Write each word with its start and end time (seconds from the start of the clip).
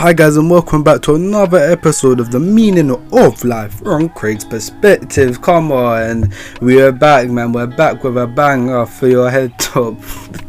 Hi 0.00 0.14
guys 0.14 0.38
and 0.38 0.50
welcome 0.50 0.82
back 0.82 1.02
to 1.02 1.14
another 1.14 1.58
episode 1.58 2.20
of 2.20 2.30
the 2.30 2.40
meaning 2.40 2.90
of 2.90 3.44
life 3.44 3.80
from 3.80 4.08
Craig's 4.08 4.46
perspective. 4.46 5.42
Come 5.42 5.70
on, 5.70 6.32
we 6.62 6.80
are 6.80 6.90
back, 6.90 7.28
man. 7.28 7.52
We're 7.52 7.66
back 7.66 8.02
with 8.02 8.16
a 8.16 8.26
banger 8.26 8.86
for 8.86 9.08
your 9.08 9.28
head 9.28 9.58
top. 9.58 9.98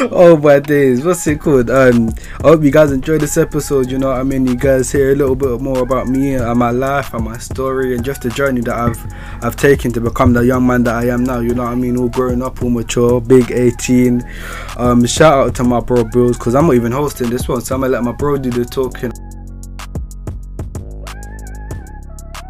oh 0.00 0.36
my 0.36 0.60
days, 0.60 1.04
what's 1.04 1.26
it 1.26 1.40
called? 1.40 1.70
Um, 1.70 2.10
I 2.44 2.48
hope 2.48 2.62
you 2.62 2.70
guys 2.70 2.92
enjoyed 2.92 3.20
this 3.20 3.36
episode. 3.36 3.90
You 3.90 3.98
know 3.98 4.08
what 4.08 4.20
I 4.20 4.22
mean? 4.22 4.46
You 4.46 4.54
guys 4.54 4.92
hear 4.92 5.12
a 5.12 5.14
little 5.14 5.34
bit 5.34 5.60
more 5.60 5.80
about 5.82 6.08
me 6.08 6.34
and 6.34 6.58
my 6.58 6.70
life 6.70 7.14
and 7.14 7.24
my 7.24 7.38
story 7.38 7.94
and 7.96 8.04
just 8.04 8.22
the 8.22 8.30
journey 8.30 8.60
that 8.62 8.76
I've 8.76 9.44
I've 9.44 9.56
taken 9.56 9.92
to 9.92 10.00
become 10.00 10.32
the 10.32 10.42
young 10.42 10.66
man 10.66 10.84
that 10.84 10.94
I 10.94 11.08
am 11.08 11.24
now. 11.24 11.40
You 11.40 11.54
know 11.54 11.64
what 11.64 11.72
I 11.72 11.74
mean? 11.74 11.96
All 11.96 12.08
grown 12.08 12.42
up, 12.42 12.62
all 12.62 12.70
mature, 12.70 13.20
big 13.20 13.50
18. 13.50 14.22
Um, 14.76 15.04
shout 15.06 15.48
out 15.48 15.54
to 15.56 15.64
my 15.64 15.80
bro 15.80 16.04
bros 16.04 16.38
because 16.38 16.54
I'm 16.54 16.66
not 16.66 16.74
even 16.74 16.92
hosting 16.92 17.30
this 17.30 17.48
one, 17.48 17.60
so 17.60 17.74
I'm 17.74 17.80
gonna 17.80 17.92
let 17.92 18.04
my 18.04 18.12
bro 18.12 18.36
do 18.36 18.50
the 18.50 18.64
talking. 18.64 19.12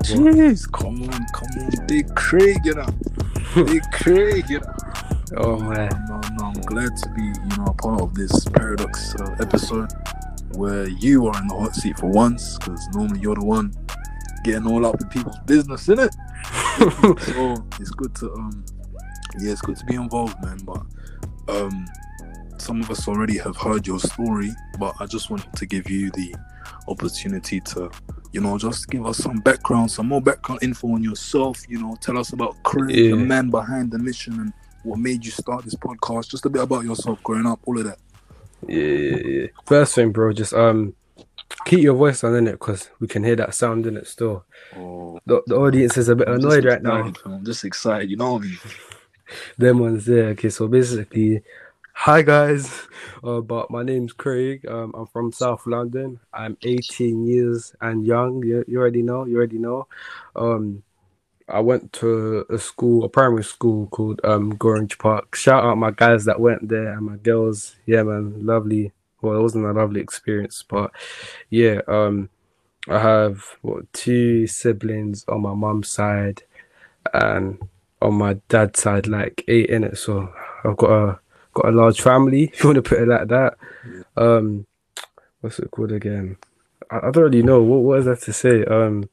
Jeez, 0.03 0.71
come 0.71 1.03
on, 1.03 1.27
come 1.35 1.49
on, 1.63 1.87
Big 1.87 2.15
Craig, 2.15 2.59
you 2.65 2.75
know. 2.75 2.87
Big 3.55 3.83
Craig, 3.93 4.49
you 4.49 4.61
know. 4.61 4.75
Oh 5.37 5.59
man. 5.59 5.91
No, 6.09 6.21
no, 6.39 6.47
I'm 6.47 6.61
glad 6.63 6.97
to 6.97 7.09
be, 7.11 7.23
you 7.23 7.33
know, 7.33 7.35
a 7.35 7.38
part 7.79 8.01
of 8.01 8.15
this 8.15 8.45
paradox 8.47 9.15
uh, 9.17 9.37
episode 9.41 9.91
where 10.55 10.89
you 10.89 11.27
are 11.27 11.41
in 11.41 11.49
the 11.49 11.55
hot 11.55 11.75
seat 11.75 11.99
for 11.99 12.07
once, 12.07 12.59
because 12.59 12.87
normally 12.95 13.21
you're 13.21 13.35
the 13.35 13.45
one 13.45 13.73
getting 14.45 14.67
all 14.67 14.85
up 14.87 15.01
in 15.01 15.09
people's 15.09 15.39
business, 15.47 15.89
in 15.89 15.99
it. 15.99 16.15
so 17.23 17.55
it's 17.81 17.91
good 17.91 18.15
to, 18.17 18.33
um, 18.35 18.65
yeah, 19.41 19.53
it's 19.53 19.61
good 19.61 19.77
to 19.77 19.85
be 19.87 19.95
involved, 19.95 20.37
man. 20.45 20.59
But 20.65 20.83
um, 21.49 21.87
some 22.59 22.81
of 22.81 22.91
us 22.91 23.07
already 23.09 23.39
have 23.39 23.57
heard 23.57 23.87
your 23.87 23.99
story, 24.01 24.51
but 24.79 24.95
I 25.01 25.07
just 25.07 25.31
wanted 25.31 25.53
to 25.55 25.67
give 25.67 25.91
you 25.91 26.11
the 26.11 26.35
opportunity 26.89 27.61
to 27.61 27.91
you 28.33 28.41
know, 28.43 28.59
just 28.59 28.89
give 28.91 29.07
us 29.07 29.17
some 29.19 29.39
background, 29.39 29.91
some 29.91 30.07
more 30.09 30.21
background 30.21 30.63
info 30.63 30.89
on 30.89 31.03
yourself. 31.03 31.63
You 31.69 31.81
know, 31.81 31.97
tell 32.01 32.19
us 32.19 32.33
about 32.33 32.63
Craig, 32.63 32.95
Yeah. 32.95 33.11
the 33.13 33.17
man 33.17 33.51
behind 33.51 33.91
the 33.91 33.99
mission, 33.99 34.35
and 34.39 34.53
what 34.89 34.99
made 34.99 35.25
you 35.25 35.31
start 35.31 35.65
this 35.65 35.75
podcast. 35.75 36.31
Just 36.31 36.47
a 36.47 36.51
bit 36.51 36.63
about 36.63 36.85
yourself 36.85 37.23
growing 37.23 37.47
up, 37.47 37.61
all 37.67 37.79
of 37.79 37.85
that. 37.85 37.99
Yeah, 38.67 38.83
yeah, 38.83 39.17
yeah. 39.17 39.47
First 39.67 39.95
thing, 39.95 40.11
bro, 40.13 40.33
just 40.33 40.53
um, 40.53 40.95
keep 41.65 41.81
your 41.81 41.95
voice 41.95 42.25
on 42.25 42.35
in 42.35 42.49
it 42.49 42.53
because 42.53 42.91
we 43.01 43.07
can 43.07 43.23
hear 43.23 43.37
that 43.37 43.55
sound 43.55 43.87
in 43.87 43.97
it 43.97 44.07
still. 44.07 44.45
Oh, 44.77 45.21
The, 45.27 45.43
the 45.47 45.57
audience 45.57 45.97
is 45.97 46.09
a 46.09 46.17
bit 46.17 46.29
I'm 46.29 46.37
annoyed 46.37 46.65
right 46.65 46.83
now. 46.83 47.13
I'm 47.25 47.45
just 47.45 47.65
excited. 47.65 48.11
You 48.11 48.17
know 48.17 48.35
what 48.35 48.43
I 48.43 48.47
mean? 48.47 48.59
Them 49.59 49.79
ones 49.79 50.07
there. 50.07 50.29
Okay, 50.31 50.49
so 50.49 50.67
basically, 50.69 51.43
hi 51.93 52.23
guys. 52.23 52.87
Uh, 53.23 53.41
but 53.41 53.71
my 53.71 53.83
name's 53.83 54.13
Craig. 54.13 54.67
Um, 54.67 54.95
I'm 54.97 55.07
from 55.07 55.33
South 55.33 55.67
London. 55.67 56.19
I'm 56.33 56.57
18 56.63 57.27
years 57.27 57.75
and 57.81 58.07
young. 58.07 58.43
You, 58.43 58.65
you 58.67 58.79
already 58.81 59.03
know. 59.03 59.27
You 59.27 59.37
already 59.37 59.59
know. 59.59 59.87
Um, 60.35 60.83
I 61.49 61.61
went 61.61 61.93
to 61.95 62.45
a 62.51 62.59
school, 62.59 63.05
a 63.05 63.09
primary 63.09 63.45
school 63.45 63.87
called 63.89 64.21
um 64.25 64.51
Gorge 64.51 64.99
Park. 64.99 65.35
Shout 65.35 65.65
out 65.65 65.79
my 65.79 65.91
guys 65.91 66.25
that 66.27 66.41
went 66.41 66.69
there 66.69 66.93
and 66.93 67.07
my 67.07 67.17
girls. 67.17 67.77
Yeah, 67.87 68.03
man, 68.03 68.45
lovely. 68.45 68.93
Well, 69.21 69.39
it 69.39 69.43
wasn't 69.43 69.67
a 69.67 69.73
lovely 69.73 70.01
experience, 70.01 70.65
but 70.69 70.93
yeah. 71.51 71.81
Um, 71.89 72.31
I 72.89 73.01
have 73.01 73.45
what 73.63 73.93
two 73.93 74.47
siblings 74.47 75.25
on 75.29 75.43
my 75.43 75.55
mum's 75.55 75.91
side, 75.91 76.43
and 77.13 77.59
on 78.01 78.15
my 78.15 78.35
dad's 78.49 78.81
side, 78.81 79.07
like 79.07 79.45
eight 79.49 79.71
in 79.71 79.85
it. 79.85 79.99
So 79.99 80.33
I've 80.65 80.77
got 80.77 80.91
a 80.91 81.19
got 81.55 81.69
a 81.69 81.73
large 81.73 82.01
family, 82.01 82.45
if 82.53 82.63
you 82.63 82.69
want 82.69 82.77
to 82.77 82.83
put 82.83 83.01
it 83.01 83.09
like 83.09 83.29
that. 83.29 83.57
Um, 84.17 84.67
what's 85.41 85.59
it 85.59 85.71
called 85.71 85.93
again? 85.93 86.37
I, 86.91 87.09
I 87.09 87.11
don't 87.11 87.25
really 87.25 87.43
know. 87.43 87.63
What 87.63 87.81
what 87.81 87.99
is 88.01 88.05
that 88.07 88.23
to 88.23 88.33
say? 88.33 88.65
Um, 88.65 89.09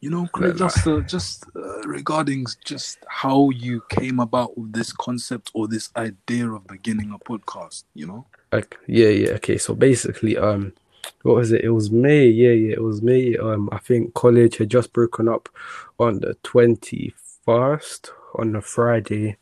You 0.00 0.10
know, 0.10 0.28
Craig, 0.28 0.56
just 0.56 0.86
uh, 0.86 1.00
just 1.00 1.44
uh, 1.56 1.80
regarding 1.80 2.46
just 2.64 2.98
how 3.08 3.50
you 3.50 3.82
came 3.88 4.20
about 4.20 4.56
with 4.56 4.72
this 4.72 4.92
concept 4.92 5.50
or 5.54 5.66
this 5.66 5.90
idea 5.96 6.48
of 6.48 6.66
beginning 6.68 7.10
a 7.10 7.18
podcast. 7.18 7.82
You 7.94 8.06
know. 8.06 8.26
like 8.52 8.78
yeah, 8.86 9.08
yeah. 9.08 9.30
Okay, 9.30 9.58
so 9.58 9.74
basically, 9.74 10.36
um, 10.36 10.72
what 11.22 11.34
was 11.34 11.50
it? 11.50 11.64
It 11.64 11.70
was 11.70 11.90
May. 11.90 12.26
Yeah, 12.26 12.52
yeah. 12.52 12.74
It 12.74 12.82
was 12.82 13.02
May. 13.02 13.36
Um, 13.36 13.68
I 13.72 13.78
think 13.78 14.14
college 14.14 14.58
had 14.58 14.70
just 14.70 14.92
broken 14.92 15.28
up 15.28 15.48
on 15.98 16.20
the 16.20 16.34
twenty 16.44 17.12
first 17.44 18.12
on 18.36 18.54
a 18.54 18.62
Friday. 18.62 19.36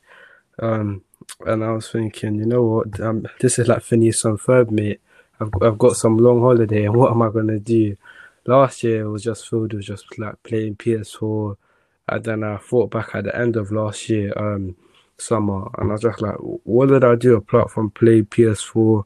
Um, 0.58 1.02
and 1.44 1.64
I 1.64 1.72
was 1.72 1.90
thinking, 1.90 2.36
you 2.36 2.46
know 2.46 2.62
what? 2.62 2.98
Um, 3.00 3.26
this 3.40 3.58
is 3.58 3.68
like 3.68 3.82
Phineas 3.82 4.24
and 4.24 4.38
Ferb, 4.38 4.70
mate. 4.70 5.00
I've 5.38 5.50
I've 5.60 5.78
got 5.78 5.96
some 5.96 6.16
long 6.16 6.40
holiday, 6.40 6.86
and 6.86 6.96
what 6.98 7.10
am 7.10 7.20
I 7.20 7.30
gonna 7.30 7.58
do? 7.58 7.96
Last 8.46 8.82
year 8.82 9.02
it 9.02 9.10
was 9.10 9.24
just 9.24 9.48
filled 9.48 9.72
with 9.72 9.84
just 9.84 10.18
like 10.18 10.42
playing 10.42 10.76
PS4, 10.76 11.56
and 12.08 12.24
then 12.24 12.44
I 12.44 12.56
thought 12.58 12.90
back 12.90 13.14
at 13.14 13.24
the 13.24 13.36
end 13.36 13.56
of 13.56 13.72
last 13.72 14.08
year, 14.08 14.32
um, 14.36 14.76
summer, 15.18 15.68
and 15.78 15.90
I 15.90 15.94
was 15.94 16.02
just 16.02 16.22
like, 16.22 16.36
what 16.38 16.88
did 16.88 17.04
I 17.04 17.16
do 17.16 17.36
apart 17.36 17.70
from 17.70 17.90
play 17.90 18.22
PS4, 18.22 19.04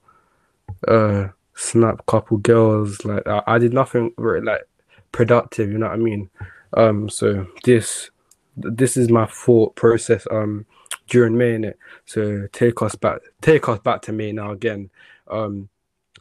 uh, 0.88 1.28
snap 1.54 2.04
couple 2.06 2.38
girls? 2.38 3.04
Like 3.04 3.26
I, 3.26 3.42
I 3.46 3.58
did 3.58 3.72
nothing 3.72 4.12
very 4.18 4.42
like 4.42 4.68
productive. 5.12 5.70
You 5.70 5.78
know 5.78 5.86
what 5.86 5.94
I 5.94 5.98
mean? 5.98 6.30
Um, 6.76 7.08
so 7.08 7.46
this 7.64 8.10
this 8.56 8.96
is 8.96 9.08
my 9.08 9.26
thought 9.26 9.74
process. 9.76 10.26
Um, 10.30 10.66
during 11.10 11.36
May, 11.36 11.56
innit? 11.56 11.74
So 12.06 12.46
take 12.52 12.80
us 12.80 12.94
back, 12.94 13.20
take 13.42 13.68
us 13.68 13.80
back 13.80 14.00
to 14.02 14.12
May 14.12 14.32
now 14.32 14.52
again. 14.52 14.90
Um, 15.28 15.68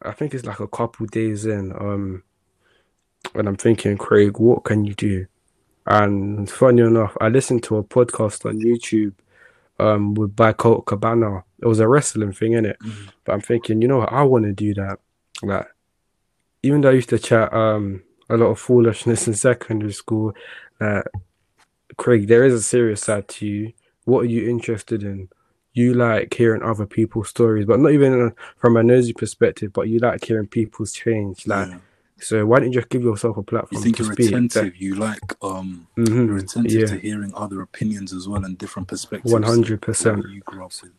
I 0.01 0.12
think 0.12 0.34
it's 0.34 0.46
like 0.46 0.59
a 0.59 0.68
couple 0.68 1.06
days 1.06 1.46
in. 1.46 1.72
Um, 1.72 2.24
and 3.35 3.47
I'm 3.47 3.56
thinking, 3.56 3.97
Craig, 3.97 4.38
what 4.40 4.63
can 4.63 4.85
you 4.85 4.94
do? 4.94 5.25
And 5.85 6.50
funny 6.50 6.81
enough, 6.81 7.16
I 7.19 7.30
listened 7.30 7.63
to 7.63 7.78
a 7.78 7.84
podcast 7.84 8.46
on 8.46 8.59
YouTube, 8.59 9.13
um, 9.80 10.13
with 10.13 10.35
by 10.35 10.53
Colt 10.53 10.85
Cabana. 10.85 11.44
It 11.62 11.66
was 11.68 11.80
a 11.80 11.88
wrestling 11.88 12.34
thing, 12.34 12.52
innit? 12.53 12.78
Mhm. 12.78 13.09
But 13.25 13.34
I'm 13.34 13.41
thinking, 13.41 13.81
you 13.81 13.88
know 13.88 13.97
what? 14.00 14.12
I 14.13 14.24
want 14.24 14.46
to 14.46 14.52
do 14.53 14.74
that. 14.75 15.00
Like, 15.41 15.68
even 16.63 16.81
though 16.81 16.90
I 16.90 16.94
used 16.94 17.09
to 17.09 17.19
chat 17.19 17.53
um 17.53 18.03
a 18.30 18.38
lot 18.38 18.47
of 18.47 18.59
foolishness 18.59 19.28
in 19.28 19.34
secondary 19.34 19.94
school, 19.94 20.34
uh, 20.80 21.01
Craig, 21.97 22.28
there 22.28 22.44
is 22.44 22.53
a 22.53 22.62
serious 22.62 23.01
side 23.01 23.28
to 23.30 23.47
you. 23.47 23.74
What 24.06 24.22
are 24.22 24.30
you 24.30 24.50
interested 24.50 25.03
in? 25.03 25.30
You 25.74 25.94
like 25.94 26.34
hearing 26.34 26.62
other 26.62 26.86
people's 26.86 27.30
stories, 27.30 27.66
but 27.66 27.80
not 27.80 27.91
even 27.91 28.28
uh, 28.28 28.30
from 28.57 28.78
a 28.78 28.84
nosy 28.84 29.13
perspective, 29.13 29.72
but 29.74 29.88
you 29.90 30.00
like 30.00 30.24
hearing 30.24 30.47
people's 30.47 30.94
change. 30.94 31.47
Like, 31.47 31.69
Yeah. 31.69 31.78
So 32.22 32.46
why 32.46 32.59
don't 32.59 32.72
you 32.72 32.80
just 32.80 32.90
give 32.90 33.03
yourself 33.03 33.38
a 33.38 33.44
platform? 33.44 33.69
You 33.78 33.81
think 33.84 34.00
you're 34.00 34.12
attentive. 34.12 34.75
You 34.78 34.96
like 34.96 35.22
um. 35.44 35.88
Mhm, 35.97 36.28
You're 36.28 36.38
attentive 36.38 36.72
Yeah, 36.81 36.85
to 36.88 36.97
hearing 37.00 37.31
other 37.35 37.62
opinions 37.62 38.13
as 38.13 38.28
well 38.28 38.44
and 38.46 38.57
different 38.57 38.88
perspectives. 38.88 39.31
One 39.31 39.44
hundred 39.44 39.81
percent. 39.81 40.25
you 40.30 40.41
grew 40.41 40.63
up 40.66 40.72
with. 40.81 40.91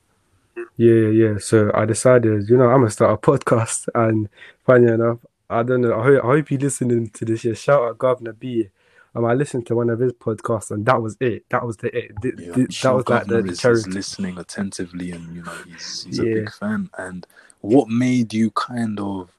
Yeah, 0.76 0.92
yeah, 0.94 1.08
yeah. 1.32 1.38
So 1.38 1.70
I 1.74 1.84
decided, 1.84 2.48
you 2.48 2.56
know, 2.56 2.68
I'm 2.68 2.80
gonna 2.80 2.90
start 2.90 3.12
a 3.12 3.16
podcast, 3.30 3.88
and 3.94 4.28
funny 4.66 4.90
enough, 4.92 5.18
I 5.48 5.62
don't 5.62 5.80
know. 5.82 5.98
I 5.98 6.02
hope, 6.04 6.24
I 6.24 6.26
hope 6.26 6.50
you're 6.50 6.60
listening 6.60 7.10
to 7.10 7.24
this. 7.24 7.44
Yeah, 7.44 7.54
shout 7.54 7.82
out 7.82 7.98
Governor 7.98 8.32
B. 8.32 8.68
Um, 9.14 9.24
I 9.24 9.34
listened 9.34 9.66
to 9.66 9.74
one 9.74 9.90
of 9.90 9.98
his 9.98 10.12
podcasts, 10.12 10.70
and 10.70 10.86
that 10.86 11.02
was 11.02 11.16
it. 11.20 11.44
That 11.48 11.66
was 11.66 11.76
the 11.78 11.88
it. 11.96 12.12
Th- 12.22 12.34
Yeah, 12.38 12.54
th- 12.54 12.66
that 12.68 12.72
Sean 12.72 12.96
was 12.96 13.08
like 13.08 13.26
the, 13.26 13.42
the 13.42 13.50
is, 13.50 13.58
cherry. 13.58 13.82
listening 13.82 14.38
attentively, 14.38 15.10
and 15.10 15.34
you 15.34 15.42
know 15.42 15.52
he's 15.66 16.04
he's 16.04 16.18
a 16.20 16.26
Yeah. 16.26 16.34
big 16.34 16.52
fan. 16.52 16.90
And 16.96 17.26
what 17.60 17.88
made 17.88 18.32
you 18.32 18.50
kind 18.52 19.00
of 19.00 19.30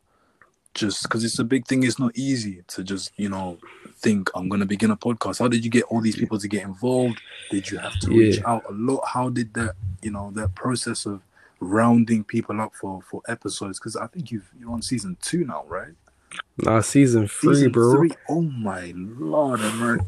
just 0.74 1.04
because 1.04 1.24
it's 1.24 1.40
a 1.40 1.44
big 1.44 1.66
thing? 1.68 1.84
It's 1.84 2.00
not 2.00 2.18
easy 2.18 2.64
to 2.68 2.84
just 2.84 3.12
you 3.18 3.30
know 3.30 3.58
think 3.98 4.30
I'm 4.36 4.50
gonna 4.50 4.66
begin 4.66 4.92
a 4.92 4.98
podcast. 4.98 5.40
How 5.40 5.48
did 5.48 5.64
you 5.64 5.72
get 5.72 5.84
all 5.86 6.02
these 6.02 6.16
people 6.16 6.40
to 6.40 6.48
get 6.48 6.64
involved? 6.64 7.20
Did 7.50 7.70
you 7.70 7.78
have 7.78 7.98
to 8.00 8.10
reach 8.10 8.42
out 8.46 8.64
a 8.70 8.74
lot? 8.74 9.04
How 9.08 9.30
did 9.30 9.54
that 9.56 9.76
you 10.02 10.12
know 10.12 10.32
that 10.36 10.56
process 10.56 11.06
of 11.06 11.22
rounding 11.60 12.24
people 12.24 12.60
up 12.62 12.74
for 12.76 13.02
for 13.02 13.22
episodes? 13.28 13.80
Because 13.80 13.96
I 13.96 14.08
think 14.08 14.32
you've 14.32 14.50
you're 14.60 14.72
on 14.72 14.82
season 14.82 15.18
two 15.22 15.46
now, 15.46 15.64
right? 15.68 15.94
Nah, 16.64 16.80
season 16.80 17.28
three, 17.28 17.56
Season 17.56 17.72
bro. 17.74 17.94
three. 17.94 18.12
Oh 18.30 18.42
my 18.42 18.94
lord, 18.96 19.60
man! 19.60 20.00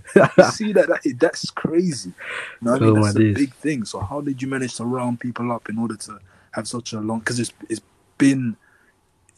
See 0.51 0.71
that, 0.71 0.87
that 0.87 1.15
that's 1.19 1.49
crazy. 1.51 2.13
You 2.61 2.65
know 2.65 2.73
I 2.75 2.77
oh 2.77 2.79
mean, 2.79 2.97
Oh, 2.97 3.03
that's 3.03 3.15
a 3.15 3.19
days. 3.19 3.35
big 3.35 3.53
thing. 3.55 3.83
So 3.83 3.99
how 3.99 4.21
did 4.21 4.41
you 4.41 4.47
manage 4.47 4.75
to 4.75 4.85
round 4.85 5.19
people 5.19 5.51
up 5.51 5.67
in 5.67 5.77
order 5.77 5.97
to 5.97 6.19
have 6.51 6.65
such 6.67 6.93
a 6.93 7.01
long? 7.01 7.19
Because 7.19 7.41
it's 7.41 7.51
it's 7.67 7.81
been 8.17 8.55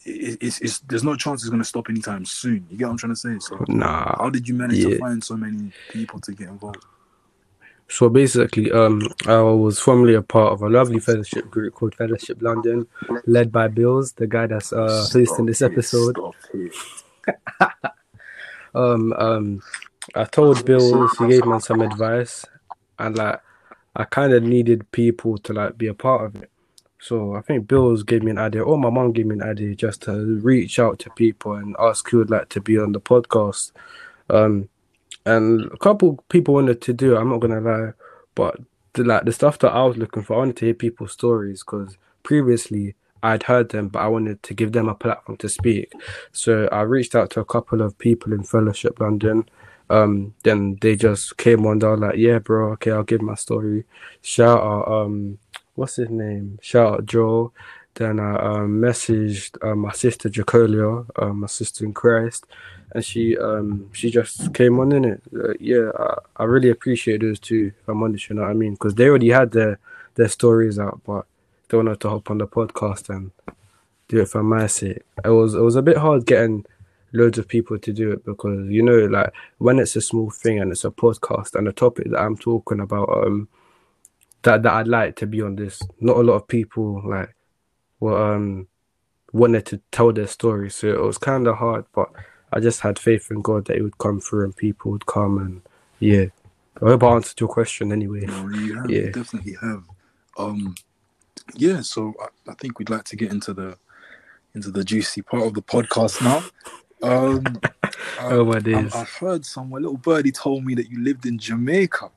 it's, 0.06 0.60
it's 0.60 0.78
there's 0.80 1.04
no 1.04 1.16
chance 1.16 1.42
it's 1.42 1.50
going 1.50 1.62
to 1.62 1.68
stop 1.68 1.88
anytime 1.90 2.24
soon. 2.24 2.66
You 2.70 2.78
get 2.78 2.84
what 2.86 2.92
I'm 2.92 2.98
trying 2.98 3.12
to 3.14 3.16
say? 3.16 3.38
So 3.40 3.64
Nah. 3.68 4.16
how 4.18 4.30
did 4.30 4.48
you 4.48 4.54
manage 4.54 4.78
Yeah. 4.78 4.90
to 4.90 4.98
find 4.98 5.22
so 5.22 5.36
many 5.36 5.72
people 5.90 6.20
to 6.20 6.32
get 6.32 6.48
involved? 6.48 6.84
So 7.88 8.08
basically, 8.08 8.72
um, 8.72 9.00
I 9.26 9.40
was 9.40 9.78
formerly 9.78 10.14
a 10.14 10.22
part 10.22 10.52
of 10.52 10.62
a 10.62 10.68
lovely 10.68 10.98
fellowship 10.98 11.48
group 11.50 11.74
called 11.74 11.94
Fellowship 11.94 12.42
London, 12.42 12.86
led 13.26 13.52
by 13.52 13.68
Billz, 13.68 14.14
the 14.16 14.26
guy 14.26 14.46
that's 14.46 14.72
uh 14.72 15.06
hosting 15.12 15.46
this 15.46 15.58
Stop 15.58 15.70
it, 15.70 15.74
episode. 15.74 16.16
it. 16.54 16.72
um 18.74 19.12
um 19.14 19.62
I 20.14 20.24
told 20.24 20.64
Bill 20.64 21.08
he 21.18 21.26
gave 21.28 21.46
me 21.46 21.60
some 21.60 21.80
advice 21.82 22.44
and 22.98 23.16
like 23.16 23.40
I 23.94 24.04
kind 24.04 24.32
of 24.32 24.42
needed 24.42 24.90
people 24.90 25.38
to 25.38 25.52
like 25.52 25.78
be 25.78 25.86
a 25.86 25.94
part 25.94 26.24
of 26.24 26.42
it 26.42 26.50
So 27.06 27.36
I 27.36 27.40
think 27.40 27.68
Billz 27.68 28.04
gave 28.04 28.24
me 28.24 28.32
an 28.32 28.38
idea, 28.38 28.64
or 28.64 28.76
my 28.76 28.90
mom 28.90 29.12
gave 29.12 29.26
me 29.26 29.36
an 29.36 29.42
idea, 29.42 29.76
just 29.76 30.02
to 30.02 30.40
reach 30.40 30.80
out 30.80 30.98
to 31.00 31.10
people 31.10 31.52
and 31.52 31.76
ask 31.78 32.10
who 32.10 32.18
would 32.18 32.30
like 32.30 32.48
to 32.48 32.60
be 32.60 32.76
on 32.80 32.90
the 32.90 33.00
podcast. 33.00 33.70
Um, 34.28 34.68
and 35.24 35.66
a 35.66 35.76
couple 35.76 36.24
people 36.30 36.54
wanted 36.54 36.82
to 36.82 36.92
do. 36.92 37.16
I'm 37.16 37.28
not 37.28 37.38
gonna 37.38 37.60
lie, 37.60 37.92
but 38.34 38.58
the, 38.94 39.04
like 39.04 39.24
the 39.24 39.32
stuff 39.32 39.60
that 39.60 39.70
I 39.70 39.84
was 39.84 39.96
looking 39.96 40.24
for, 40.24 40.34
I 40.34 40.38
wanted 40.38 40.56
to 40.56 40.64
hear 40.64 40.74
people's 40.74 41.12
stories 41.12 41.62
because 41.62 41.96
previously 42.24 42.96
I'd 43.22 43.44
heard 43.44 43.68
them, 43.68 43.86
but 43.86 44.00
I 44.00 44.08
wanted 44.08 44.42
to 44.42 44.54
give 44.54 44.72
them 44.72 44.88
a 44.88 44.94
platform 44.96 45.38
to 45.38 45.48
speak. 45.48 45.92
So 46.32 46.68
I 46.72 46.80
reached 46.80 47.14
out 47.14 47.30
to 47.30 47.40
a 47.40 47.44
couple 47.44 47.82
of 47.82 47.96
people 47.98 48.32
in 48.32 48.42
Fellowship 48.42 48.98
London. 48.98 49.48
Um, 49.90 50.34
then 50.42 50.78
they 50.80 50.96
just 50.96 51.36
came 51.36 51.66
on. 51.66 51.78
Were 51.78 51.96
like, 51.96 52.16
"Yeah, 52.16 52.40
bro, 52.40 52.72
okay, 52.72 52.90
I'll 52.90 53.04
give 53.04 53.22
my 53.22 53.36
story." 53.36 53.84
Shout 54.22 54.58
out, 54.60 54.88
um, 54.88 55.38
what's 55.76 55.96
his 55.96 56.10
name? 56.10 56.58
Shout 56.60 56.94
out 56.94 57.06
Joe. 57.06 57.52
Then 57.94 58.20
I 58.20 58.36
um, 58.36 58.80
messaged 58.80 59.56
uh, 59.66 59.74
my 59.74 59.92
sister 59.92 60.28
Jecholiah, 60.28 61.06
uh, 61.16 61.32
my 61.32 61.46
sister 61.46 61.84
in 61.84 61.94
Christ, 61.94 62.44
and 62.94 63.02
she 63.02 63.38
um 63.38 63.88
she 63.92 64.10
just 64.10 64.52
came 64.52 64.78
on 64.80 64.92
in 64.92 65.04
it. 65.04 65.22
Uh, 65.34 65.54
yeah, 65.58 65.90
I, 65.98 66.18
I 66.36 66.44
really 66.44 66.68
appreciate 66.68 67.22
those 67.22 67.38
two. 67.38 67.72
If 67.80 67.88
I'm 67.88 68.02
honest, 68.02 68.28
you 68.28 68.36
know 68.36 68.42
what 68.42 68.50
I 68.50 68.54
mean? 68.54 68.72
Because 68.72 68.94
they 68.96 69.08
already 69.08 69.30
had 69.30 69.52
their 69.52 69.78
their 70.16 70.28
stories 70.28 70.78
out, 70.78 71.00
but 71.06 71.24
they 71.68 71.76
wanted 71.76 72.00
to 72.00 72.10
hop 72.10 72.30
on 72.30 72.38
the 72.38 72.46
podcast 72.46 73.08
and 73.08 73.30
do 74.08 74.20
it 74.20 74.28
for 74.28 74.42
my 74.42 74.66
sake. 74.66 75.02
It 75.24 75.30
was 75.30 75.54
it 75.54 75.60
was 75.60 75.76
a 75.76 75.82
bit 75.82 75.96
hard 75.96 76.26
getting 76.26 76.66
loads 77.12 77.38
of 77.38 77.48
people 77.48 77.78
to 77.78 77.92
do 77.92 78.12
it 78.12 78.24
because 78.24 78.68
you 78.68 78.82
know 78.82 79.06
like 79.06 79.32
when 79.58 79.78
it's 79.78 79.96
a 79.96 80.00
small 80.00 80.28
thing 80.28 80.58
and 80.58 80.70
it's 80.70 80.84
a 80.84 80.90
podcast 80.90 81.54
and 81.54 81.66
the 81.66 81.72
topic 81.72 82.10
that 82.10 82.20
I'm 82.20 82.36
talking 82.36 82.80
about 82.80 83.08
um 83.08 83.48
that 84.46 84.62
that 84.62 84.72
I'd 84.72 84.88
like 84.88 85.16
to 85.16 85.26
be 85.26 85.42
on 85.42 85.56
this. 85.56 85.80
Not 86.00 86.16
a 86.16 86.20
lot 86.22 86.34
of 86.34 86.48
people 86.48 87.02
like 87.04 87.34
were 88.00 88.34
um 88.34 88.66
wanted 89.32 89.66
to 89.66 89.80
tell 89.92 90.12
their 90.12 90.26
story, 90.26 90.70
so 90.70 90.88
it 90.88 91.00
was 91.00 91.18
kind 91.18 91.46
of 91.46 91.56
hard. 91.56 91.84
But 91.94 92.10
I 92.52 92.60
just 92.60 92.80
had 92.80 92.98
faith 92.98 93.30
in 93.30 93.42
God 93.42 93.66
that 93.66 93.76
it 93.76 93.82
would 93.82 93.98
come 93.98 94.20
through 94.20 94.44
and 94.44 94.56
people 94.56 94.90
would 94.92 95.06
come 95.06 95.38
and 95.38 95.62
yeah. 96.00 96.26
I 96.82 96.90
hope 96.90 97.02
I 97.04 97.08
answered 97.14 97.40
your 97.40 97.48
question 97.48 97.90
anyway. 97.90 98.20
No, 98.26 98.48
you 98.50 98.76
have, 98.76 98.90
Yeah. 98.90 99.00
you 99.02 99.12
definitely 99.12 99.56
have. 99.62 99.82
Um, 100.38 100.74
yeah. 101.54 101.80
So 101.80 102.14
I, 102.20 102.50
I 102.50 102.54
think 102.54 102.78
we'd 102.78 102.90
like 102.90 103.04
to 103.04 103.16
get 103.16 103.32
into 103.32 103.54
the 103.54 103.76
into 104.54 104.70
the 104.70 104.84
juicy 104.84 105.22
part 105.22 105.42
of 105.46 105.54
the 105.54 105.62
podcast 105.62 106.22
now. 106.22 106.42
Um, 107.02 107.44
Oh 108.20 108.44
my 108.44 108.56
I, 108.56 108.60
days. 108.60 108.94
I 108.94 109.04
heard 109.04 109.44
somewhere, 109.44 109.80
little 109.82 109.96
birdie 109.98 110.32
told 110.32 110.64
me 110.64 110.74
that 110.74 110.88
you 110.90 111.02
lived 111.02 111.26
in 111.26 111.38
Jamaica. 111.38 112.10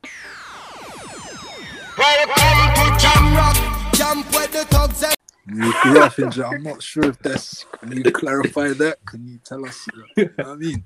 Welcome 2.00 2.96
to 2.96 2.98
Jam 3.02 3.36
Rock, 3.36 3.94
Jump 3.94 4.34
where 4.34 4.48
the 4.48 4.64
thugs 4.70 5.04
and 5.04 5.16
You 5.58 5.74
grew 5.84 6.00
up 6.00 6.18
in 6.18 6.32
Ja- 6.32 6.52
I'm 6.52 6.64
not 6.64 6.82
sure 6.82 7.04
if 7.10 7.20
that's. 7.20 7.66
Can 7.82 7.92
you 7.92 8.04
clarify 8.10 8.70
that? 8.70 9.00
Can 9.06 9.28
you 9.28 9.38
tell 9.44 9.66
us? 9.66 9.86
You 10.16 10.24
know 10.26 10.30
what 10.38 10.48
I 10.48 10.56
mean, 10.56 10.84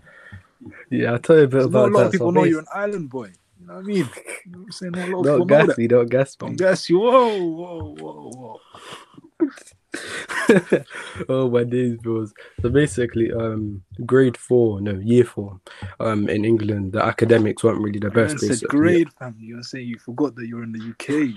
Yeah, 0.90 1.12
I'll 1.12 1.20
tell 1.20 1.38
you 1.38 1.44
a 1.44 1.48
bit 1.48 1.62
So 1.64 1.70
not 1.70 1.90
a 1.90 1.92
lot 1.92 2.00
that. 2.00 2.06
of 2.08 2.12
people 2.14 2.28
So 2.28 2.32
know 2.32 2.44
you're 2.46 2.62
an 2.62 2.66
island 2.74 3.12
boy. 3.12 3.28
You 3.62 3.68
know 3.68 3.74
what 3.76 3.80
I 3.82 3.84
mean? 3.84 4.10
You 4.46 4.52
know 4.54 4.60
I'm 4.64 4.72
saying? 4.72 4.92
Not 4.94 5.08
a 5.08 5.12
lot 5.12 5.20
of 5.20 5.26
Don't 5.26 5.48
gas 5.48 5.68
that. 5.68 5.78
me, 5.78 5.88
don't 5.88 6.10
gas 6.10 6.36
me. 6.42 6.48
Don't 6.48 6.56
gas 6.56 6.90
you. 6.90 7.00
Whoa, 7.00 7.38
whoa, 7.44 7.96
whoa, 8.00 8.32
whoa. 8.32 9.48
oh 11.30 11.50
my 11.50 11.64
days, 11.64 11.98
bros. 11.98 12.34
So 12.62 12.70
basically, 12.70 13.32
um, 13.32 13.84
grade 14.06 14.38
four, 14.38 14.82
no, 14.82 14.94
year 14.94 15.24
four, 15.24 15.60
um, 16.00 16.30
in 16.30 16.46
England, 16.46 16.94
the 16.94 17.04
academics 17.04 17.64
weren't 17.64 17.82
really 17.82 18.00
the 18.00 18.10
best. 18.10 18.40
said 18.40 18.62
grade, 18.70 19.10
fam. 19.20 19.36
You're 19.40 19.64
saying 19.64 19.88
you 19.88 20.00
forgot 20.00 20.36
that 20.36 20.48
you're 20.48 20.64
in 20.64 20.72
the 20.72 20.90
UK. 20.92 21.36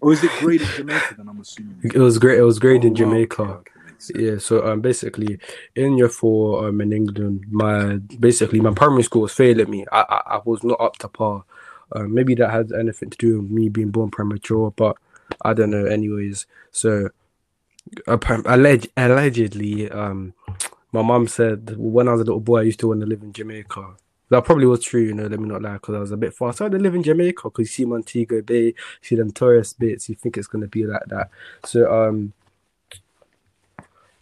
Or 0.00 0.12
is 0.12 0.24
it 0.24 0.30
grade 0.40 0.62
in 0.62 0.68
Jamaica? 0.68 1.14
Then 1.16 1.28
I'm 1.28 1.40
assuming. 1.40 1.80
It 1.82 1.96
was 1.98 2.18
great. 2.18 2.38
It 2.38 2.42
was 2.42 2.58
great 2.58 2.82
Oh, 2.84 2.86
in 2.86 2.92
wow, 2.92 2.96
Jamaica. 2.98 3.42
okay, 3.42 3.52
okay. 3.52 3.70
Yeah, 4.14 4.38
so 4.38 4.66
um, 4.66 4.80
basically, 4.80 5.38
in 5.76 5.96
year 5.96 6.08
four, 6.08 6.68
um, 6.68 6.80
in 6.80 6.92
England, 6.92 7.44
my 7.50 7.96
basically 8.18 8.60
my 8.60 8.72
primary 8.72 9.02
school 9.02 9.22
was 9.22 9.32
failing 9.32 9.70
me. 9.70 9.86
I 9.92 10.00
I, 10.08 10.36
I 10.36 10.40
was 10.44 10.62
not 10.64 10.80
up 10.80 10.96
to 10.98 11.08
par. 11.08 11.44
Um, 11.92 12.12
maybe 12.12 12.34
that 12.36 12.50
has 12.50 12.72
anything 12.72 13.10
to 13.10 13.18
do 13.18 13.40
with 13.40 13.50
me 13.50 13.68
being 13.68 13.90
born 13.90 14.10
premature, 14.10 14.72
but 14.72 14.96
I 15.42 15.54
don't 15.54 15.70
know. 15.70 15.84
Anyways, 15.84 16.46
so 16.70 17.10
alleged, 18.06 18.88
allegedly, 18.96 19.90
um, 19.90 20.34
my 20.92 21.02
mom 21.02 21.26
said 21.28 21.76
when 21.76 22.08
I 22.08 22.12
was 22.12 22.20
a 22.20 22.24
little 22.24 22.40
boy, 22.40 22.60
I 22.60 22.62
used 22.62 22.80
to 22.80 22.88
want 22.88 23.00
to 23.00 23.06
live 23.06 23.22
in 23.22 23.32
Jamaica. 23.32 23.96
That 24.30 24.44
probably 24.44 24.66
was 24.66 24.82
true, 24.82 25.02
you 25.02 25.14
know. 25.14 25.26
Let 25.26 25.38
me 25.38 25.48
not 25.48 25.62
lie, 25.62 25.74
because 25.74 25.94
I 25.94 25.98
was 25.98 26.10
a 26.10 26.16
bit 26.16 26.34
far. 26.34 26.52
So 26.52 26.64
I 26.64 26.68
wanted 26.68 26.78
to 26.78 26.84
live 26.84 26.94
in 26.94 27.02
Jamaica 27.02 27.42
because 27.44 27.60
you 27.60 27.66
see 27.66 27.84
Montego 27.84 28.42
Bay, 28.42 28.74
see 29.02 29.16
them 29.16 29.30
tourist 29.32 29.78
bits. 29.78 30.08
You 30.08 30.14
think 30.14 30.36
it's 30.38 30.46
gonna 30.46 30.66
be 30.66 30.86
like 30.86 31.04
that. 31.06 31.30
So 31.64 31.92
um, 31.92 32.32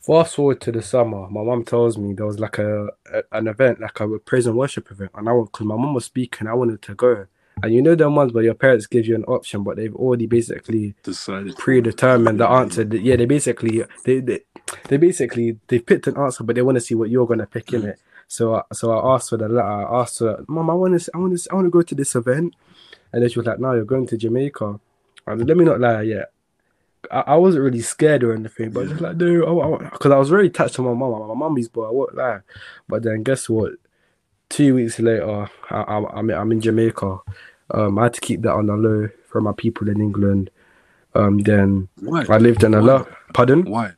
Fast 0.02 0.34
forward 0.34 0.60
to 0.62 0.72
the 0.72 0.82
summer, 0.82 1.28
my 1.30 1.44
mom 1.44 1.64
tells 1.64 1.96
me 1.96 2.12
there 2.12 2.26
was 2.26 2.40
like 2.40 2.58
a, 2.58 2.88
a 3.12 3.22
an 3.30 3.46
event, 3.46 3.80
like 3.80 4.00
a 4.00 4.18
praise 4.18 4.46
and 4.48 4.56
worship 4.56 4.90
event, 4.90 5.12
and 5.14 5.28
I 5.28 5.32
because 5.32 5.64
my 5.64 5.76
mom 5.76 5.94
was 5.94 6.06
speaking. 6.06 6.48
I 6.48 6.54
wanted 6.54 6.82
to 6.82 6.94
go, 6.96 7.26
and 7.62 7.74
you 7.74 7.82
know 7.82 7.94
them 7.94 8.16
ones 8.16 8.32
where 8.32 8.44
your 8.44 8.54
parents 8.54 8.86
give 8.86 9.06
you 9.06 9.14
an 9.14 9.24
option, 9.24 9.62
but 9.62 9.76
they've 9.76 9.94
already 9.94 10.26
basically 10.26 10.94
Decided. 11.02 11.56
predetermined 11.56 12.40
the 12.40 12.48
answer. 12.48 12.82
Yeah, 12.82 13.16
they 13.16 13.26
basically 13.26 13.84
they 14.04 14.20
they, 14.20 14.40
they 14.88 14.96
basically 14.96 15.58
they 15.68 15.78
picked 15.78 16.06
an 16.06 16.16
answer, 16.16 16.44
but 16.44 16.56
they 16.56 16.62
want 16.62 16.76
to 16.76 16.80
see 16.80 16.94
what 16.94 17.10
you're 17.10 17.26
gonna 17.26 17.46
pick 17.46 17.72
in 17.72 17.84
it. 17.84 17.98
So 18.28 18.54
I, 18.54 18.62
so 18.72 18.90
I 18.92 19.14
asked 19.14 19.30
for 19.30 19.36
the 19.36 19.48
letter. 19.48 19.66
I 19.66 20.00
asked 20.00 20.20
her, 20.20 20.44
Mum, 20.48 20.70
I 20.70 20.74
want 20.74 20.98
to 21.00 21.10
I 21.14 21.18
want 21.18 21.38
to 21.38 21.48
I 21.50 21.54
want 21.54 21.66
to 21.66 21.70
go 21.70 21.82
to 21.82 21.94
this 21.94 22.14
event, 22.14 22.54
and 23.12 23.22
then 23.22 23.28
she 23.28 23.38
was 23.38 23.46
like, 23.46 23.60
No, 23.60 23.74
you're 23.74 23.84
going 23.84 24.06
to 24.06 24.16
Jamaica. 24.16 24.80
And 25.26 25.46
let 25.46 25.56
me 25.56 25.64
not 25.64 25.80
lie, 25.80 26.02
yeah. 26.02 26.24
I, 27.10 27.20
I 27.20 27.36
wasn't 27.36 27.64
really 27.64 27.80
scared 27.80 28.24
or 28.24 28.32
anything, 28.34 28.70
but 28.70 28.88
just 28.88 29.00
like 29.00 29.16
no, 29.16 29.78
because 29.78 30.10
I, 30.10 30.18
was 30.18 30.30
very 30.30 30.46
attached 30.46 30.74
to 30.76 30.82
my 30.82 30.94
mum. 30.94 31.14
I'm 31.14 31.28
my 31.28 31.34
mummy's 31.34 31.68
boy. 31.68 31.86
I 31.86 31.90
won't 31.90 32.14
lie. 32.14 32.40
But 32.88 33.02
then 33.02 33.22
guess 33.22 33.48
what? 33.48 33.72
Two 34.52 34.74
weeks 34.74 34.98
later, 34.98 35.48
I, 35.70 35.74
I, 35.74 36.04
I'm 36.12 36.30
I'm 36.30 36.52
in 36.52 36.60
Jamaica. 36.60 37.20
Um, 37.70 37.98
I 37.98 38.02
had 38.02 38.14
to 38.14 38.20
keep 38.20 38.42
that 38.42 38.52
on 38.52 38.66
the 38.66 38.74
low 38.74 39.08
from 39.26 39.44
my 39.44 39.52
people 39.52 39.88
in 39.88 39.98
England. 39.98 40.50
Um, 41.14 41.38
then 41.38 41.88
Why? 41.98 42.26
I 42.28 42.36
lived 42.36 42.62
in 42.62 42.74
a 42.74 42.82
lot. 42.82 43.08
Pardon? 43.32 43.64
Why? 43.64 43.92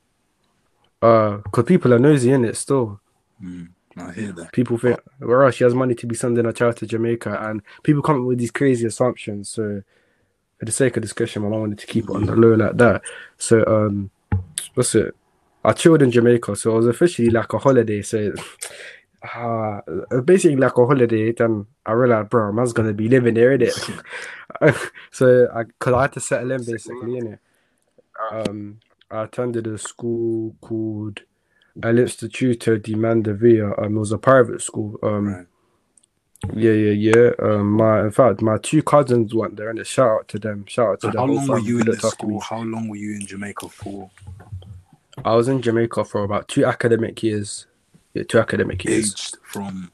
Uh, 1.02 1.38
because 1.38 1.64
people 1.64 1.92
are 1.92 1.98
nosy 1.98 2.30
in 2.30 2.44
it 2.44 2.56
still. 2.56 3.00
Mm, 3.42 3.70
I 3.96 4.12
hear 4.12 4.30
that. 4.30 4.52
People 4.52 4.78
think, 4.78 5.00
well, 5.18 5.50
she 5.50 5.64
has 5.64 5.74
money 5.74 5.96
to 5.96 6.06
be 6.06 6.14
sending 6.14 6.46
a 6.46 6.52
child 6.52 6.76
to 6.76 6.86
Jamaica, 6.86 7.36
and 7.48 7.60
people 7.82 8.00
come 8.00 8.20
up 8.20 8.26
with 8.28 8.38
these 8.38 8.52
crazy 8.52 8.86
assumptions. 8.86 9.48
So, 9.48 9.82
for 10.58 10.66
the 10.66 10.72
sake 10.72 10.96
of 10.96 11.02
discussion, 11.02 11.42
my 11.42 11.48
mom 11.48 11.62
wanted 11.62 11.80
to 11.80 11.86
keep 11.88 12.04
it 12.04 12.14
on 12.14 12.26
the 12.26 12.36
low 12.36 12.54
like 12.54 12.76
that. 12.76 13.02
So, 13.38 13.64
um, 13.66 14.10
what's 14.74 14.94
it? 14.94 15.16
I 15.64 15.72
chilled 15.72 16.02
in 16.02 16.12
Jamaica, 16.12 16.54
so 16.54 16.74
it 16.74 16.76
was 16.76 16.86
officially 16.86 17.30
like 17.30 17.52
a 17.54 17.58
holiday. 17.58 18.02
So, 18.02 18.32
uh, 19.34 19.80
basically 20.24 20.56
like 20.56 20.76
a 20.76 20.86
holiday. 20.86 21.32
Then 21.32 21.66
I 21.86 21.92
realized, 21.92 22.30
bro, 22.30 22.52
man's 22.52 22.72
gonna 22.72 22.92
be 22.92 23.08
living 23.08 23.34
there, 23.34 23.56
innit? 23.56 24.02
so, 25.10 25.48
I, 25.54 25.64
cause 25.78 25.94
I 25.94 26.02
had 26.02 26.12
to 26.12 26.20
settle 26.20 26.52
in 26.52 26.64
basically, 26.64 27.20
innit? 27.20 27.38
Um, 28.30 28.80
I 29.10 29.24
attended 29.24 29.66
a 29.66 29.78
school 29.78 30.56
called 30.60 31.22
El 31.82 31.94
Instituto 31.94 32.80
de 32.80 32.94
Mandevilla. 32.94 33.78
Um, 33.82 33.96
it 33.96 34.00
was 34.00 34.12
a 34.12 34.18
private 34.18 34.62
school. 34.62 34.98
Um, 35.02 35.26
Right. 35.26 35.46
yeah, 36.54 36.72
yeah, 36.72 37.12
yeah. 37.12 37.30
Um, 37.42 37.72
my 37.72 38.02
in 38.02 38.10
fact, 38.10 38.42
my 38.42 38.58
two 38.58 38.82
cousins 38.82 39.34
went 39.34 39.56
there, 39.56 39.70
and 39.70 39.78
a 39.78 39.84
shout 39.84 40.10
out 40.20 40.28
to 40.28 40.38
them. 40.38 40.66
Shout 40.66 40.88
out 40.88 41.00
to 41.00 41.06
them. 41.08 41.16
How 41.16 41.26
long 41.26 41.46
were 41.46 41.58
you 41.58 41.78
in 41.78 41.86
the 41.86 41.92
looked 41.92 42.04
after 42.04 42.26
me. 42.26 42.38
school? 42.38 42.40
How 42.40 42.62
long 42.62 42.88
were 42.88 42.96
you 42.96 43.14
in 43.14 43.26
Jamaica 43.26 43.68
for? 43.68 44.10
I 45.24 45.34
was 45.34 45.48
in 45.48 45.62
Jamaica 45.62 46.04
for 46.04 46.24
about 46.24 46.48
two 46.48 46.64
academic 46.64 47.22
years. 47.22 47.66
Yeah, 48.14 48.22
two 48.22 48.38
academic 48.38 48.84
years. 48.84 49.12
Aged 49.12 49.36
from 49.42 49.90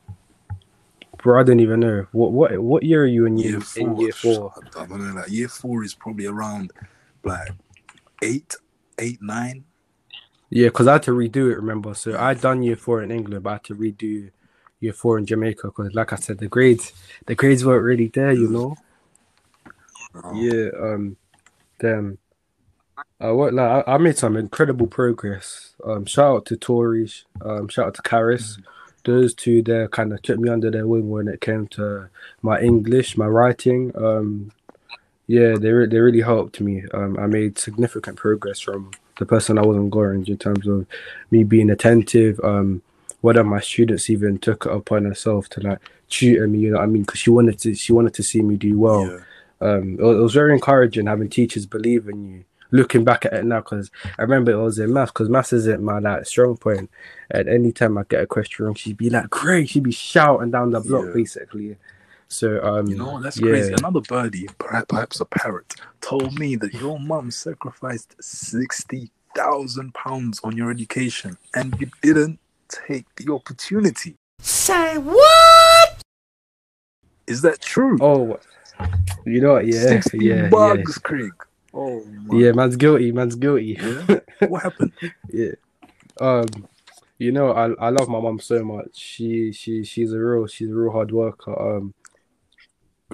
Bro, 1.22 1.40
I 1.40 1.42
don't 1.42 1.60
even 1.60 1.80
know 1.80 2.06
what 2.12 2.32
what 2.32 2.58
what 2.58 2.82
year 2.82 3.02
are 3.02 3.06
you 3.06 3.26
in 3.26 3.36
year, 3.36 3.50
year 3.52 3.60
four. 3.60 3.82
in 3.82 3.96
year 3.96 4.12
four? 4.12 4.54
I 4.76 4.86
don't 4.86 5.06
know. 5.06 5.20
Like 5.20 5.30
year 5.30 5.48
four 5.48 5.84
is 5.84 5.94
probably 5.94 6.26
around 6.26 6.72
like 7.24 7.50
eight, 8.22 8.54
eight, 8.98 9.20
nine. 9.20 9.64
Yeah, 10.48 10.68
because 10.68 10.86
I 10.86 10.94
had 10.94 11.02
to 11.04 11.12
redo 11.12 11.50
it. 11.50 11.56
Remember, 11.56 11.94
so 11.94 12.18
I 12.18 12.34
done 12.34 12.62
year 12.62 12.76
four 12.76 13.02
in 13.02 13.10
England, 13.10 13.44
but 13.44 13.50
I 13.50 13.52
had 13.54 13.64
to 13.64 13.76
redo 13.76 14.30
year 14.80 14.92
four 14.94 15.18
in 15.18 15.26
Jamaica 15.26 15.68
because, 15.68 15.94
like 15.94 16.12
I 16.12 16.16
said, 16.16 16.38
the 16.38 16.48
grades 16.48 16.92
the 17.26 17.34
grades 17.34 17.64
weren't 17.64 17.84
really 17.84 18.08
there. 18.08 18.32
You 18.32 18.48
know. 18.48 18.76
Oh, 20.14 20.34
Yeah, 20.34 20.70
um, 20.80 21.16
then 21.78 22.18
I 23.20 23.30
what 23.32 23.54
like 23.54 23.86
I, 23.86 23.94
I 23.94 23.98
made 23.98 24.18
some 24.18 24.36
incredible 24.36 24.86
progress. 24.86 25.74
Um, 25.84 26.06
shout 26.06 26.36
out 26.36 26.46
to 26.46 26.56
Tories, 26.56 27.24
um, 27.42 27.68
shout 27.68 27.86
out 27.86 27.94
to 27.94 28.02
Karis. 28.02 28.60
Those 29.04 29.34
two 29.34 29.62
there 29.62 29.88
kind 29.88 30.12
of 30.12 30.20
took 30.22 30.38
me 30.38 30.50
under 30.50 30.70
their 30.70 30.86
wing 30.86 31.08
when 31.08 31.28
it 31.28 31.40
came 31.40 31.66
to 31.68 32.08
my 32.42 32.60
English, 32.60 33.16
my 33.16 33.26
writing. 33.26 33.92
Um, 33.96 34.52
yeah, 35.26 35.54
they 35.56 35.70
re- 35.70 35.86
they 35.86 35.98
really 35.98 36.20
helped 36.20 36.60
me. 36.60 36.84
Um, 36.92 37.18
I 37.18 37.26
made 37.26 37.58
significant 37.58 38.16
progress 38.16 38.60
from 38.60 38.90
the 39.18 39.26
person 39.26 39.58
I 39.58 39.62
was 39.62 39.76
on 39.76 39.90
Orange 39.92 40.28
in 40.28 40.38
terms 40.38 40.66
of 40.66 40.86
me 41.30 41.44
being 41.44 41.70
attentive. 41.70 42.40
Um, 42.42 42.82
of 43.22 43.46
my 43.46 43.60
students 43.60 44.10
even 44.10 44.38
took 44.38 44.66
it 44.66 44.72
upon 44.72 45.04
herself 45.04 45.48
to 45.50 45.60
like 45.60 45.78
tutor 46.08 46.48
me. 46.48 46.60
You 46.60 46.70
know 46.70 46.78
what 46.78 46.84
I 46.84 46.86
mean? 46.86 47.02
Because 47.02 47.20
she 47.20 47.30
wanted 47.30 47.58
to 47.60 47.74
she 47.74 47.92
wanted 47.92 48.14
to 48.14 48.22
see 48.22 48.42
me 48.42 48.56
do 48.56 48.78
well 48.78 49.06
yeah. 49.06 49.20
um, 49.60 49.94
it 50.00 50.02
it 50.02 50.22
was 50.22 50.34
very 50.34 50.52
encouraging 50.52 51.06
having 51.06 51.28
teachers 51.28 51.66
believe 51.66 52.08
in 52.08 52.24
you. 52.24 52.44
Looking 52.70 53.04
back 53.04 53.24
at 53.26 53.32
it 53.32 53.44
now, 53.44 53.60
because 53.60 53.90
I 54.18 54.22
remember 54.22 54.52
it 54.52 54.62
was 54.62 54.78
in 54.78 54.92
maths, 54.92 55.12
because 55.12 55.28
maths 55.28 55.52
isn't 55.52 55.82
my 55.82 55.98
like 55.98 56.26
strong 56.26 56.56
point. 56.56 56.90
And 57.30 57.48
anytime 57.48 57.98
I 57.98 58.04
get 58.08 58.22
a 58.22 58.26
question 58.26 58.64
wrong, 58.64 58.74
she'd 58.74 58.96
be 58.96 59.10
like, 59.10 59.30
"Great!" 59.30 59.68
She'd 59.70 59.82
be 59.82 59.92
shouting 59.92 60.50
down 60.50 60.70
the 60.70 60.80
block, 60.80 61.06
Yeah. 61.06 61.12
basically. 61.12 61.76
So 62.28 62.62
um, 62.62 62.86
You 62.86 62.96
know, 62.96 63.20
that's 63.20 63.38
yeah. 63.40 63.48
crazy. 63.48 63.72
Another 63.72 64.00
birdie, 64.00 64.48
perhaps, 64.58 64.86
perhaps 64.88 65.20
a 65.20 65.24
parrot, 65.24 65.74
told 66.00 66.38
me 66.38 66.54
that 66.56 66.72
your 66.74 66.98
mum 67.00 67.30
sacrificed 67.30 68.14
sixty 68.22 69.10
thousand 69.34 69.94
pounds 69.94 70.40
on 70.44 70.56
your 70.56 70.70
education, 70.70 71.36
and 71.54 71.74
you 71.80 71.88
didn't 72.02 72.38
take 72.68 73.06
the 73.16 73.32
opportunity. 73.32 74.14
Say 74.40 74.96
what? 74.98 76.02
Is 77.26 77.42
that 77.42 77.60
true? 77.60 77.98
Oh, 78.00 78.38
you 79.26 79.40
know 79.40 79.54
what? 79.54 79.66
Yeah, 79.66 79.82
Sixty 79.82 80.18
yeah, 80.18 80.34
yeah, 80.44 80.48
bugs, 80.48 80.98
Craig. 80.98 81.32
Oh 81.72 82.04
my. 82.04 82.38
yeah. 82.38 82.52
Man's 82.52 82.76
guilty. 82.76 83.12
Man's 83.12 83.36
guilty. 83.36 83.78
Yeah? 83.80 84.20
what 84.48 84.62
happened? 84.62 84.92
yeah. 85.28 85.52
Um, 86.20 86.46
you 87.18 87.32
know, 87.32 87.52
I 87.52 87.72
I 87.86 87.90
love 87.90 88.08
my 88.08 88.20
mom 88.20 88.40
so 88.40 88.64
much. 88.64 88.96
She 88.96 89.52
she 89.52 89.84
she's 89.84 90.12
a 90.12 90.18
real 90.18 90.46
she's 90.46 90.70
a 90.70 90.74
real 90.74 90.92
hard 90.92 91.12
worker. 91.12 91.76
Um, 91.76 91.94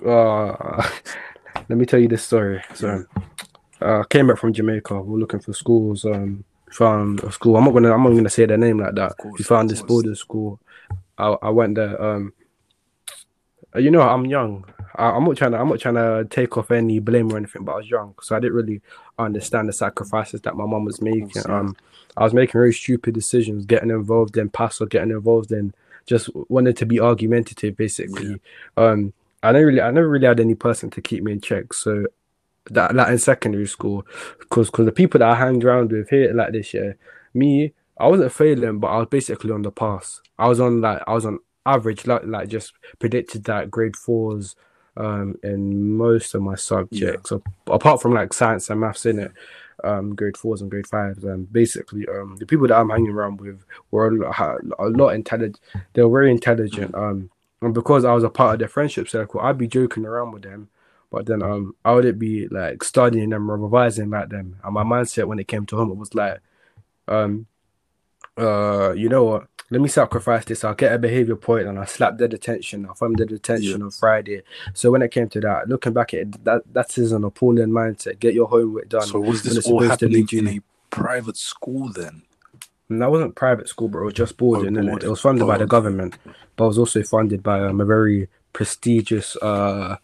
uh, 0.05 0.89
let 1.69 1.77
me 1.77 1.87
tell 1.87 2.01
you 2.01 2.09
this 2.09 2.23
story. 2.23 2.63
So, 2.75 3.05
uh, 3.81 4.01
I 4.01 4.05
came 4.09 4.29
back 4.29 4.39
from 4.39 4.53
Jamaica. 4.53 5.01
We 5.01 5.17
are 5.17 5.21
looking 5.21 5.41
for 5.41 5.53
schools. 5.53 6.05
Um, 6.05 6.45
found 6.71 7.23
a 7.25 7.33
school. 7.33 7.57
I'm 7.57 7.65
not 7.65 7.73
gonna 7.73 7.93
I'm 7.93 8.03
not 8.03 8.15
gonna 8.15 8.31
say 8.31 8.47
their 8.47 8.57
name 8.57 8.79
like 8.79 8.95
that. 8.95 9.17
Course, 9.17 9.39
we 9.39 9.45
found 9.45 9.71
this 9.71 9.83
boarding 9.83 10.15
school. 10.15 10.61
I 11.19 11.37
I 11.43 11.51
went 11.51 11.75
there. 11.75 12.01
Um, 12.01 12.33
you 13.75 13.91
know, 13.91 14.03
I'm 14.03 14.27
young. 14.27 14.65
I, 14.99 15.11
I'm 15.11 15.25
not 15.25 15.37
trying 15.37 15.53
to 15.53 15.59
I'm 15.59 15.69
not 15.69 15.81
trying 15.81 15.95
to 15.95 16.27
take 16.29 16.57
off 16.57 16.71
any 16.71 16.99
blame 16.99 17.33
or 17.33 17.37
anything, 17.37 17.65
but 17.65 17.73
I 17.73 17.77
was 17.77 17.91
young, 17.91 18.15
so 18.21 18.37
I 18.37 18.41
didn't 18.41 18.57
really 18.57 18.81
understand 19.19 19.69
the 19.69 19.73
sacrifices 19.73 20.41
that 20.43 20.57
my 20.57 20.67
mom 20.67 20.85
was 20.85 21.01
making. 21.01 21.43
Um, 21.49 21.77
I 22.17 22.25
was 22.25 22.35
making 22.35 22.53
very 22.53 22.73
stupid 22.73 23.15
decisions, 23.15 23.67
getting 23.67 23.91
involved 23.91 24.37
in 24.37 24.49
pass 24.49 24.81
or 24.81 24.87
getting 24.87 25.11
involved 25.11 25.53
in 25.53 25.75
just 26.07 26.31
wanted 26.49 26.77
to 26.79 26.87
be 26.87 27.01
argumentative, 27.01 27.77
basically. 27.77 28.41
Um, 28.77 29.13
I 29.43 29.53
never 29.53 29.67
really 29.67 29.81
I 29.81 29.91
never 29.91 30.09
really 30.09 30.27
had 30.27 30.41
any 30.41 30.55
person 30.55 30.91
to 30.91 31.03
keep 31.03 31.23
me 31.23 31.33
in 31.33 31.41
check. 31.41 31.73
So 31.73 32.07
that 32.71 32.95
that 32.95 33.11
in 33.11 33.19
secondary 33.19 33.67
school, 33.67 34.07
because 34.39 34.71
because 34.71 34.87
the 34.87 34.93
people 34.93 35.19
that 35.19 35.29
I 35.29 35.35
hanged 35.35 35.65
around 35.65 35.93
with 35.93 36.11
here 36.11 36.33
like 36.33 36.53
this 36.53 36.73
year, 36.75 36.97
me 37.35 37.73
I 37.99 38.07
wasn't 38.09 38.33
failing, 38.33 38.79
but 38.79 38.89
I 38.89 38.99
was 38.99 39.09
basically 39.09 39.53
on 39.53 39.63
the 39.63 39.71
pass. 39.71 40.21
I 40.39 40.49
was 40.49 40.61
on 40.61 40.81
like 40.81 41.03
I 41.07 41.15
was 41.15 41.27
on 41.27 41.39
average, 41.65 42.07
like 42.07 42.23
like 42.25 42.49
just 42.49 42.73
predicted 42.99 43.45
that 43.45 43.71
grade 43.71 43.97
fours 43.97 44.57
um 44.97 45.39
in 45.43 45.97
most 45.97 46.35
of 46.35 46.43
my 46.43 46.55
subjects, 46.55 47.31
so, 47.31 47.43
apart 47.67 48.01
from 48.03 48.15
like 48.15 48.33
science 48.33 48.71
and 48.71 48.81
maths 48.81 49.07
in 49.07 49.19
it. 49.19 49.33
Um, 49.85 50.15
grade 50.15 50.39
fours 50.39 50.63
and 50.63 50.71
grade 50.71 50.87
fives, 50.87 51.23
and 51.23 51.53
basically, 51.53 52.09
um, 52.09 52.37
the 52.39 52.47
people 52.47 52.67
that 52.67 52.79
I'm 52.79 52.89
hanging 52.89 53.11
around 53.11 53.41
with 53.41 53.63
were 53.91 54.09
a 54.09 54.11
lot, 54.11 54.61
a 54.79 54.89
lot 54.89 55.11
intelligent. 55.11 55.61
They 55.93 56.03
were 56.03 56.19
very 56.19 56.31
intelligent. 56.31 56.95
Um, 56.95 57.31
and 57.61 57.75
because 57.75 58.05
I 58.05 58.13
was 58.13 58.25
a 58.25 58.31
part 58.31 58.55
of 58.55 58.59
their 58.61 58.69
friendship 58.69 59.09
circle, 59.09 59.41
I'd 59.41 59.59
be 59.59 59.69
joking 59.69 60.07
around 60.07 60.33
with 60.33 60.43
them, 60.43 60.69
but 61.11 61.27
then 61.27 61.43
um, 61.43 61.75
I 61.85 61.93
wouldn't 61.93 62.19
be 62.19 62.49
like 62.49 62.85
studying 62.85 63.31
them 63.31 63.51
or 63.51 63.57
revising 63.57 64.11
like 64.11 64.31
them. 64.31 64.57
And 64.65 64.75
my 64.75 64.83
mindset 64.83 65.27
when 65.27 65.39
it 65.39 65.49
came 65.49 65.67
to 65.67 65.77
home, 65.77 65.91
it 65.91 65.97
was 65.97 66.15
like, 66.15 66.41
um, 67.09 67.47
uh, 68.39 68.93
you 68.93 69.09
know 69.09 69.25
what? 69.25 69.47
Let 69.71 69.81
me 69.81 69.89
sacrifice 69.89 70.45
this. 70.45 70.63
I'll 70.63 70.75
get 70.75 70.93
a 70.93 70.99
behavior 70.99 71.35
point 71.35 71.67
and 71.67 71.79
I'll 71.79 71.87
slap 71.87 72.19
the 72.19 72.29
detention. 72.29 72.87
I'll 72.87 72.95
fund 72.95 73.17
the 73.19 73.27
detention 73.27 73.83
on 73.83 73.91
Friday. 73.91 74.43
So 74.75 74.93
when 74.93 75.03
it 75.03 75.11
came 75.11 75.29
to 75.31 75.41
that, 75.41 75.69
looking 75.69 75.93
back 75.93 76.15
at 76.15 76.21
it, 76.21 76.45
that 76.45 76.63
that 76.73 76.97
is 76.99 77.11
an 77.11 77.25
appalling 77.25 77.71
mindset. 77.71 78.21
Get 78.21 78.35
your 78.35 78.47
homework 78.47 78.89
done. 78.89 79.03
So 79.03 79.19
was 79.19 79.43
this 79.43 79.67
all 79.67 79.83
happening 79.83 80.29
in 80.33 80.49
a 80.49 80.61
private 80.91 81.37
school 81.37 81.89
then? 81.93 82.23
And 82.89 83.03
that 83.03 83.11
wasn't 83.11 83.35
private 83.35 83.69
school, 83.69 83.89
bro. 83.89 84.03
It 84.03 84.05
was 84.05 84.15
just 84.15 84.37
boarding, 84.37 84.75
innit? 84.75 84.87
boarding. 84.87 84.99
It 84.99 85.05
it 85.05 85.11
was 85.11 85.21
funded 85.21 85.47
by 85.47 85.57
Oh, 85.57 85.59
the 85.59 85.67
government, 85.67 86.19
but 86.55 86.65
it 86.65 86.69
was 86.69 86.79
also 86.79 87.03
funded 87.03 87.43
by 87.43 87.61
um, 87.61 87.81
a 87.81 87.85
very 87.85 88.29
prestigious, 88.53 89.37
uh, 89.43 89.97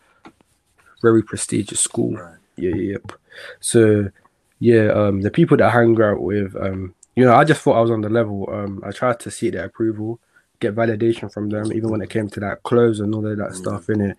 very 1.01 1.23
prestigious 1.23 1.81
school. 1.81 2.17
Right. 2.17 2.39
Yeah, 2.57 2.75
yeah, 2.75 2.93
yep. 2.93 3.13
So, 3.61 4.11
yeah, 4.59 4.89
um, 4.89 5.23
the 5.23 5.31
people 5.31 5.57
that 5.59 5.69
I 5.69 5.71
hang 5.71 6.01
out 6.03 6.21
with, 6.21 6.57
um, 6.57 6.95
you 7.15 7.25
know, 7.25 7.35
I 7.35 7.45
just 7.45 7.61
thought 7.63 7.77
I 7.77 7.81
was 7.81 7.91
on 7.91 8.01
the 8.01 8.09
level. 8.09 8.49
Um, 8.53 8.83
I 8.85 8.91
tried 8.91 9.21
to 9.21 9.31
seek 9.31 9.53
their 9.53 9.67
approval, 9.67 10.19
get 10.61 10.75
validation 10.75 11.33
from 11.33 11.51
them, 11.51 11.73
even 11.73 11.91
when 11.91 12.01
it 12.03 12.11
came 12.11 12.29
to 12.31 12.41
that 12.41 12.63
clothes 12.63 13.01
and 13.01 13.15
all 13.15 13.27
of 13.27 13.37
that 13.37 13.55
stuff. 13.55 13.89
In 13.91 14.01
it, 14.01 14.17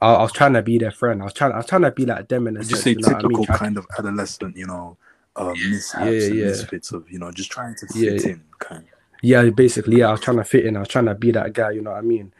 I, 0.00 0.14
I 0.14 0.22
was 0.22 0.32
trying 0.32 0.54
to 0.54 0.62
be 0.62 0.78
their 0.78 0.90
friend. 0.90 1.20
I 1.20 1.24
was 1.24 1.34
trying, 1.34 1.52
I 1.52 1.58
was 1.58 1.66
trying 1.66 1.82
to 1.82 1.90
be 1.92 2.06
like 2.06 2.28
them 2.28 2.46
in 2.48 2.56
a 2.56 2.60
you 2.60 2.64
sense. 2.66 2.82
say 2.82 2.90
you 2.90 2.98
know 2.98 3.08
I 3.08 3.14
typical 3.14 3.38
mean? 3.38 3.46
Kind 3.46 3.78
of 3.78 3.86
adolescent, 3.98 4.56
you 4.56 4.66
know, 4.66 4.96
uh, 5.36 5.54
mishaps 5.54 5.94
Yeah, 5.94 6.26
and 6.26 6.34
yeah. 6.34 6.44
misfits 6.46 6.92
of, 6.92 7.10
you 7.10 7.18
know, 7.18 7.30
just 7.30 7.50
trying 7.50 7.76
to 7.76 7.86
fit 7.86 8.24
yeah. 8.24 8.30
in, 8.32 8.44
kind 8.58 8.82
of. 8.82 8.88
yeah, 9.22 9.48
basically, 9.50 9.98
yeah, 9.98 10.08
I 10.08 10.12
was 10.12 10.20
trying 10.20 10.38
to 10.38 10.44
fit 10.44 10.66
in. 10.66 10.76
I 10.76 10.80
was 10.80 10.88
trying 10.88 11.06
to 11.06 11.14
be 11.14 11.30
that 11.32 11.52
guy, 11.52 11.70
you 11.70 11.82
know 11.82 11.92
what 11.92 11.98
I 11.98 12.02
mean? 12.02 12.32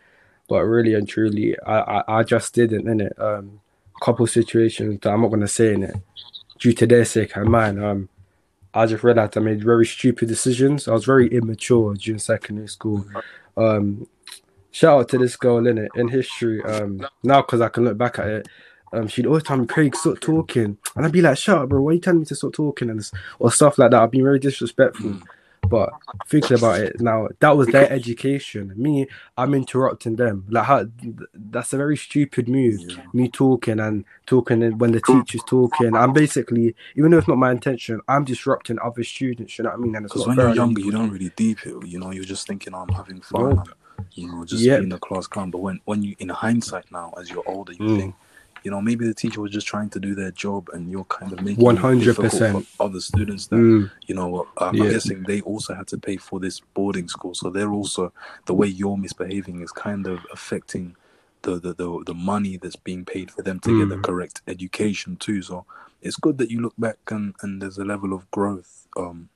But 0.49 0.63
really 0.65 0.95
and 0.95 1.09
truly, 1.09 1.57
I 1.61 1.79
I, 1.79 2.19
I 2.19 2.23
just 2.25 2.55
didn't 2.55 2.89
in 2.89 3.01
it. 3.01 3.13
Um, 3.19 3.61
couple 4.03 4.27
situations 4.27 4.99
that 5.01 5.11
I'm 5.13 5.23
not 5.23 5.29
gonna 5.29 5.47
say 5.47 5.75
in 5.75 5.85
it, 5.85 5.95
due 6.59 6.73
to 6.73 6.87
their 6.87 7.05
sake 7.05 7.37
and 7.37 7.49
mine. 7.49 7.83
Um, 7.83 8.09
I 8.75 8.87
just 8.87 9.05
realized 9.05 9.37
I 9.37 9.41
made 9.41 9.63
very 9.63 9.87
stupid 9.87 10.29
decisions. 10.29 10.89
I 10.89 10.93
was 10.93 11.05
very 11.05 11.29
immature 11.29 11.95
during 11.95 12.19
secondary 12.19 12.69
school. 12.69 13.05
Um, 13.57 14.07
shout 14.71 15.01
out 15.01 15.09
to 15.11 15.19
this 15.19 15.37
girl 15.37 15.67
in 15.67 15.79
it 15.79 15.91
in 15.95 16.09
history. 16.09 16.63
Um, 16.65 17.07
now 17.23 17.43
because 17.43 17.61
I 17.61 17.69
can 17.69 17.85
look 17.85 17.99
back 17.99 18.19
at 18.19 18.29
it. 18.29 18.49
Um, 18.95 19.09
she'd 19.09 19.27
always 19.27 19.43
tell 19.43 19.57
me, 19.57 19.67
Craig, 19.67 19.97
stop 19.97 20.21
talking. 20.21 20.77
And 20.97 21.07
I'd 21.07 21.13
be 21.13 21.23
like, 21.23 21.39
shut 21.39 21.59
up, 21.59 21.69
bro. 21.71 21.81
Why 21.81 21.93
are 21.93 21.95
you 21.95 22.01
telling 22.01 22.21
me 22.21 22.27
to 22.27 22.35
stop 22.35 22.53
talking? 22.53 22.91
And 22.91 23.11
or 23.39 23.51
stuff 23.51 23.79
like 23.79 23.91
that. 23.91 24.03
I've 24.03 24.11
been 24.11 24.23
very 24.23 24.39
disrespectful. 24.39 25.19
But 25.73 25.95
thinking 26.27 26.57
about 26.59 26.81
it 26.81 27.01
now, 27.01 27.29
that 27.41 27.57
was 27.57 27.67
their 27.69 27.91
education. 27.91 28.73
Me, 28.77 29.07
I'm 29.37 29.55
interrupting 29.55 30.17
them. 30.17 30.45
Like 30.49 30.65
how 30.67 30.87
that's 31.35 31.73
a 31.73 31.77
very 31.77 31.97
stupid 31.97 32.49
move. 32.49 32.81
Yeah. 32.81 33.03
Me 33.13 33.29
talking 33.29 33.81
and 33.81 34.05
talking 34.27 34.63
and 34.63 34.79
when 34.81 34.93
the 34.93 35.01
teacher's 35.01 35.43
talking. 35.45 35.97
I'm 35.97 36.13
basically, 36.13 36.77
even 36.97 37.11
though 37.11 37.19
it's 37.19 37.29
not 37.29 37.39
my 37.39 37.51
intention, 37.51 38.01
I'm 38.07 38.25
disrupting 38.25 38.79
other 38.81 39.03
students. 39.03 39.59
You 39.59 39.65
know 39.65 39.71
what 39.71 39.79
I 39.79 39.83
mean? 39.83 39.97
And 39.97 40.05
it's 40.07 40.13
Because 40.15 40.29
when 40.29 40.39
you're 40.39 40.55
younger, 40.55 40.81
you 40.83 40.93
don't 40.93 41.11
really 41.11 41.33
deep 41.37 41.67
it. 41.67 41.75
You 41.87 41.99
know, 41.99 42.11
you're 42.13 42.25
just 42.25 42.47
thinking, 42.47 42.75
I'm 42.75 42.89
having 42.91 43.21
fun. 43.23 43.65
You 44.13 44.31
know, 44.31 44.45
just 44.45 44.63
Yep. 44.63 44.81
being 44.81 44.89
the 44.91 44.99
class 44.99 45.27
clown. 45.27 45.51
But 45.51 45.59
when, 45.59 45.81
when 45.87 46.03
you, 46.03 46.15
in 46.19 46.29
hindsight 46.29 46.87
now, 46.93 47.13
as 47.19 47.31
you're 47.31 47.43
older, 47.47 47.73
you 47.73 47.79
Mm. 47.81 47.97
think, 47.99 48.15
you 48.65 48.71
know, 48.71 48.81
maybe 48.81 49.07
the 49.07 49.15
teacher 49.15 49.41
was 49.41 49.51
just 49.51 49.67
trying 49.67 49.91
to 49.91 50.01
do 50.01 50.15
their 50.15 50.31
job 50.31 50.69
and 50.73 50.91
you're 50.91 51.05
kind 51.05 51.33
of 51.33 51.41
making 51.41 51.65
it 51.65 51.77
100%. 51.77 51.99
difficult 52.05 52.33
for 52.33 52.85
other 52.85 53.01
students 53.01 53.47
that 53.49 53.57
Mm, 53.57 53.91
you 54.07 54.15
know, 54.15 54.49
I'm 54.59 54.75
Yeah. 54.77 54.91
guessing 54.91 55.25
they 55.25 55.41
also 55.43 55.75
had 55.75 55.87
to 55.89 55.99
pay 55.99 56.17
for 56.17 56.41
this 56.41 56.61
boarding 56.75 57.09
school, 57.09 57.35
so 57.35 57.51
they're 57.51 57.73
also 57.73 58.13
the 58.47 58.55
way 58.55 58.69
you're 58.69 58.97
misbehaving 58.97 59.61
is 59.63 59.73
kind 59.73 60.07
of 60.07 60.27
affecting 60.33 60.97
the 61.43 61.59
the, 61.59 61.75
the, 61.75 62.03
the 62.07 62.15
money 62.15 62.57
that's 62.57 62.77
being 62.77 63.05
paid 63.05 63.31
for 63.31 63.43
them 63.43 63.59
to 63.61 63.77
get 63.79 63.89
the 63.89 63.97
Mm. 63.97 64.03
correct 64.03 64.43
education 64.47 65.17
too. 65.17 65.43
So 65.43 65.67
it's 66.01 66.17
good 66.17 66.39
that 66.39 66.51
you 66.51 66.61
look 66.61 66.75
back 66.79 66.99
and, 67.11 67.35
and 67.43 67.61
there's 67.61 67.79
a 67.79 67.85
level 67.85 68.13
of 68.13 68.31
growth 68.31 68.87
um 68.97 69.29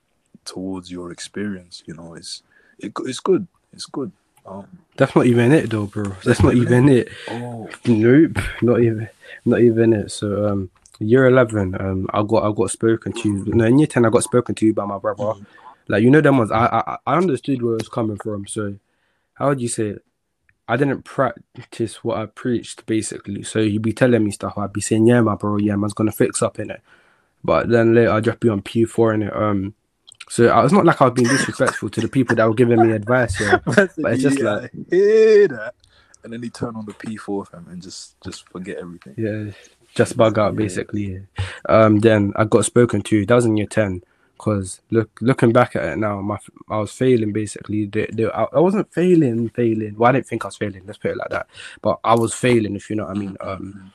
towards 0.45 0.91
your 0.91 1.11
experience. 1.11 1.83
You 1.85 1.95
know, 1.95 2.13
it's 2.13 2.43
it, 2.79 2.93
it's 3.05 3.19
good. 3.19 3.47
It's 3.73 3.85
good. 3.85 4.11
That's 4.95 5.15
not 5.15 5.25
even 5.27 5.51
it, 5.51 5.69
though, 5.69 5.85
bro. 5.85 6.05
That's 6.25 6.41
not 6.41 6.55
even 6.55 6.89
it. 6.89 7.09
oh, 7.29 7.69
Nope, 7.85 8.39
not 8.61 8.79
even, 8.81 9.07
not 9.45 9.61
even 9.61 9.93
it. 9.93 10.11
So, 10.11 10.47
um, 10.47 10.69
year 10.99 11.27
eleven, 11.27 11.79
um, 11.79 12.07
I 12.13 12.23
got, 12.23 12.43
I 12.43 12.51
got 12.55 12.71
spoken 12.71 13.11
to. 13.13 13.43
No, 13.45 13.65
in 13.65 13.77
year 13.79 13.87
ten, 13.87 14.05
I 14.05 14.09
got 14.09 14.23
spoken 14.23 14.55
to 14.55 14.73
by 14.73 14.85
my 14.85 14.97
brother. 14.97 15.23
Mhm. 15.23 15.45
Like 15.87 16.03
you 16.03 16.09
know, 16.09 16.21
them 16.21 16.37
ones. 16.39 16.51
I, 16.51 16.65
I, 16.65 16.97
I 17.05 17.17
understood 17.17 17.61
where 17.61 17.73
it 17.75 17.81
was 17.81 17.89
coming 17.89 18.17
from. 18.17 18.47
So, 18.47 18.75
how 19.35 19.49
would 19.49 19.61
you 19.61 19.67
say 19.69 19.87
it? 19.89 20.03
I 20.67 20.75
didn't 20.75 21.03
practice 21.03 22.03
what 22.03 22.17
I 22.17 22.25
preached, 22.25 22.85
basically. 22.87 23.43
So 23.43 23.61
he'd 23.61 23.81
be 23.81 23.93
telling 23.93 24.23
me 24.23 24.31
stuff. 24.31 24.57
I'd 24.57 24.73
be 24.73 24.81
saying, 24.81 25.07
"Yeah, 25.07 25.21
my 25.21 25.35
bro, 25.35 25.57
yeah, 25.57 25.75
man's 25.77 25.93
gonna 25.93 26.11
fix 26.11 26.41
up 26.41 26.59
in 26.59 26.71
it." 26.71 26.81
But 27.43 27.69
then 27.69 27.93
later, 27.93 28.11
I'd 28.11 28.25
just 28.25 28.39
be 28.41 28.49
on 28.49 28.61
P 28.61 28.83
four 28.83 29.13
in 29.13 29.21
it. 29.23 29.33
Um, 29.35 29.75
so 30.29 30.47
I, 30.49 30.63
it's 30.63 30.73
not 30.73 30.85
like 30.85 31.01
I've 31.01 31.13
been 31.15 31.27
disrespectful 31.27 31.89
to 31.89 32.01
the 32.01 32.07
people 32.09 32.35
that 32.35 32.47
were 32.47 32.53
giving 32.53 32.81
me 32.81 32.91
advice. 32.91 33.39
Yeah, 33.39 33.59
but 33.65 34.13
it's 34.13 34.23
just 34.23 34.39
Yeah, 34.39 34.51
like, 34.51 34.71
hear 34.89 35.47
that. 35.49 35.75
And 36.23 36.33
then 36.33 36.43
he 36.43 36.49
turn 36.49 36.75
on 36.75 36.85
the 36.85 36.93
P4 36.93 37.47
fam 37.47 37.67
and 37.69 37.81
just 37.81 38.19
just 38.21 38.47
forget 38.49 38.77
everything. 38.77 39.15
yeah, 39.17 39.51
just 39.95 40.17
bug 40.17 40.37
out 40.39 40.53
Yeah. 40.53 40.57
basically. 40.57 41.25
Um, 41.69 41.99
then 41.99 42.33
I 42.35 42.45
got 42.45 42.65
spoken 42.65 43.01
to. 43.03 43.25
That 43.25 43.35
was 43.35 43.45
in 43.45 43.57
year 43.57 43.67
ten. 43.67 44.03
Cause 44.39 44.81
look, 44.91 45.09
looking 45.21 45.51
back 45.51 45.75
at 45.75 45.83
it 45.85 45.97
now, 45.97 46.21
my 46.21 46.37
I 46.69 46.77
was 46.77 46.91
failing 46.91 47.31
basically. 47.33 47.85
The, 47.87 48.07
the, 48.13 48.25
I, 48.35 48.43
I 48.53 48.59
wasn't 48.59 48.93
failing, 48.93 49.49
failing. 49.49 49.95
Well, 49.97 50.09
I 50.09 50.13
didn't 50.13 50.27
think 50.27 50.45
I 50.45 50.49
was 50.49 50.57
failing. 50.57 50.83
Let's 50.85 50.99
put 50.99 51.11
it 51.11 51.17
like 51.17 51.29
that. 51.29 51.47
But 51.81 51.99
I 52.03 52.13
was 52.15 52.35
failing, 52.35 52.75
if 52.75 52.89
you 52.89 52.97
know 52.97 53.05
what 53.05 53.17
I 53.17 53.19
mean. 53.19 53.37
Um, 53.41 53.93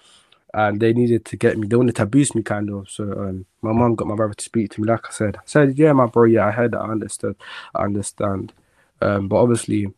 and 0.54 0.80
they 0.80 0.92
needed 0.92 1.25
to 1.26 1.37
get 1.37 1.59
me. 1.59 1.66
They 1.68 1.76
wanted 1.76 1.97
to 1.97 2.02
abuse 2.02 2.35
me, 2.35 2.42
kind 2.42 2.71
of. 2.71 2.90
So 2.90 3.04
um, 3.04 3.47
my 3.62 3.73
mom 3.73 3.94
got 3.94 4.09
my 4.09 4.14
brother 4.16 4.35
to 4.35 4.44
speak 4.44 4.71
to 4.73 4.80
me. 4.80 4.88
Like 4.88 5.06
I 5.09 5.11
said, 5.11 5.37
I 5.37 5.40
said, 5.47 5.78
"Yeah, 5.78 5.92
my 5.92 6.06
bro. 6.06 6.25
Yeah, 6.25 6.47
I 6.47 6.50
heard 6.50 6.73
that. 6.73 6.80
I 6.80 6.90
understood. 6.90 7.37
I 7.75 7.85
understand." 7.85 8.52
Um, 9.00 9.28
but 9.28 9.37
obviously, 9.37 9.92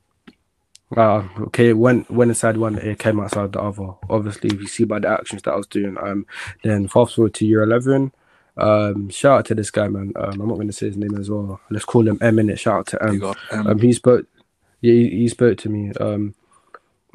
uh, 0.96 1.26
okay, 1.40 1.73
went 1.73 2.11
went 2.11 2.30
inside 2.30 2.56
one, 2.56 2.78
it 2.78 2.99
came 2.99 3.20
outside 3.20 3.52
the 3.52 3.61
other. 3.61 3.94
Obviously, 4.08 4.50
if 4.50 4.61
you 4.61 4.66
see 4.66 4.84
by 4.84 4.99
the 4.99 5.08
actions 5.08 5.42
that 5.42 5.52
I 5.52 5.56
was 5.56 5.66
doing, 5.66 5.96
um, 6.00 6.26
then 6.62 6.88
fast 6.88 7.14
forward 7.16 7.34
to 7.34 7.46
year 7.46 7.62
eleven, 7.62 8.12
Um, 8.56 9.08
shout 9.11 9.38
out 9.40 9.46
to 9.46 9.54
this 9.54 9.70
guy, 9.70 9.88
man. 9.88 10.12
Um, 10.16 10.40
I'm 10.40 10.49
not 10.49 10.54
going 10.54 10.68
to 10.68 10.73
say 10.73 10.87
his 10.87 10.96
name 10.96 11.16
as 11.18 11.28
well. 11.28 11.61
Let's 11.70 11.84
call 11.84 12.06
him 12.06 12.18
M. 12.20 12.37
Minute. 12.37 12.58
Shout 12.61 12.78
out 12.78 12.87
to 12.88 13.02
M. 13.02 13.08
Um, 13.50 13.66
Um, 13.66 13.78
he 13.78 13.92
spoke. 13.92 14.26
Yeah, 14.80 14.92
he, 14.92 15.08
he 15.11 15.28
spoke 15.28 15.58
to 15.58 15.68
me. 15.68 15.90
Um, 16.00 16.34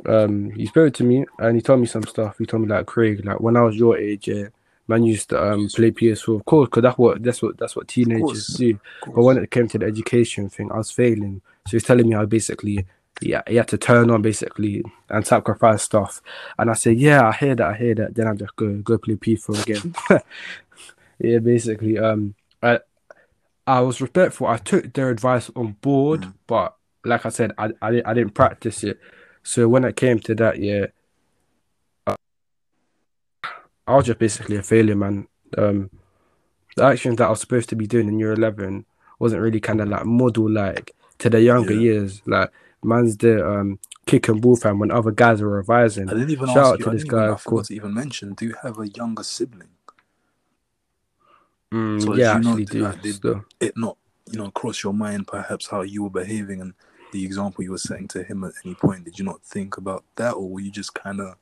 um, 0.06 0.52
he 0.52 0.66
spoke 0.66 0.94
to 0.96 1.04
me 1.04 1.26
and 1.40 1.56
he 1.56 1.62
told 1.62 1.80
me 1.80 1.86
some 1.86 2.04
stuff. 2.04 2.38
He 2.38 2.46
told 2.46 2.64
me 2.64 2.70
like 2.70 2.86
Craig, 2.86 3.26
like 3.26 3.40
when 3.40 3.58
I 3.58 3.62
was 3.62 3.76
your 3.76 3.98
age, 3.98 4.28
yeah, 4.28 4.48
man 4.88 5.04
used 5.04 5.30
to 5.30 5.52
um 5.52 5.68
play 5.70 5.92
PS4, 5.92 6.36
of 6.38 6.46
course, 6.46 6.68
because 6.68 6.84
that's 6.84 6.98
what 6.98 7.22
that's 7.24 7.42
what 7.42 7.58
that's 7.58 7.76
what 7.76 7.88
teenagers 7.88 8.48
do. 8.48 8.80
But 9.06 9.22
when 9.24 9.38
it 9.38 9.52
came 9.52 9.68
to 9.70 9.78
the 9.78 9.86
education 9.86 10.50
thing, 10.50 10.72
I 10.72 10.78
was 10.78 10.92
failing. 10.92 11.42
So 11.68 11.72
he's 11.72 11.84
telling 11.84 12.08
me 12.08 12.16
how 12.16 12.26
basically, 12.26 12.86
yeah, 13.22 13.42
he 13.48 13.56
had 13.58 13.68
to 13.68 13.78
turn 13.78 14.10
on 14.10 14.22
basically 14.22 14.84
and 15.10 15.28
sacrifice 15.28 15.84
stuff. 15.84 16.22
And 16.58 16.70
I 16.72 16.74
said, 16.74 16.98
yeah, 16.98 17.28
I 17.28 17.32
hear 17.34 17.54
that, 17.56 17.68
I 17.68 17.74
hear 17.76 17.96
that. 17.96 18.16
Then 18.16 18.28
I 18.28 18.34
just 18.34 18.56
go 18.56 18.74
go 18.78 18.98
play 18.98 19.16
PS4 19.16 19.62
again. 19.64 19.96
yeah, 21.20 21.40
basically, 21.40 21.98
um, 22.00 22.34
I 22.64 22.80
I 23.68 23.82
was 23.82 24.02
respectful. 24.02 24.48
I 24.48 24.58
took 24.58 24.94
their 24.94 25.10
advice 25.10 25.52
on 25.56 25.74
board, 25.82 26.22
Mm. 26.22 26.34
but 26.48 26.76
like 27.06 27.26
I 27.26 27.30
said, 27.30 27.52
I 27.58 27.72
I, 27.82 28.02
I 28.06 28.14
didn't 28.14 28.34
practice 28.34 28.84
it. 28.84 29.00
So 29.44 29.68
when 29.68 29.84
it 29.84 29.96
came 29.96 30.20
to 30.20 30.36
that, 30.36 30.60
year, 30.60 30.94
uh, 32.08 32.16
I 33.88 33.96
was 33.96 34.06
just 34.06 34.20
basically 34.20 34.58
a 34.58 34.64
failure, 34.64 34.96
man. 34.96 35.28
Um, 35.58 35.90
the 36.76 36.84
actions 36.84 37.18
that 37.18 37.28
I 37.28 37.30
was 37.30 37.42
supposed 37.42 37.70
to 37.70 37.76
be 37.76 37.88
doing 37.88 38.08
in 38.08 38.20
year 38.20 38.34
eleven 38.34 38.86
wasn't 39.18 39.42
really 39.42 39.60
kind 39.60 39.82
of 39.82 39.90
like 39.90 40.06
model 40.06 40.50
like 40.50 40.96
to 41.20 41.30
the 41.30 41.42
younger 41.42 41.74
Yeah. 41.74 41.80
years. 41.82 42.22
Like 42.26 42.52
man's 42.84 43.18
the 43.18 43.46
um 43.46 43.80
kick 44.06 44.28
and 44.30 44.42
ball 44.42 44.56
fan 44.56 44.80
when 44.80 44.92
other 44.92 45.12
guys 45.12 45.42
are 45.42 45.50
revising. 45.50 46.10
I 46.10 46.14
didn't 46.14 46.30
even 46.30 46.48
Shout 46.48 46.58
ask 46.58 46.68
out 46.74 46.80
you. 46.80 46.86
to 46.86 46.90
I, 46.92 46.94
this 46.94 47.04
guy, 47.04 47.26
I 47.26 47.30
of 47.30 47.44
course. 47.44 47.72
even 47.72 47.94
mention. 47.94 48.34
Do 48.34 48.46
you 48.46 48.56
have 48.64 48.80
a 48.80 48.88
younger 48.88 49.24
sibling? 49.24 49.70
Mm, 51.74 52.02
So 52.02 52.16
yeah, 52.16 52.40
you 52.40 52.50
actually, 52.50 52.64
not- 52.64 52.72
do 52.72 52.80
like, 52.84 53.02
did-. 53.22 53.42
It 53.60 53.78
not, 53.78 53.98
you 54.32 54.40
know, 54.40 54.52
cross 54.52 54.84
your 54.84 54.94
mind 54.94 55.28
perhaps 55.28 55.68
how 55.68 55.82
you 55.82 56.04
were 56.04 56.10
behaving 56.10 56.62
and 56.62 56.74
the 57.12 57.26
example 57.26 57.64
you 57.64 57.72
were 57.72 57.78
setting 57.78 58.08
to 58.10 58.24
him 58.24 58.44
at 58.44 58.54
any 58.64 58.76
point. 58.76 59.06
Did 59.06 59.20
you 59.20 59.26
not 59.26 59.42
think 59.44 59.78
about 59.78 60.04
that, 60.16 60.34
or 60.34 60.50
were 60.50 60.60
you 60.60 60.72
just 60.72 60.94
kind 60.94 61.20
of 61.20 61.36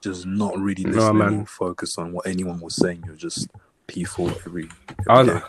just 0.00 0.26
not 0.26 0.56
really 0.58 0.84
No, 0.84 0.92
listening 0.92 1.18
man. 1.18 1.40
or 1.40 1.46
focused 1.46 1.98
on 1.98 2.12
what 2.12 2.26
anyone 2.26 2.60
was 2.60 2.74
saying? 2.76 3.04
You're 3.06 3.16
just 3.16 3.48
P4 3.88 4.46
every. 4.46 4.68
I 5.08 5.20
every 5.20 5.32
was 5.32 5.42
day? 5.42 5.48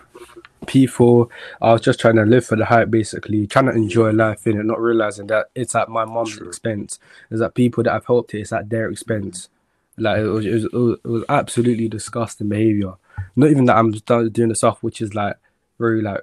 P4. 0.66 1.30
I 1.62 1.74
was 1.74 1.82
just 1.82 2.00
trying 2.00 2.16
to 2.16 2.24
live 2.24 2.46
for 2.46 2.56
the 2.56 2.66
hype, 2.66 2.90
basically, 2.90 3.48
trying 3.48 3.66
to 3.66 3.72
enjoy 3.72 4.12
life 4.12 4.46
in 4.48 4.60
it, 4.60 4.66
not 4.66 4.82
realizing 4.82 5.28
that 5.28 5.48
it's 5.56 5.76
at 5.76 5.90
my 5.90 6.06
mom's 6.06 6.38
True. 6.38 6.48
expense. 6.48 7.00
It's 7.30 7.42
at 7.42 7.54
people 7.54 7.84
that 7.84 7.94
I've 7.94 8.06
helped 8.06 8.34
it, 8.34 8.42
it's 8.42 8.54
at 8.54 8.70
their 8.70 8.90
expense. 8.90 9.50
Like 9.98 10.20
it 10.20 10.28
was, 10.28 10.46
it 10.46 10.54
was, 10.54 10.64
it 10.66 10.74
was, 10.74 11.00
it 11.06 11.08
was 11.08 11.24
absolutely 11.30 11.88
disgusting 11.88 12.50
behavior. 12.50 12.94
Not 13.36 13.50
even 13.50 13.66
that 13.66 13.78
I'm 13.78 13.94
just 13.94 14.06
doing 14.06 14.50
the 14.50 14.56
stuff 14.56 14.84
which 14.84 15.02
is 15.02 15.14
like 15.14 15.38
very 15.80 16.02
like 16.02 16.22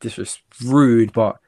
disres 0.00 0.38
rude, 0.64 1.12
but 1.12 1.38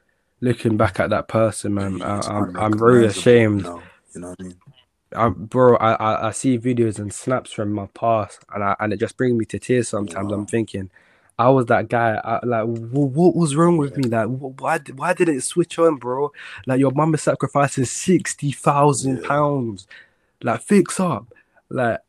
looking 0.41 0.77
back 0.77 0.99
at 0.99 1.09
that 1.11 1.27
person, 1.27 1.73
man, 1.73 2.01
I, 2.01 2.17
It's 2.17 2.27
I'm 2.27 2.51
I'm 2.55 2.73
unrecognizable 2.73 3.05
ashamed. 3.05 3.61
now, 3.63 3.83
You 4.13 4.21
know 4.21 4.29
what 4.29 4.39
I 4.39 4.43
mean? 4.43 4.55
I, 5.15 5.29
bro, 5.29 5.75
I, 5.77 5.93
I 5.93 6.27
I 6.27 6.31
see 6.31 6.59
videos 6.59 6.99
and 6.99 7.13
snaps 7.13 7.51
from 7.53 7.71
my 7.73 7.87
past, 7.87 8.43
and 8.53 8.63
I 8.63 8.75
and 8.79 8.93
it 8.93 8.97
just 8.99 9.17
brings 9.17 9.37
me 9.37 9.45
to 9.45 9.59
tears. 9.59 9.89
Sometimes 9.89 10.31
Wow. 10.31 10.39
I'm 10.39 10.45
thinking, 10.45 10.89
I 11.39 11.49
was 11.49 11.67
that 11.67 11.89
guy. 11.89 12.19
I, 12.23 12.45
like, 12.45 12.65
wh- 12.65 12.93
what 13.15 13.35
was 13.35 13.55
wrong 13.55 13.77
with 13.77 13.97
me? 13.97 14.03
Like, 14.09 14.27
wh- 14.27 14.61
why 14.61 14.79
why 14.95 15.13
did 15.13 15.29
it 15.29 15.41
switch 15.43 15.79
on, 15.79 15.95
bro? 15.97 16.31
Like, 16.67 16.79
your 16.79 16.91
mum 16.91 17.13
is 17.15 17.23
sacrificing 17.23 17.85
sixty 17.85 18.51
thousand 18.51 19.21
Yeah. 19.21 19.27
pounds. 19.27 19.87
Like, 20.43 20.61
fix 20.61 20.99
up. 20.99 21.33
Like, 21.69 21.99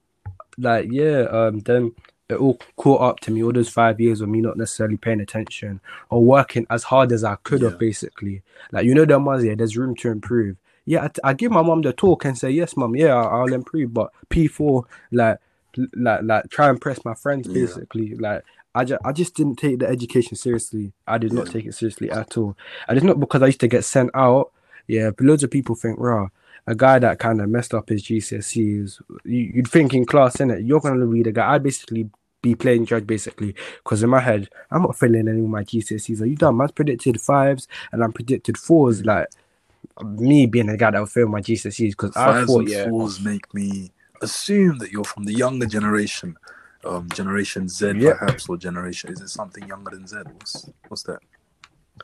like 0.58 0.88
yeah. 0.92 1.22
Um, 1.22 1.60
then 1.60 1.92
it 2.28 2.34
all 2.34 2.58
caught 2.76 3.00
up 3.00 3.20
to 3.20 3.30
me. 3.30 3.42
All 3.42 3.52
those 3.52 3.68
five 3.70 4.00
years 4.00 4.20
of 4.20 4.28
me 4.28 4.40
not 4.40 4.56
necessarily 4.56 4.96
paying 4.96 5.20
attention 5.20 5.80
or 6.10 6.22
working 6.22 6.66
as 6.70 6.84
hard 6.84 7.12
as 7.12 7.24
I 7.24 7.36
could 7.36 7.62
Yeah. 7.62 7.70
have, 7.70 7.78
basically. 7.78 8.42
Like, 8.72 8.84
you 8.84 8.94
know, 8.94 9.04
the 9.04 9.18
ones 9.18 9.44
yeah, 9.44 9.54
there's 9.54 9.76
room 9.76 9.94
to 9.96 10.10
improve 10.10 10.56
yeah, 10.84 11.04
I, 11.04 11.08
t- 11.08 11.20
I 11.22 11.34
give 11.34 11.52
my 11.52 11.60
mom 11.60 11.82
the 11.82 11.92
talk 11.92 12.24
and 12.24 12.38
say, 12.38 12.50
yes, 12.50 12.74
mom, 12.74 12.96
yeah, 12.96 13.14
I'll, 13.14 13.42
I'll 13.42 13.52
improve. 13.52 13.92
But 13.92 14.10
P4, 14.30 14.84
like, 15.12 15.36
like, 15.94 16.22
like, 16.22 16.48
try 16.48 16.68
and 16.68 16.76
impress 16.76 17.04
my 17.04 17.12
friends, 17.12 17.46
Yeah. 17.46 17.52
basically. 17.66 18.14
Like, 18.14 18.42
I 18.74 18.84
just, 18.86 19.00
I 19.04 19.12
just 19.12 19.34
didn't 19.34 19.56
take 19.56 19.80
the 19.80 19.86
education 19.86 20.34
seriously. 20.38 20.92
I 21.06 21.18
did 21.18 21.34
not 21.34 21.48
take 21.48 21.66
it 21.66 21.74
seriously 21.74 22.10
at 22.10 22.38
all. 22.38 22.56
And 22.88 22.96
it's 22.96 23.04
not 23.04 23.20
because 23.20 23.42
I 23.42 23.46
used 23.48 23.60
to 23.60 23.68
get 23.68 23.84
sent 23.84 24.10
out. 24.14 24.50
Yeah, 24.86 25.10
but 25.10 25.26
loads 25.26 25.44
of 25.44 25.50
people 25.50 25.74
think, 25.74 25.98
rah, 26.00 26.28
a 26.66 26.74
guy 26.74 26.98
that 27.00 27.18
kind 27.18 27.42
of 27.42 27.50
messed 27.50 27.74
up 27.74 27.90
his 27.90 28.02
GCSEs, 28.04 29.00
you, 29.24 29.52
you'd 29.54 29.68
think 29.68 29.92
in 29.92 30.06
class, 30.06 30.36
innit? 30.36 30.66
You're 30.66 30.80
going 30.80 31.00
to 31.00 31.06
be 31.06 31.22
the 31.22 31.32
guy. 31.32 31.52
I'd 31.54 31.62
basically 31.62 32.08
be 32.42 32.54
playing 32.54 32.86
judge, 32.86 33.06
basically. 33.06 33.54
Because 33.82 34.02
in 34.02 34.10
my 34.10 34.20
head, 34.20 34.48
I'm 34.70 34.82
not 34.82 34.96
failing 34.96 35.28
any 35.28 35.40
of 35.40 35.48
my 35.48 35.64
GCSEs. 35.64 36.20
Are 36.20 36.26
you 36.26 36.36
done? 36.36 36.56
Man's 36.56 36.72
predicted 36.72 37.20
fives 37.20 37.66
and 37.92 38.02
I'm 38.02 38.12
predicted 38.12 38.56
fours. 38.56 39.04
Like, 39.04 39.28
me 40.04 40.46
being 40.46 40.66
the 40.66 40.76
guy 40.76 40.90
that 40.90 40.98
will 40.98 41.06
fail 41.06 41.28
my 41.28 41.40
GCSEs 41.40 41.90
because 41.90 42.16
I 42.16 42.44
thought, 42.44 42.68
yeah, 42.68 42.88
fours 42.88 43.20
make 43.20 43.52
me 43.54 43.90
assume 44.22 44.78
that 44.78 44.90
you're 44.90 45.04
from 45.04 45.24
the 45.24 45.32
younger 45.32 45.66
generation, 45.66 46.36
um, 46.84 47.08
Generation 47.10 47.68
Z, 47.68 47.94
Yeah. 47.96 48.14
perhaps, 48.14 48.48
or 48.48 48.56
generation. 48.56 49.12
Is 49.12 49.20
it 49.20 49.28
something 49.28 49.66
younger 49.66 49.90
than 49.92 50.06
Z? 50.06 50.18
What's 50.24 50.70
what's 50.88 51.02
that? 51.04 51.20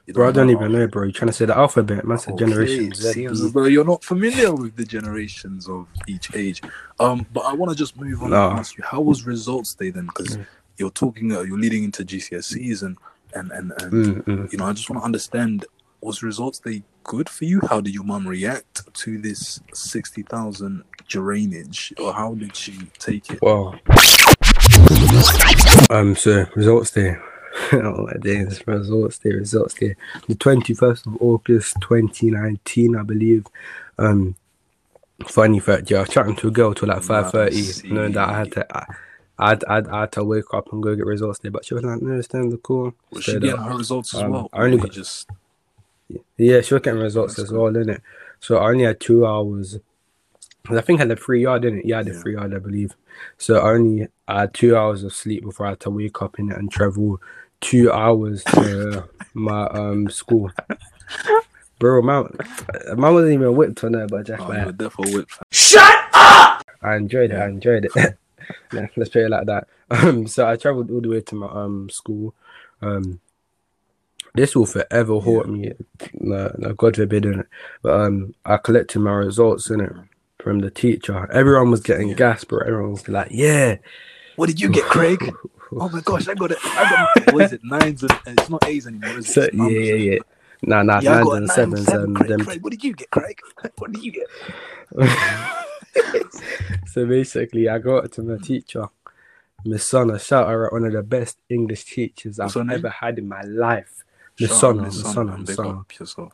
You 0.07 0.15
bro, 0.15 0.29
I 0.29 0.33
don't 0.33 0.51
even 0.51 0.73
know, 0.73 0.87
bro. 0.87 1.05
You're 1.05 1.13
trying 1.13 1.29
to 1.29 1.33
say 1.33 1.45
the 1.47 1.57
alphabet, 1.57 2.05
man. 2.07 2.19
Said 2.19 2.35
Okay, 2.35 2.45
generation 2.47 2.85
it 2.89 2.97
Z. 2.97 3.13
Seems 3.13 3.41
B. 3.41 3.47
as 3.47 3.53
though 3.53 3.65
you're 3.65 3.85
not 3.85 4.05
familiar 4.05 4.55
with 4.55 4.77
the 4.77 4.85
generations 4.85 5.69
of 5.69 5.87
each 6.07 6.35
age. 6.35 6.63
Um, 7.01 7.27
but 7.33 7.41
I 7.41 7.53
want 7.53 7.71
to 7.73 7.77
just 7.77 7.97
move 7.99 8.23
on 8.23 8.31
No. 8.31 8.51
and 8.51 8.59
ask 8.59 8.77
you, 8.77 8.85
how 8.85 9.01
was 9.01 9.25
results 9.27 9.75
day 9.75 9.91
then? 9.91 10.07
Because 10.07 10.37
Mm. 10.37 10.47
you're 10.79 10.91
talking, 10.91 11.33
uh, 11.33 11.41
you're 11.41 11.59
leading 11.59 11.85
into 11.85 12.05
GCSEs, 12.05 12.83
and 12.83 12.97
and 13.35 13.51
and, 13.53 13.73
and 13.83 13.93
Mm, 13.93 14.25
mm. 14.25 14.53
you 14.53 14.59
know, 14.59 14.67
I 14.67 14.73
just 14.73 14.89
want 14.91 15.01
to 15.03 15.05
understand: 15.05 15.67
was 16.01 16.23
results 16.23 16.59
day 16.59 16.83
good 17.03 17.29
for 17.29 17.45
you? 17.45 17.61
How 17.69 17.81
did 17.81 17.95
your 17.95 18.05
mum 18.05 18.27
react 18.29 18.93
to 18.95 19.19
this 19.19 19.61
sixty 19.73 20.23
thousand 20.23 20.85
drainage, 21.09 21.93
or 21.99 22.13
how 22.13 22.35
did 22.35 22.55
she 22.57 22.75
take 22.99 23.31
it? 23.31 23.41
Well, 23.43 23.75
um, 25.91 26.15
so 26.17 26.47
results 26.55 26.91
day. 26.91 27.17
Oh 27.73 28.07
my 28.07 28.13
days, 28.21 28.67
results 28.67 29.19
day, 29.19 29.31
results 29.31 29.75
day. 29.75 29.95
The 30.29 30.35
21st 30.35 31.07
of 31.07 31.17
August 31.21 31.77
2019, 31.81 32.97
I 32.97 33.03
believe. 33.03 33.47
Um, 33.99 34.35
funny 35.27 35.61
fact, 35.61 35.91
yeah, 35.91 35.99
I 35.99 36.01
was 36.01 36.11
chatting 36.11 36.37
to 36.37 36.49
a 36.49 36.51
girl 36.51 36.75
till 36.75 36.89
like 36.89 37.03
5:30, 37.03 37.91
knowing 37.91 38.13
that 38.13 38.29
I 38.29 38.39
had 38.39 38.53
to. 38.53 38.77
I, 38.77 38.87
I'd, 39.37 39.65
I'd, 39.65 39.89
I 39.89 40.01
had 40.03 40.13
to 40.13 40.25
wake 40.25 40.53
up 40.53 40.73
and 40.73 40.83
go 40.83 40.95
get 40.95 41.07
results 41.07 41.41
day, 41.41 41.49
but 41.49 41.65
she 41.65 41.75
was 41.75 41.83
like, 41.83 42.01
no, 42.01 42.21
stand 42.21 42.53
the 42.53 42.57
cool. 42.59 42.95
Was 43.11 43.25
she 43.25 43.33
getting 43.41 43.57
her 43.61 43.77
results 43.77 44.15
as 44.15 44.23
Um, 44.23 44.31
well? 44.31 44.49
I 44.53 44.63
only 44.63 44.79
got- 44.79 44.93
just 44.93 45.29
Yeah, 46.37 46.61
she 46.61 46.75
was 46.75 46.83
getting 46.83 47.01
results 47.01 47.35
That's 47.37 47.49
as 47.51 47.53
well, 47.53 47.73
didn't 47.73 47.91
it? 47.97 48.03
So 48.41 48.59
I 48.59 48.69
only 48.71 48.85
had 48.85 49.01
two 49.01 49.27
hours. 49.27 49.79
I 50.71 50.81
think 50.81 51.01
I 51.01 51.03
had 51.03 51.11
the 51.11 51.17
free 51.17 51.43
yard, 51.43 51.63
didn't 51.63 51.81
it? 51.81 51.87
Yeah, 51.87 51.97
I 51.97 51.99
had 51.99 52.07
the 52.07 52.13
Yeah. 52.13 52.21
free 52.23 52.33
yard, 52.35 52.55
I 52.55 52.59
believe. 52.59 52.95
So 53.39 53.59
I 53.59 53.73
only 53.73 54.09
I 54.29 54.41
had 54.43 54.55
two 54.55 54.77
hours 54.77 55.03
of 55.03 55.13
sleep 55.13 55.43
before 55.45 55.67
I 55.67 55.71
had 55.71 55.81
to 55.81 55.91
wake 55.91 56.23
up 56.23 56.39
in 56.39 56.51
it 56.53 56.57
and 56.59 56.71
travel 56.71 57.21
two 57.65 57.91
hours 57.91 58.45
to 58.45 59.09
my 59.33 59.67
um 59.69 60.09
school. 60.11 60.51
Bro, 61.79 62.03
man, 62.03 62.29
man 62.97 63.15
wasn't 63.15 63.33
even 63.33 63.57
whipped 63.57 63.83
on 63.83 63.95
her, 63.95 64.07
but 64.07 64.27
just 64.27 64.43
oh, 64.43 64.49
like 64.49 64.61
you 64.61 64.67
were 64.67 64.73
definitely 64.73 65.15
whip. 65.15 65.29
I 66.83 66.97
enjoyed 66.97 67.31
it. 67.33 67.37
I 67.37 67.49
enjoyed 67.49 67.87
it. 67.87 67.93
yeah, 68.73 68.87
let's 68.97 69.11
put 69.11 69.23
it 69.23 69.31
like 69.31 69.47
that. 69.47 69.67
Um, 69.91 70.27
so 70.27 70.49
I 70.49 70.57
traveled 70.57 70.91
all 70.91 71.01
the 71.01 71.09
way 71.09 71.21
to 71.23 71.35
my 71.35 71.47
um 71.49 71.89
school. 71.91 72.35
Um, 72.81 73.21
this 74.35 74.55
will 74.55 74.67
forever 74.67 75.19
haunt 75.21 75.49
me. 75.49 75.73
No, 76.15 76.55
no, 76.59 76.73
God 76.75 76.97
forbid, 76.97 77.25
innit? 77.25 77.47
But 77.83 78.01
um, 78.01 78.35
I 78.45 78.57
collected 78.57 78.99
my 79.01 79.13
results 79.13 79.71
in 79.71 79.81
it 79.81 79.93
from 80.41 80.59
the 80.61 80.71
teacher. 80.71 81.31
Everyone 81.33 81.71
was 81.71 81.81
getting 81.81 82.09
Yeah. 82.09 82.17
gas, 82.17 82.45
bro. 82.45 82.61
Everyone 82.61 82.93
was 82.93 83.09
like, 83.09 83.29
"Yeah." 83.31 83.77
What 84.37 84.47
did 84.47 84.61
you 84.61 84.69
get, 84.69 84.85
Craig? 84.85 85.33
Oh 85.77 85.89
my 85.93 86.01
gosh, 86.01 86.29
I 86.29 86.35
got 86.35 86.53
it. 86.53 86.59
I 86.63 86.91
got 87.25 87.35
what 87.35 87.45
is 87.45 87.53
it? 87.53 87.61
Nines 87.65 88.03
and 88.03 88.13
it's 88.27 88.49
not 88.51 88.67
A's 88.67 88.87
anymore, 88.87 89.19
is 89.19 89.29
it? 89.29 89.33
So, 89.33 89.49
yeah, 89.53 89.69
yeah, 89.69 89.95
yeah. 89.95 90.19
Nah, 90.63 90.83
nah, 90.83 91.01
Yeah, 91.01 91.23
nines 91.23 91.29
and 91.33 91.47
nine, 91.47 91.57
sevens 91.57 91.85
seven, 91.85 92.05
and 92.05 92.17
Craig. 92.17 92.29
them. 92.31 92.41
Craig, 92.45 92.63
what 92.63 92.71
did 92.71 92.85
you 92.85 92.93
get, 92.95 93.11
Craig? 93.11 93.39
What 93.79 93.93
did 93.93 94.03
you 94.05 94.13
get? 94.13 94.27
so 96.87 97.07
basically, 97.07 97.69
I 97.69 97.79
got 97.79 98.13
to 98.13 98.23
my 98.23 98.39
teacher, 98.39 98.89
Miss 99.65 99.91
Sonna. 99.91 100.21
Shout 100.21 100.49
out, 100.49 100.73
one 100.73 100.85
of 100.85 100.93
the 100.93 101.03
best 101.03 101.39
English 101.49 101.85
teachers 101.85 102.39
I've 102.41 102.57
ever 102.57 102.89
had 102.89 103.19
in 103.19 103.29
my 103.29 103.43
life. 103.43 104.05
Miss 104.41 104.53
Sonna, 104.53 104.85
Miss 104.85 105.03
Sonna. 105.03 105.39
Miss 105.39 105.57
Sonna. 106.15 106.31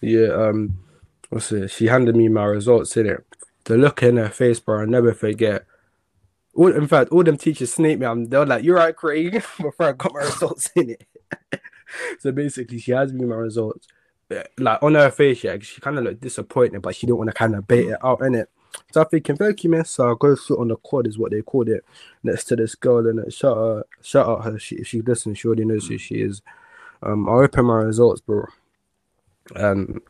Yeah, 0.00 0.28
um, 0.28 0.78
what's 1.30 1.50
it? 1.52 1.70
She 1.70 1.86
handed 1.86 2.16
me 2.16 2.28
my 2.28 2.44
results 2.44 2.96
in 2.96 3.06
it. 3.06 3.24
The 3.64 3.76
look 3.76 4.02
in 4.02 4.16
her 4.18 4.28
face, 4.28 4.60
bro, 4.60 4.80
I'll 4.80 4.86
never 4.86 5.12
forget. 5.12 5.64
All, 6.56 6.72
in 6.72 6.86
fact, 6.88 7.10
all 7.12 7.22
them 7.22 7.36
teachers 7.36 7.72
snake 7.74 7.98
me. 7.98 8.06
I'm, 8.06 8.24
they 8.26 8.38
were 8.38 8.46
like, 8.46 8.64
"You're 8.64 8.76
right, 8.76 8.96
Craig." 8.96 9.32
Before 9.60 9.74
I 9.88 9.92
got 9.92 10.12
my 10.14 10.20
results 10.20 10.70
in 10.74 10.90
it. 10.90 11.06
so 12.18 12.32
basically, 12.32 12.78
she 12.78 12.92
has 12.92 13.12
me 13.12 13.24
my 13.24 13.36
results. 13.36 13.86
Like 14.58 14.82
on 14.82 14.94
her 14.94 15.10
face, 15.10 15.44
yeah, 15.44 15.56
she 15.60 15.80
kind 15.80 15.98
of 15.98 16.04
looked 16.04 16.20
disappointed, 16.20 16.82
but 16.82 16.96
she 16.96 17.06
didn't 17.06 17.18
want 17.18 17.28
to 17.30 17.34
kind 17.34 17.54
of 17.54 17.68
bait 17.68 17.86
it 17.88 17.98
out 18.04 18.22
in 18.22 18.34
it. 18.34 18.48
So 18.90 19.00
I'm 19.02 19.08
thinking, 19.08 19.36
thank 19.36 19.62
you, 19.64 19.70
man. 19.70 19.84
So 19.84 20.10
I 20.10 20.14
go 20.18 20.34
sit 20.34 20.58
on 20.58 20.68
the 20.68 20.76
quad, 20.76 21.06
is 21.06 21.16
what 21.18 21.30
they 21.30 21.42
called 21.42 21.68
it, 21.68 21.84
next 22.24 22.44
to 22.46 22.56
this 22.56 22.74
girl, 22.74 23.06
and 23.06 23.32
shout 23.32 23.56
out, 23.56 23.88
shout 24.02 24.28
out 24.28 24.44
her. 24.44 24.58
She, 24.58 24.76
if 24.76 24.88
she 24.88 25.00
listens, 25.00 25.38
she 25.38 25.46
already 25.46 25.64
knows 25.64 25.86
who 25.86 25.96
she 25.96 26.16
is. 26.16 26.42
Um, 27.02 27.28
I 27.28 27.32
open 27.34 27.66
my 27.66 27.74
results, 27.76 28.20
bro, 28.20 28.46
and 29.54 30.00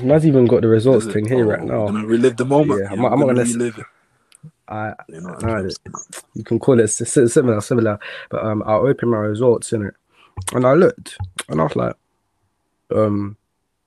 Man's 0.00 0.26
even 0.26 0.46
got 0.46 0.62
the 0.62 0.68
results 0.68 1.06
thing 1.06 1.26
here 1.28 1.44
Oh, 1.44 1.48
right 1.48 1.62
now. 1.62 1.80
We're 1.80 1.92
gonna 1.92 2.06
relive 2.06 2.36
the 2.36 2.44
moment. 2.46 2.80
Yeah, 2.80 2.88
I'm 2.90 2.96
Yeah, 2.96 3.02
not- 3.02 3.12
I'm 3.12 3.20
gonna 3.20 3.34
gonna 3.34 3.44
relive 3.52 3.78
it. 3.78 3.86
I 4.68 4.94
You 5.08 5.20
know, 5.20 5.34
no, 5.42 5.68
you 6.34 6.44
can 6.44 6.58
call 6.58 6.80
it 6.80 6.88
si- 6.88 7.04
si- 7.04 7.28
similar, 7.28 7.60
similar. 7.60 7.98
But 8.30 8.44
um, 8.44 8.62
I 8.66 8.74
opened 8.74 9.10
my 9.10 9.18
results 9.18 9.72
in 9.72 9.86
it, 9.86 9.94
and 10.52 10.66
I 10.66 10.74
looked, 10.74 11.16
and 11.48 11.60
I 11.60 11.64
was 11.64 11.76
like, 11.76 11.96
um, 12.94 13.36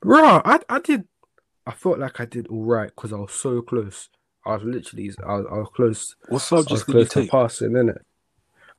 raw. 0.03 0.41
I 0.45 0.59
I 0.69 0.79
did. 0.79 1.05
I 1.65 1.71
felt 1.71 1.99
like 1.99 2.19
I 2.19 2.25
did 2.25 2.47
all 2.47 2.63
right 2.65 2.89
because 2.95 3.13
I 3.13 3.17
was 3.17 3.31
so 3.33 3.61
close. 3.61 4.09
I 4.45 4.55
was 4.55 4.63
literally, 4.63 5.11
I 5.23 5.35
was, 5.35 5.45
I 5.51 5.57
was 5.59 5.69
close. 5.75 6.15
what 6.27 6.51
I 6.51 6.55
was 6.55 6.65
did 6.65 6.79
you 6.79 6.85
close 6.85 7.09
to 7.09 7.27
passing 7.27 7.77
in 7.77 7.89
it. 7.89 8.01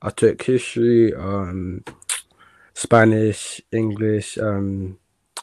I 0.01 0.09
took 0.09 0.41
history, 0.43 1.13
um, 1.15 1.85
Spanish, 2.73 3.61
English, 3.71 4.37
um, 4.37 4.97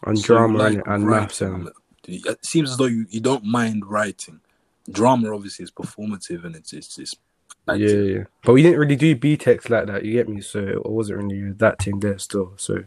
and 0.07 0.19
So 0.19 0.27
drama 0.27 0.59
like 0.59 0.75
and, 0.75 0.83
and 0.87 1.09
maths 1.09 1.41
and 1.41 1.71
It 2.07 2.45
seems 2.45 2.71
as 2.71 2.77
though 2.77 2.87
you, 2.87 3.07
you 3.11 3.21
don't 3.21 3.45
mind 3.45 3.87
writing. 3.87 4.41
Drama 4.91 5.35
obviously 5.35 5.65
is 5.65 5.71
performative 5.71 6.45
and 6.45 6.57
it's 6.57 6.73
it's, 6.73 6.99
it's 6.99 7.15
Yeah, 7.69 7.75
yeah. 7.75 8.25
But 8.45 8.55
we 8.55 8.63
didn't 8.63 8.79
really 8.79 8.97
do 8.97 9.15
B 9.17 9.37
text 9.37 9.71
like 9.71 9.87
that, 9.87 10.05
you 10.05 10.13
get 10.13 10.29
me? 10.29 10.41
So 10.41 10.59
it 10.61 10.87
wasn't 10.91 11.23
really 11.23 11.53
that 11.53 11.83
thing 11.83 12.01
there 12.01 12.19
still. 12.19 12.53
So 12.57 12.85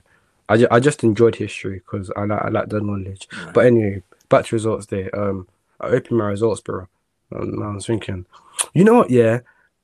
I, 0.50 0.58
ju- 0.58 0.68
I 0.70 0.80
just 0.80 1.04
enjoyed 1.04 1.36
history 1.36 1.76
because 1.76 2.12
I 2.16 2.26
like 2.26 2.42
I 2.42 2.50
like 2.50 2.70
the 2.70 2.82
knowledge. 2.82 3.28
Right. 3.38 3.54
But 3.54 3.66
anyway, 3.66 4.04
back 4.30 4.46
to 4.46 4.56
results 4.56 4.86
day. 4.86 5.10
Um 5.12 5.48
I 5.80 5.88
opened 5.88 6.18
my 6.18 6.28
results, 6.28 6.62
bro. 6.62 6.88
And 7.32 7.64
I 7.64 7.74
was 7.74 7.88
thinking, 7.88 8.26
you 8.74 8.84
know 8.84 8.96
what, 8.96 9.10
yeah? 9.10 9.40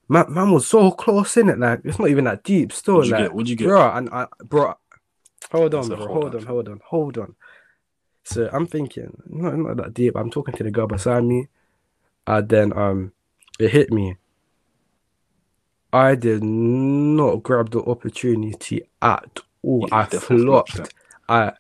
Man, 0.08 0.34
man 0.34 0.51
was 0.51 0.67
so 0.67 0.91
close 0.91 1.38
in 1.38 1.49
it, 1.49 1.60
like 1.60 1.82
it's 1.84 1.99
not 1.99 2.10
even 2.10 2.25
that 2.25 2.43
deep 2.43 2.71
still. 2.71 2.95
What'd 2.95 3.12
you 3.12 3.17
like? 3.17 3.34
What'd 3.34 3.49
you 3.49 3.55
get? 3.55 3.65
bro, 3.65 3.91
and 3.91 4.10
I 4.10 4.27
bro 4.43 4.75
hold 5.51 5.73
on, 5.75 5.88
bro, 5.88 5.97
hold 5.97 6.10
hold 6.10 6.36
on. 6.36 6.41
on, 6.41 6.47
hold 6.47 6.67
on, 6.69 6.82
hold 6.86 7.17
on. 7.17 7.36
So 8.23 8.49
I'm 8.51 8.67
thinking, 8.67 9.21
not 9.27 9.58
not 9.58 9.77
that 9.77 9.93
deep. 9.93 10.15
I'm 10.15 10.29
talking 10.29 10.55
to 10.55 10.63
the 10.63 10.71
girl 10.71 10.88
beside 10.88 11.23
me, 11.23 11.47
and 12.30 12.48
then 12.50 12.78
um 12.78 13.12
it 13.60 13.72
hit 13.72 13.92
me. 13.92 14.15
I 15.92 16.15
did 16.15 16.44
not 16.44 17.42
grab 17.44 17.72
the 17.72 17.82
opportunity 17.84 18.84
at 19.02 19.39
all. 19.63 19.88
Yeah, 19.89 19.96
I 19.98 20.06
flopped. 20.06 20.80
I, 21.28 21.54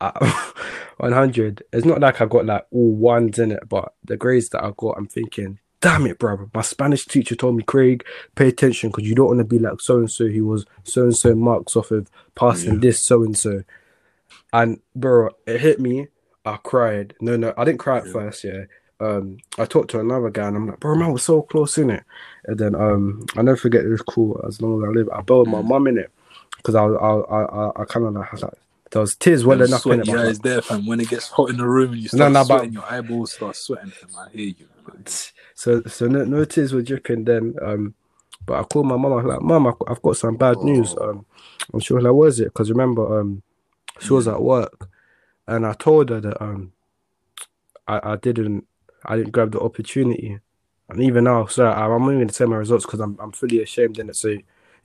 I 0.00 0.42
100. 0.98 1.62
It's 1.72 1.86
not 1.86 2.00
like 2.00 2.20
I 2.20 2.26
got 2.26 2.44
like 2.44 2.66
all 2.70 2.92
ones 2.94 3.38
in 3.38 3.52
it, 3.52 3.66
but 3.68 3.94
the 4.04 4.16
grades 4.18 4.50
that 4.50 4.62
I 4.62 4.72
got, 4.76 4.98
I'm 4.98 5.06
thinking, 5.06 5.58
damn 5.80 6.06
it, 6.06 6.18
bro. 6.18 6.50
My 6.54 6.60
Spanish 6.60 7.06
teacher 7.06 7.34
told 7.34 7.56
me, 7.56 7.62
Craig, 7.62 8.04
pay 8.34 8.48
attention 8.48 8.90
because 8.90 9.08
you 9.08 9.14
don't 9.14 9.28
want 9.28 9.38
to 9.38 9.44
be 9.44 9.58
like 9.58 9.80
so 9.80 9.96
and 9.96 10.10
so. 10.10 10.26
He 10.26 10.42
was 10.42 10.66
so 10.84 11.04
and 11.04 11.16
so 11.16 11.34
marks 11.34 11.74
off 11.74 11.90
of 11.90 12.10
passing 12.34 12.74
Yeah. 12.74 12.80
this 12.80 13.02
so 13.02 13.22
and 13.22 13.36
so. 13.36 13.62
And 14.52 14.80
bro, 14.94 15.30
it 15.46 15.60
hit 15.60 15.80
me. 15.80 16.08
I 16.44 16.58
cried. 16.58 17.14
No, 17.22 17.36
no, 17.36 17.54
I 17.56 17.64
didn't 17.64 17.78
cry 17.80 17.98
at 17.98 18.06
Yeah. 18.06 18.12
first. 18.12 18.44
Yeah. 18.44 18.64
Um, 18.98 19.38
I 19.58 19.64
talked 19.66 19.90
to 19.90 20.00
another 20.00 20.30
guy 20.30 20.48
and 20.48 20.56
I'm 20.56 20.66
like, 20.68 20.80
bro, 20.80 20.94
man, 20.94 21.12
we're 21.12 21.18
so 21.18 21.42
close 21.42 21.76
in 21.78 21.90
it. 21.90 22.02
And 22.46 22.58
then 22.58 22.74
um, 22.74 23.26
I 23.36 23.42
never 23.42 23.56
forget 23.56 23.84
this 23.84 24.00
call 24.02 24.40
as 24.46 24.60
long 24.62 24.82
as 24.82 24.88
I 24.88 24.92
live. 24.92 25.08
I 25.10 25.20
bailed 25.20 25.48
my 25.48 25.60
Mm. 25.60 25.68
mum 25.68 25.86
in 25.88 25.98
it 25.98 26.10
because 26.56 26.74
I, 26.74 26.84
I, 26.84 27.14
I, 27.20 27.44
I, 27.44 27.82
I 27.82 27.84
kind 27.84 28.06
of 28.06 28.14
like, 28.14 28.32
like, 28.42 28.54
there 28.92 29.00
was 29.00 29.14
tears 29.16 29.44
well 29.44 29.60
enough 29.60 29.84
in 29.86 30.00
it. 30.00 30.06
sweaty 30.06 30.12
but 30.12 30.46
I 30.46 30.48
there, 30.48 30.62
fam. 30.62 30.86
When 30.86 31.00
it 31.00 31.08
gets 31.10 31.28
hot 31.28 31.50
in 31.50 31.58
the 31.58 31.66
room 31.68 31.92
and 31.92 32.00
you 32.00 32.08
No, 32.14 32.30
start 32.30 32.32
no, 32.32 32.40
but- 32.40 32.46
sweating, 32.58 32.72
your 32.72 32.84
eyeballs 32.90 33.32
start 33.32 33.56
sweating. 33.56 33.90
Fam. 33.90 34.10
I 34.18 34.28
hear 34.30 34.46
you. 34.58 34.66
man. 34.88 35.04
so, 35.54 35.82
so 35.82 36.06
no, 36.06 36.24
no 36.24 36.44
tears 36.44 36.72
were 36.72 36.82
dripping 36.82 37.24
then. 37.24 37.54
Um, 37.60 37.94
but 38.46 38.60
I 38.60 38.62
called 38.62 38.86
my 38.86 38.96
mum. 38.96 39.12
I 39.12 39.16
was 39.16 39.24
like, 39.26 39.42
mum, 39.42 39.66
I've, 39.66 40.00
got 40.02 40.16
some 40.16 40.36
bad 40.36 40.58
news. 40.58 40.94
Oh. 40.98 41.10
Um, 41.10 41.26
and 41.72 41.84
she 41.84 41.92
was 41.94 42.04
like, 42.04 42.12
what 42.12 42.28
is 42.28 42.38
it? 42.40 42.44
Because 42.44 42.70
remember, 42.70 43.20
um, 43.20 43.42
she 44.00 44.12
was 44.12 44.28
at 44.28 44.40
work, 44.40 44.88
and 45.48 45.66
I 45.66 45.72
told 45.72 46.10
her 46.10 46.20
that 46.20 46.40
um, 46.42 46.72
I, 47.88 48.12
I 48.12 48.16
didn't, 48.16 48.66
I 49.06 49.16
didn't 49.16 49.32
grab 49.32 49.52
the 49.52 49.60
opportunity, 49.60 50.38
and 50.88 51.02
even 51.02 51.24
now, 51.24 51.46
so 51.46 51.66
I, 51.66 51.86
I'm 51.86 52.02
not 52.02 52.08
even 52.08 52.20
gonna 52.20 52.32
say 52.32 52.44
my 52.44 52.56
results 52.56 52.84
because 52.84 53.00
I'm, 53.00 53.18
I'm 53.20 53.32
fully 53.32 53.62
ashamed 53.62 53.98
in 53.98 54.10
it. 54.10 54.16
So 54.16 54.36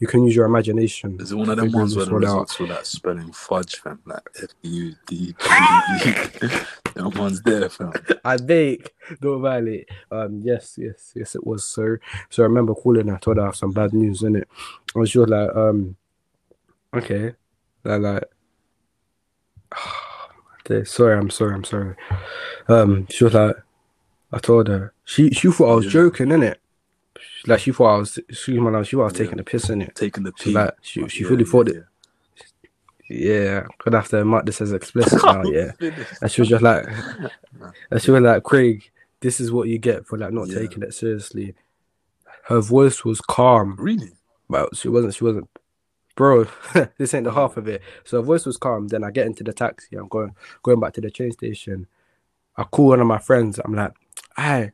you 0.02 0.08
can 0.08 0.24
use 0.24 0.36
your 0.36 0.48
imagination. 0.48 1.22
Is 1.22 1.32
it 1.32 1.36
one 1.36 1.50
of 1.50 1.58
them 1.58 1.72
ones 1.72 1.96
where 1.96 2.06
the 2.06 2.14
one 2.14 2.26
out. 2.26 2.28
results 2.28 2.60
were 2.60 2.68
like 2.68 2.86
spelling 2.86 3.32
fudge, 3.32 3.76
fam? 3.76 4.02
Like 4.06 4.28
F 4.42 4.50
U 4.64 4.96
D 5.06 5.36
D. 5.38 6.48
Them 6.96 7.12
ones 7.12 7.42
there, 7.44 7.70
fam. 7.70 7.94
I 8.26 8.38
think 8.38 8.92
don't 9.22 9.42
violate. 9.42 9.88
Um, 10.12 10.42
yes, 10.44 10.76
yes, 10.78 11.14
yes, 11.16 11.36
it 11.36 11.46
was 11.46 11.64
so. 11.64 11.98
So 12.30 12.42
I 12.42 12.48
remember 12.48 12.74
calling 12.74 13.08
her, 13.08 13.20
told 13.20 13.38
her 13.38 13.44
I 13.44 13.46
have 13.46 13.56
some 13.56 13.72
bad 13.72 13.94
news 13.94 14.24
in 14.24 14.38
it. 14.38 14.48
And 14.96 15.08
she 15.08 15.20
was 15.20 15.30
like, 15.30 15.56
um, 15.56 15.96
okay, 16.96 17.36
like, 17.84 18.02
like 18.02 18.24
sorry, 20.88 21.18
I'm 21.18 21.30
sorry, 21.30 21.54
I'm 21.54 21.64
sorry. 21.64 21.96
Um, 22.68 23.06
she 23.10 23.24
was 23.24 23.36
like, 23.36 23.56
I 24.32 24.40
told 24.40 24.68
her 24.68 24.94
she 25.06 25.30
she 25.32 25.52
thought 25.52 25.72
I 25.72 25.76
was 25.76 25.86
Yeah. 25.86 25.92
joking 25.92 26.32
in 26.32 26.44
it. 26.44 26.60
Like 27.48 27.60
she 27.60 27.72
thought 27.72 27.96
I 27.96 27.98
was, 27.98 28.20
she, 28.32 28.60
man, 28.60 28.84
she 28.84 28.96
thought 28.96 29.02
I 29.02 29.06
was 29.06 29.14
Yeah. 29.14 29.18
taking 29.20 29.38
the 29.38 29.44
piss 29.44 29.70
in 29.70 29.82
it. 29.82 29.96
Taking 29.96 30.24
the 30.24 30.32
piss. 30.32 30.54
Like 30.54 30.74
she 30.82 31.08
she 31.08 31.24
Yeah, 31.24 31.28
fully 31.30 31.46
thought 31.46 31.70
it. 31.70 31.86
Yeah, 33.10 33.68
gonna 33.84 33.98
have 33.98 34.08
to 34.10 34.24
mark 34.24 34.46
this 34.46 34.62
as 34.62 34.72
explicit 34.72 35.24
now. 35.26 35.44
Yeah. 35.44 35.72
And 36.22 36.32
she 36.32 36.42
was 36.42 36.50
just 36.50 36.64
like, 36.64 36.86
and 37.92 38.02
she 38.02 38.12
was 38.12 38.22
like, 38.22 38.44
Craig, 38.44 38.90
this 39.20 39.40
is 39.42 39.52
what 39.52 39.68
you 39.68 39.78
get 39.80 40.06
for 40.06 40.18
like 40.18 40.32
not 40.32 40.48
taking 40.50 40.84
it 40.84 40.94
seriously. 40.94 41.56
Her 42.46 42.62
voice 42.62 43.04
was 43.04 43.20
calm, 43.22 43.76
Really? 43.78 44.12
Well, 44.48 44.70
she 44.74 44.88
wasn't. 44.90 45.14
She 45.16 45.24
wasn't. 45.24 45.50
Bro, 46.16 46.46
this 46.98 47.14
ain't 47.14 47.24
the 47.24 47.32
half 47.32 47.56
of 47.58 47.68
it. 47.68 47.82
So 48.04 48.18
her 48.18 48.24
voice 48.24 48.46
was 48.46 48.58
calm. 48.58 48.88
Then 48.88 49.04
I 49.04 49.12
get 49.12 49.26
into 49.28 49.44
the 49.44 49.54
taxi. 49.54 49.96
I'm 49.96 50.08
going 50.10 50.36
going 50.64 50.80
back 50.80 50.94
to 50.94 51.02
the 51.02 51.10
train 51.12 51.32
station. 51.32 51.88
I 52.58 52.64
call 52.64 52.88
one 52.90 53.00
of 53.00 53.08
my 53.08 53.18
friends. 53.18 53.60
I'm 53.64 53.74
like, 53.74 53.94
hey, 54.38 54.72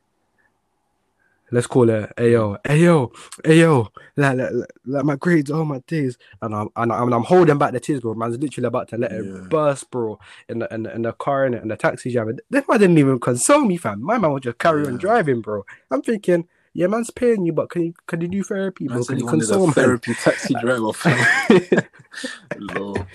let's 1.50 1.66
call 1.66 1.88
her 1.88 2.12
Ayo, 2.16 2.60
Ayo, 2.62 3.12
Ayo. 3.44 3.88
Like, 4.16 4.36
like, 4.36 4.52
like, 4.52 4.70
like 4.86 5.04
my 5.04 5.16
grades, 5.16 5.50
all 5.50 5.64
my 5.64 5.80
days, 5.86 6.18
and 6.42 6.54
I'm 6.54 6.68
and 6.76 6.92
I'm, 6.92 7.12
I'm 7.12 7.24
holding 7.24 7.58
back 7.58 7.72
the 7.72 7.80
tears, 7.80 8.00
bro. 8.00 8.14
Man's 8.14 8.38
literally 8.38 8.66
about 8.66 8.88
to 8.88 8.98
let 8.98 9.12
it 9.12 9.48
burst, 9.48 9.90
bro. 9.90 10.18
In 10.48 10.60
the 10.60 10.72
in 10.74 10.82
the, 10.82 10.94
in 10.94 11.02
the 11.02 11.12
car 11.12 11.46
in 11.46 11.54
it, 11.54 11.62
and 11.62 11.70
the 11.70 11.76
taxi 11.76 12.12
driver. 12.12 12.34
This 12.50 12.64
man 12.68 12.80
didn't 12.80 12.98
even 12.98 13.18
console 13.18 13.64
me, 13.64 13.76
fam. 13.76 14.02
My 14.02 14.18
man 14.18 14.32
would 14.32 14.42
just 14.42 14.58
carry 14.58 14.86
on 14.86 14.98
driving, 14.98 15.40
bro. 15.40 15.64
I'm 15.90 16.02
thinking, 16.02 16.48
yeah, 16.74 16.86
man's 16.86 17.10
paying 17.10 17.46
you, 17.46 17.52
but 17.52 17.70
can 17.70 17.86
you 17.86 17.94
can 18.06 18.20
you 18.20 18.28
do 18.28 18.42
therapy, 18.42 18.86
bro? 18.86 18.96
Man 18.96 19.04
Can 19.04 19.18
you 19.18 19.26
console 19.26 19.66
man? 19.66 19.74
therapy 19.74 20.14
taxi 20.14 20.54
driver, 20.60 20.92
fam. 20.92 21.84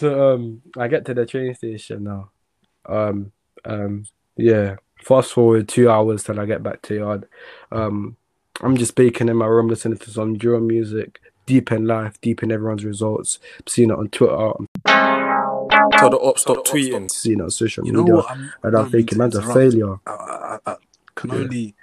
So 0.00 0.32
um, 0.32 0.62
I 0.78 0.88
get 0.88 1.04
to 1.06 1.14
the 1.14 1.26
train 1.26 1.54
station 1.54 2.04
now. 2.04 2.30
Um, 2.86 3.32
um, 3.66 4.06
yeah. 4.34 4.76
Fast 5.02 5.32
forward 5.32 5.68
two 5.68 5.90
hours 5.90 6.24
till 6.24 6.38
I 6.38 6.46
get 6.46 6.62
back 6.62 6.82
to 6.82 6.94
yard. 6.94 7.26
Um, 7.72 8.16
I'm 8.60 8.76
just 8.76 8.94
baking 8.94 9.28
in 9.28 9.36
my 9.36 9.46
room, 9.46 9.68
listening 9.68 9.98
to 9.98 10.10
some 10.10 10.36
drill 10.36 10.60
music, 10.60 11.20
deep 11.46 11.72
in 11.72 11.86
life, 11.86 12.20
deep 12.20 12.42
in 12.42 12.52
everyone's 12.52 12.84
results. 12.84 13.38
I'm 13.58 13.66
seeing 13.66 13.90
it 13.90 13.98
on 13.98 14.08
Twitter, 14.08 14.34
I'm 14.36 14.66
Tell 15.92 16.10
the 16.10 16.18
op 16.18 16.38
stop 16.38 16.64
tweeting. 16.64 17.10
seeing 17.10 17.40
it 17.40 17.42
on 17.42 17.50
social 17.50 17.84
You 17.84 17.92
know 17.92 18.00
media, 18.00 18.16
what? 18.16 18.30
I'm, 18.30 18.40
and 18.40 18.52
I'm 18.64 18.70
don't 18.70 18.90
thinking, 18.92 19.16
to 19.16 19.18
man's 19.18 19.36
a 19.36 19.42
failure. 19.42 19.96
I, 20.06 20.10
I, 20.10 20.58
I 20.72 20.76
can 21.14 21.30
Yeah. 21.30 21.36
only 21.36 21.74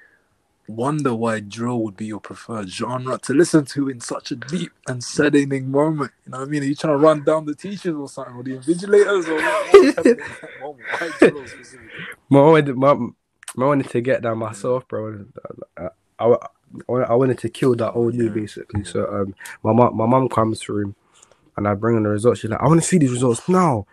wonder 0.67 1.13
why 1.15 1.39
drill 1.39 1.81
would 1.83 1.95
be 1.97 2.05
your 2.05 2.19
preferred 2.19 2.69
genre 2.69 3.17
to 3.19 3.33
listen 3.33 3.65
to 3.65 3.89
in 3.89 3.99
such 4.01 4.31
a 4.31 4.35
deep 4.35 4.71
and 4.87 5.03
saddening 5.03 5.71
moment. 5.71 6.11
You 6.25 6.31
know 6.33 6.39
what 6.39 6.47
I 6.47 6.51
mean? 6.51 6.63
Are 6.63 6.65
you 6.65 6.75
trying 6.75 6.93
to 6.93 6.97
run 6.97 7.23
down 7.23 7.45
the 7.45 7.55
teachers 7.55 7.95
or 7.95 8.09
something, 8.09 8.35
or 8.35 8.43
the 8.43 8.57
invigilators, 8.57 9.27
or 9.27 9.35
what? 9.35 9.67
what's 9.83 9.95
happening 9.95 10.19
in 10.25 10.37
that 10.41 10.59
moment? 10.59 10.85
Why? 10.89 11.11
My 12.29 12.41
wanted, 12.41 12.75
my, 12.75 12.93
my 13.55 13.65
wanted 13.65 13.89
to 13.89 14.01
get 14.01 14.21
down 14.21 14.37
myself, 14.39 14.87
bro. 14.87 15.25
I, 15.77 15.87
I, 16.19 16.25
I, 16.89 16.93
I 16.93 17.13
wanted 17.15 17.37
to 17.39 17.49
kill 17.49 17.75
that 17.75 17.93
old 17.93 18.15
Yeah. 18.15 18.29
basically. 18.29 18.83
So 18.83 19.07
um, 19.07 19.35
my 19.63 19.73
mom, 19.73 19.95
my 19.95 20.05
mom 20.05 20.27
comes 20.29 20.61
through, 20.61 20.93
and 21.55 21.67
I 21.67 21.73
bring 21.75 21.95
in 21.97 22.03
the 22.03 22.09
results. 22.09 22.41
She's 22.41 22.49
like, 22.51 22.61
I 22.61 22.67
want 22.67 22.81
to 22.81 22.87
see 22.87 22.97
these 22.97 23.11
results 23.11 23.47
now. 23.47 23.85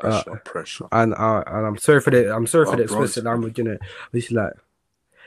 Uh, 0.00 0.22
Pressure, 0.24 0.42
pressure. 0.44 0.86
and 0.90 1.14
I 1.14 1.42
and 1.46 1.66
I'm 1.66 1.78
sorry 1.78 2.00
for 2.00 2.10
the 2.10 2.34
I'm 2.34 2.48
sorry 2.48 2.64
for 2.66 2.72
Oh, 2.72 2.76
the 2.76 2.84
bro, 2.84 3.02
explicit 3.02 3.24
language 3.24 3.58
in 3.60 3.68
it. 3.68 3.80
But 4.10 4.22
she's 4.22 4.32
like, 4.32 4.52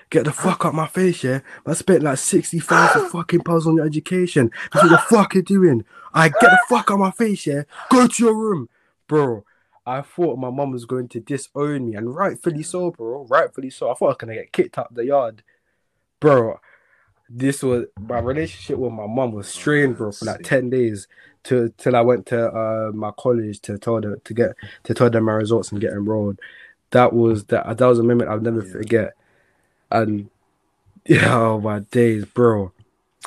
get 0.09 0.25
the 0.25 0.31
fuck 0.31 0.65
out 0.65 0.73
my 0.73 0.87
face, 0.87 1.23
yeah. 1.23 1.39
I 1.65 1.73
spent 1.73 2.03
like 2.03 2.17
sixty 2.17 2.59
thousand 2.59 3.09
fucking 3.11 3.41
pounds 3.41 3.67
on 3.67 3.75
your 3.77 3.85
education. 3.85 4.51
That's 4.73 4.83
what 4.85 4.91
the 4.91 5.15
fuck 5.15 5.35
you 5.35 5.41
doing. 5.41 5.85
I 6.13 6.29
get 6.29 6.41
the 6.41 6.59
fuck 6.69 6.89
out 6.91 6.99
my 6.99 7.11
face, 7.11 7.45
yeah. 7.45 7.63
Go 7.89 8.07
to 8.07 8.23
your 8.23 8.35
room, 8.35 8.69
bro. 9.07 9.43
I 9.85 10.01
thought 10.01 10.37
my 10.37 10.49
mum 10.49 10.71
was 10.71 10.85
going 10.85 11.07
to 11.09 11.19
disown 11.21 11.89
me, 11.89 11.95
and 11.95 12.13
rightfully 12.13 12.63
so, 12.63 12.91
bro. 12.91 13.25
Rightfully 13.29 13.69
so. 13.69 13.89
I 13.89 13.93
thought 13.93 14.05
I 14.05 14.09
was 14.09 14.17
gonna 14.17 14.33
get 14.35 14.51
kicked 14.51 14.77
out 14.77 14.93
the 14.93 15.05
yard, 15.05 15.43
bro. 16.19 16.59
This 17.29 17.61
was 17.61 17.85
my 17.99 18.19
relationship 18.19 18.77
with 18.77 18.93
my 18.93 19.05
mum 19.07 19.33
was 19.33 19.47
strained, 19.49 19.97
bro, 19.97 20.11
for 20.11 20.25
like 20.25 20.41
ten 20.43 20.69
days. 20.69 21.07
To 21.43 21.73
till 21.77 21.95
I 21.95 22.01
went 22.01 22.25
to 22.27 22.47
uh, 22.47 22.91
my 22.93 23.11
college 23.17 23.61
to 23.61 23.77
tell 23.77 24.01
them 24.01 24.19
to 24.25 24.33
get 24.33 24.51
to 24.83 24.93
tell 24.93 25.09
them 25.09 25.23
my 25.25 25.33
results 25.33 25.71
and 25.71 25.79
get 25.79 25.93
enrolled. 25.93 26.39
that 26.91 27.13
was 27.13 27.45
that 27.45 27.77
that 27.77 27.85
was 27.85 27.99
a 27.99 28.03
moment 28.03 28.29
I'll 28.29 28.41
never 28.41 28.61
Yeah. 28.65 28.71
forget. 28.71 29.13
And 29.91 30.29
yeah, 31.05 31.35
oh 31.35 31.59
my 31.61 31.79
days, 31.79 32.25
bro. 32.25 32.71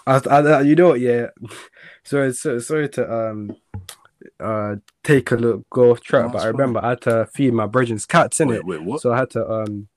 I, 0.07 0.21
I, 0.31 0.61
you 0.63 0.75
know 0.75 0.89
what? 0.89 1.01
Yeah. 1.01 1.29
So 2.03 2.33
so 2.33 2.59
sorry 2.59 2.89
to 2.91 3.13
um 3.15 3.57
uh 4.41 4.77
take 5.05 5.31
a 5.31 5.37
look 5.37 5.69
go 5.71 5.91
off 5.93 6.01
track, 6.01 6.25
No, 6.25 6.31
but 6.31 6.43
I 6.43 6.47
remember 6.47 6.81
I 6.83 6.91
had 6.91 7.03
to 7.03 7.27
feed 7.27 7.53
my 7.53 7.67
brethren's 7.67 8.07
cats 8.07 8.41
in 8.41 8.51
it. 8.51 8.65
wait, 8.65 8.83
what? 8.83 9.01
So 9.01 9.13
I 9.13 9.19
had 9.19 9.31
to 9.31 9.49
um. 9.49 9.89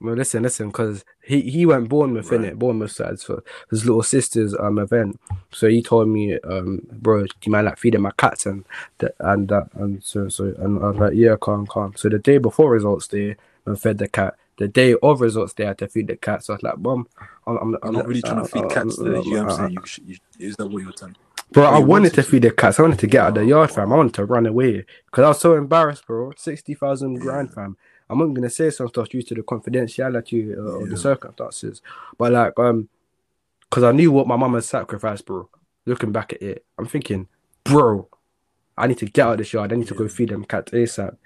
Well, 0.00 0.14
listen, 0.14 0.44
listen, 0.44 0.68
because 0.68 1.04
he 1.24 1.42
he 1.42 1.66
went 1.66 1.88
Bournemouth 1.88 2.30
in 2.32 2.42
Right. 2.42 2.52
it, 2.52 2.58
Bournemouth 2.58 2.92
side 2.92 3.18
for 3.20 3.42
his 3.68 3.84
little 3.84 4.04
sister's 4.04 4.54
um 4.54 4.78
event. 4.78 5.18
So 5.50 5.68
he 5.68 5.82
told 5.82 6.08
me, 6.08 6.38
um, 6.40 6.82
bro, 6.92 7.24
do 7.24 7.28
you 7.44 7.52
mind 7.52 7.66
like 7.66 7.78
feeding 7.78 8.02
my 8.02 8.12
cats 8.16 8.46
and 8.46 8.64
that 8.98 9.14
and 9.18 9.48
that 9.48 9.68
and 9.74 10.02
so 10.04 10.28
so 10.28 10.54
and 10.58 10.78
I 10.82 10.90
was 10.90 10.96
like, 10.98 11.14
yeah, 11.14 11.34
calm, 11.40 11.66
calm. 11.66 11.94
So 11.96 12.08
the 12.08 12.20
day 12.20 12.38
before 12.38 12.70
results 12.70 13.08
day, 13.08 13.36
I 13.66 13.74
fed 13.74 13.98
the 13.98 14.08
cat. 14.08 14.36
The 14.58 14.68
day 14.68 14.94
of 15.02 15.20
results 15.20 15.54
day, 15.54 15.64
I 15.64 15.68
had 15.68 15.78
to 15.78 15.88
feed 15.88 16.08
the 16.08 16.16
cat. 16.16 16.44
So 16.44 16.52
I 16.52 16.56
was 16.56 16.62
like, 16.62 16.78
mom, 16.78 17.06
I'm, 17.46 17.56
I'm, 17.58 17.76
I'm 17.82 17.92
not 17.92 18.06
really 18.08 18.22
trying 18.22 18.42
to 18.42 18.48
feed 18.48 18.68
cats 18.70 18.96
today. 18.96 19.20
You 19.24 19.34
know 19.36 19.44
what 19.44 19.52
I'm 19.52 19.56
saying? 19.58 19.72
You, 19.72 19.86
should- 19.86 20.08
you, 20.08 20.16
is 20.40 20.56
that 20.56 20.66
what 20.66 20.82
you're 20.82 20.92
telling? 20.92 21.16
Bro, 21.52 21.64
I 21.64 21.78
wanted 21.78 22.12
to 22.14 22.22
feed 22.22 22.42
the 22.42 22.50
cats. 22.50 22.78
I 22.78 22.82
wanted 22.82 22.98
to 22.98 23.06
get 23.06 23.22
out 23.22 23.28
of 23.28 23.34
the 23.36 23.40
Oh, 23.40 23.44
yard, 23.44 23.70
fam. 23.70 23.90
I 23.92 23.96
wanted 23.96 24.12
to 24.14 24.24
run 24.26 24.44
away 24.46 24.84
because 25.06 25.24
I 25.24 25.28
was 25.28 25.40
so 25.40 25.54
embarrassed, 25.56 26.06
bro. 26.06 26.32
Sixty 26.36 26.74
thousand 26.74 27.14
grand, 27.20 27.54
fam. 27.54 27.76
I'm 28.10 28.18
not 28.18 28.34
gonna 28.34 28.50
say 28.50 28.68
some 28.68 28.88
stuff 28.88 29.08
due 29.08 29.22
to 29.22 29.34
the 29.34 29.42
confidentiality 29.42 30.54
uh, 30.54 30.60
of 30.60 30.82
Yeah. 30.82 30.90
the 30.90 30.96
circumstances, 30.98 31.80
but 32.18 32.32
like, 32.32 32.58
um, 32.58 32.88
because 33.70 33.82
I 33.84 33.92
knew 33.92 34.10
what 34.12 34.26
my 34.26 34.36
mum 34.36 34.54
had 34.54 34.64
sacrificed, 34.64 35.24
bro. 35.24 35.48
Looking 35.86 36.12
back 36.12 36.34
at 36.34 36.42
it, 36.42 36.64
I'm 36.78 36.86
thinking, 36.86 37.28
bro, 37.64 38.08
I 38.76 38.86
need 38.86 38.98
to 38.98 39.06
get 39.06 39.24
out 39.26 39.32
of 39.32 39.38
this 39.38 39.52
yard. 39.54 39.72
I 39.72 39.76
need 39.76 39.88
to 39.88 39.94
go 39.94 40.06
feed 40.08 40.28
them 40.28 40.44
cats 40.44 40.72
asap. 40.72 41.16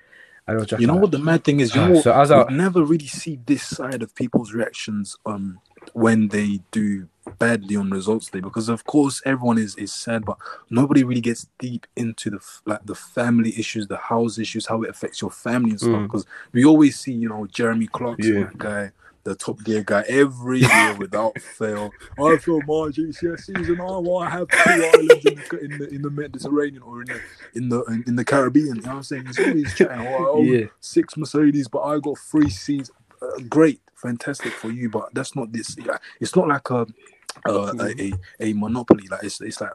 And 0.46 0.56
I 0.56 0.60
was 0.60 0.68
just 0.68 0.80
You 0.80 0.86
know 0.86 0.96
what 0.96 1.10
the 1.12 1.18
mad 1.18 1.44
thing 1.44 1.60
is? 1.60 1.74
You 1.74 1.80
Ah, 1.80 1.88
know, 1.88 2.00
so 2.00 2.12
as 2.12 2.30
I- 2.30 2.44
never 2.50 2.82
really 2.84 3.06
see 3.06 3.38
this 3.46 3.62
side 3.62 4.02
of 4.02 4.14
people's 4.14 4.52
reactions 4.52 5.16
um 5.26 5.60
when 5.94 6.28
they 6.28 6.60
do 6.70 7.08
badly 7.38 7.76
on 7.76 7.90
results 7.90 8.30
day 8.30 8.40
because 8.40 8.68
of 8.68 8.84
course 8.84 9.20
everyone 9.24 9.58
is 9.58 9.74
is 9.76 9.92
sad 9.92 10.24
but 10.24 10.36
nobody 10.70 11.02
really 11.04 11.20
gets 11.20 11.46
deep 11.58 11.86
into 11.96 12.30
the 12.30 12.38
like 12.66 12.84
the 12.86 12.94
family 12.94 13.52
issues 13.58 13.86
the 13.88 13.96
house 13.96 14.38
issues 14.38 14.66
how 14.66 14.82
it 14.82 14.90
affects 14.90 15.20
your 15.20 15.30
family 15.30 15.70
and 15.70 15.80
stuff 15.80 15.90
Mm. 15.92 16.02
because 16.04 16.24
we 16.52 16.64
always 16.64 16.98
see 16.98 17.12
you 17.12 17.28
know 17.28 17.46
jeremy 17.46 17.86
clarkson 17.88 18.34
Yeah. 18.42 18.50
guy 18.56 18.92
the 19.24 19.34
top 19.34 19.62
gear 19.64 19.82
guy 19.84 20.04
every 20.08 20.60
year 20.60 20.96
without 20.98 21.38
fail 21.56 21.90
i 22.18 22.36
feel 22.36 22.58
my 22.62 22.88
gcse's 22.90 23.68
and 23.68 23.80
i 23.80 23.84
want 23.84 24.30
to 24.30 24.38
have 24.38 24.48
two 24.48 24.84
islands 24.84 25.24
in 25.24 25.34
the, 25.34 25.58
in 25.60 25.78
the 25.78 25.88
in 25.94 26.02
the 26.02 26.10
mediterranean 26.10 26.82
or 26.82 27.02
in 27.02 27.06
the 27.06 27.20
in 27.54 27.68
the 27.68 27.82
in, 27.84 28.04
in 28.08 28.16
the 28.16 28.24
caribbean 28.24 28.76
you 28.76 28.82
know 28.82 28.88
what 28.88 28.96
i'm 28.96 29.02
saying 29.02 29.24
he's 29.26 29.38
always 29.38 29.74
chatting 29.74 30.06
oh, 30.06 30.32
oh, 30.32 30.42
yeah, 30.42 30.66
six 30.80 31.16
Mercedes, 31.16 31.68
but 31.68 31.82
I 31.82 31.98
got 31.98 32.18
three 32.18 32.50
seats. 32.50 32.90
Uh, 33.20 33.40
great, 33.48 33.80
fantastic 33.94 34.52
for 34.52 34.70
you, 34.70 34.90
but 34.90 35.12
that's 35.14 35.34
not 35.34 35.52
this. 35.52 35.76
It's 36.20 36.36
not 36.36 36.48
like 36.48 36.68
a 36.70 36.86
uh, 37.46 37.72
a, 37.78 38.02
a 38.02 38.12
a 38.40 38.52
monopoly. 38.52 39.06
Like 39.08 39.24
it's 39.24 39.40
it's 39.40 39.60
like 39.60 39.72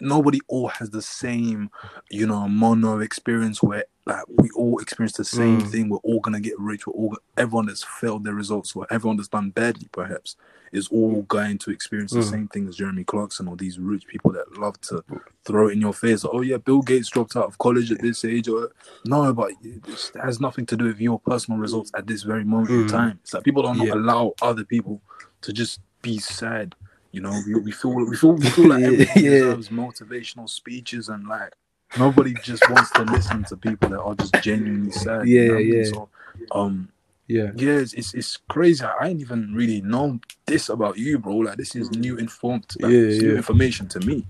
nobody 0.00 0.40
all 0.48 0.68
has 0.68 0.90
the 0.90 1.02
same, 1.02 1.70
you 2.10 2.26
know, 2.26 2.48
mono 2.48 3.00
experience 3.00 3.62
where 3.62 3.84
like 4.10 4.24
we 4.28 4.50
all 4.56 4.78
experience 4.78 5.16
the 5.16 5.24
same 5.24 5.60
Mm. 5.60 5.70
thing. 5.70 5.88
We're 5.88 5.98
all 5.98 6.20
gonna 6.20 6.40
get 6.40 6.58
rich. 6.58 6.86
We're 6.86 6.92
all 6.94 7.16
everyone 7.36 7.66
that's 7.66 7.84
failed 7.84 8.24
their 8.24 8.34
results 8.34 8.74
or 8.76 8.86
everyone 8.90 9.16
that's 9.16 9.28
done 9.28 9.50
badly, 9.50 9.88
perhaps, 9.92 10.36
is 10.72 10.88
all 10.88 11.22
going 11.22 11.58
to 11.58 11.70
experience 11.70 12.12
the 12.12 12.20
Mm. 12.20 12.30
same 12.30 12.48
thing 12.48 12.68
as 12.68 12.76
Jeremy 12.76 13.04
Clarkson 13.04 13.48
or 13.48 13.56
these 13.56 13.78
rich 13.78 14.06
people 14.06 14.32
that 14.32 14.58
love 14.58 14.80
to 14.82 15.02
throw 15.44 15.68
it 15.68 15.72
in 15.72 15.80
your 15.80 15.92
face. 15.94 16.24
Oh 16.24 16.40
yeah, 16.42 16.58
Bill 16.58 16.82
Gates 16.82 17.08
dropped 17.08 17.36
out 17.36 17.46
of 17.46 17.58
college 17.58 17.90
at 17.92 18.00
this 18.00 18.24
age, 18.24 18.48
or 18.48 18.70
no, 19.06 19.32
but 19.32 19.52
it 19.62 19.82
has 20.22 20.40
nothing 20.40 20.66
to 20.66 20.76
do 20.76 20.84
with 20.84 21.00
your 21.00 21.18
personal 21.20 21.58
results 21.58 21.90
at 21.94 22.06
this 22.06 22.22
very 22.22 22.44
moment 22.44 22.70
in 22.70 22.84
Mm. 22.86 22.90
time. 22.90 23.18
It's 23.22 23.32
like 23.34 23.44
people 23.44 23.62
don't 23.62 23.78
Yeah. 23.78 23.94
allow 23.94 24.34
other 24.42 24.64
people 24.64 25.00
to 25.42 25.52
just 25.52 25.80
be 26.02 26.18
sad. 26.18 26.74
You 27.12 27.20
know, 27.20 27.36
we, 27.46 27.54
we 27.56 27.72
feel 27.72 27.94
we 27.94 28.16
feel 28.16 28.34
we 28.34 28.46
feel 28.50 28.68
like 28.68 28.82
everybody 28.84 29.20
Yeah. 29.24 29.30
deserves 29.30 29.68
motivational 29.70 30.48
speeches 30.48 31.08
and 31.08 31.26
like 31.26 31.52
nobody 31.98 32.34
just 32.42 32.68
wants 32.70 32.90
to 32.92 33.02
listen 33.02 33.44
to 33.44 33.56
people 33.56 33.88
that 33.90 34.00
are 34.00 34.14
just 34.14 34.34
genuinely 34.42 34.90
sad. 34.92 35.26
you 35.28 35.40
Yeah, 35.40 35.48
know 35.48 35.54
I 35.54 35.62
mean? 35.62 35.74
yeah. 35.78 35.84
So, 35.84 36.08
um, 36.52 36.88
yeah. 37.28 37.50
yeah, 37.56 37.78
it's, 37.78 37.92
it's 37.94 38.14
it's 38.14 38.36
crazy. 38.48 38.84
I 38.84 39.08
ain't 39.08 39.20
even 39.20 39.54
really 39.54 39.80
know 39.82 40.18
this 40.46 40.68
about 40.68 40.98
you, 40.98 41.18
bro. 41.18 41.36
Like 41.36 41.56
this 41.58 41.74
is 41.76 41.90
new 41.90 42.16
informed, 42.16 42.66
like, 42.80 42.92
Yeah, 42.92 42.98
it's 42.98 43.22
new 43.22 43.36
information 43.36 43.88
to 43.88 44.00
me. 44.00 44.26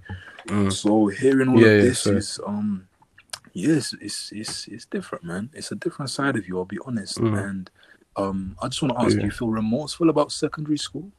Mm. 0.46 0.72
So 0.72 1.06
hearing 1.08 1.48
all 1.48 1.60
Yeah, 1.60 1.66
of 1.76 1.80
this 1.82 2.00
so- 2.00 2.16
is 2.16 2.40
um 2.46 2.88
yes, 3.52 3.94
it's 4.00 4.30
it's 4.32 4.68
it's 4.68 4.84
different, 4.86 5.24
man. 5.24 5.50
It's 5.54 5.72
a 5.72 5.76
different 5.76 6.10
side 6.10 6.36
of 6.36 6.46
you, 6.46 6.58
I'll 6.58 6.64
be 6.64 6.78
honest. 6.84 7.18
Mm. 7.18 7.48
And 7.48 7.70
um 8.16 8.56
I 8.62 8.68
just 8.68 8.82
want 8.82 8.94
to 8.94 9.00
ask, 9.00 9.14
Yeah. 9.16 9.20
do 9.20 9.26
you 9.26 9.32
feel 9.32 9.48
remorseful 9.48 10.10
about 10.10 10.32
secondary 10.32 10.78
school? 10.78 11.10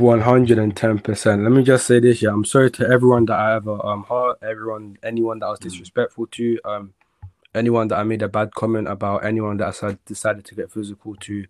One 0.00 0.22
hundred 0.22 0.58
and 0.58 0.74
ten 0.74 0.98
percent. 0.98 1.42
Let 1.42 1.52
me 1.52 1.62
just 1.62 1.86
say 1.86 2.00
this, 2.00 2.22
yeah. 2.22 2.30
I'm 2.30 2.46
sorry 2.46 2.70
to 2.70 2.88
everyone 2.88 3.26
that 3.26 3.38
I 3.38 3.56
ever 3.56 3.84
um 3.84 4.04
hurt, 4.08 4.38
everyone, 4.42 4.96
anyone 5.02 5.40
that 5.40 5.46
I 5.46 5.50
was 5.50 5.58
disrespectful 5.58 6.26
to, 6.28 6.58
um, 6.64 6.94
anyone 7.54 7.88
that 7.88 7.98
I 7.98 8.02
made 8.04 8.22
a 8.22 8.28
bad 8.28 8.54
comment 8.54 8.88
about, 8.88 9.26
anyone 9.26 9.58
that 9.58 9.68
I 9.68 9.70
said 9.72 9.98
decided 10.06 10.46
to 10.46 10.54
get 10.54 10.72
physical 10.72 11.16
to. 11.16 11.44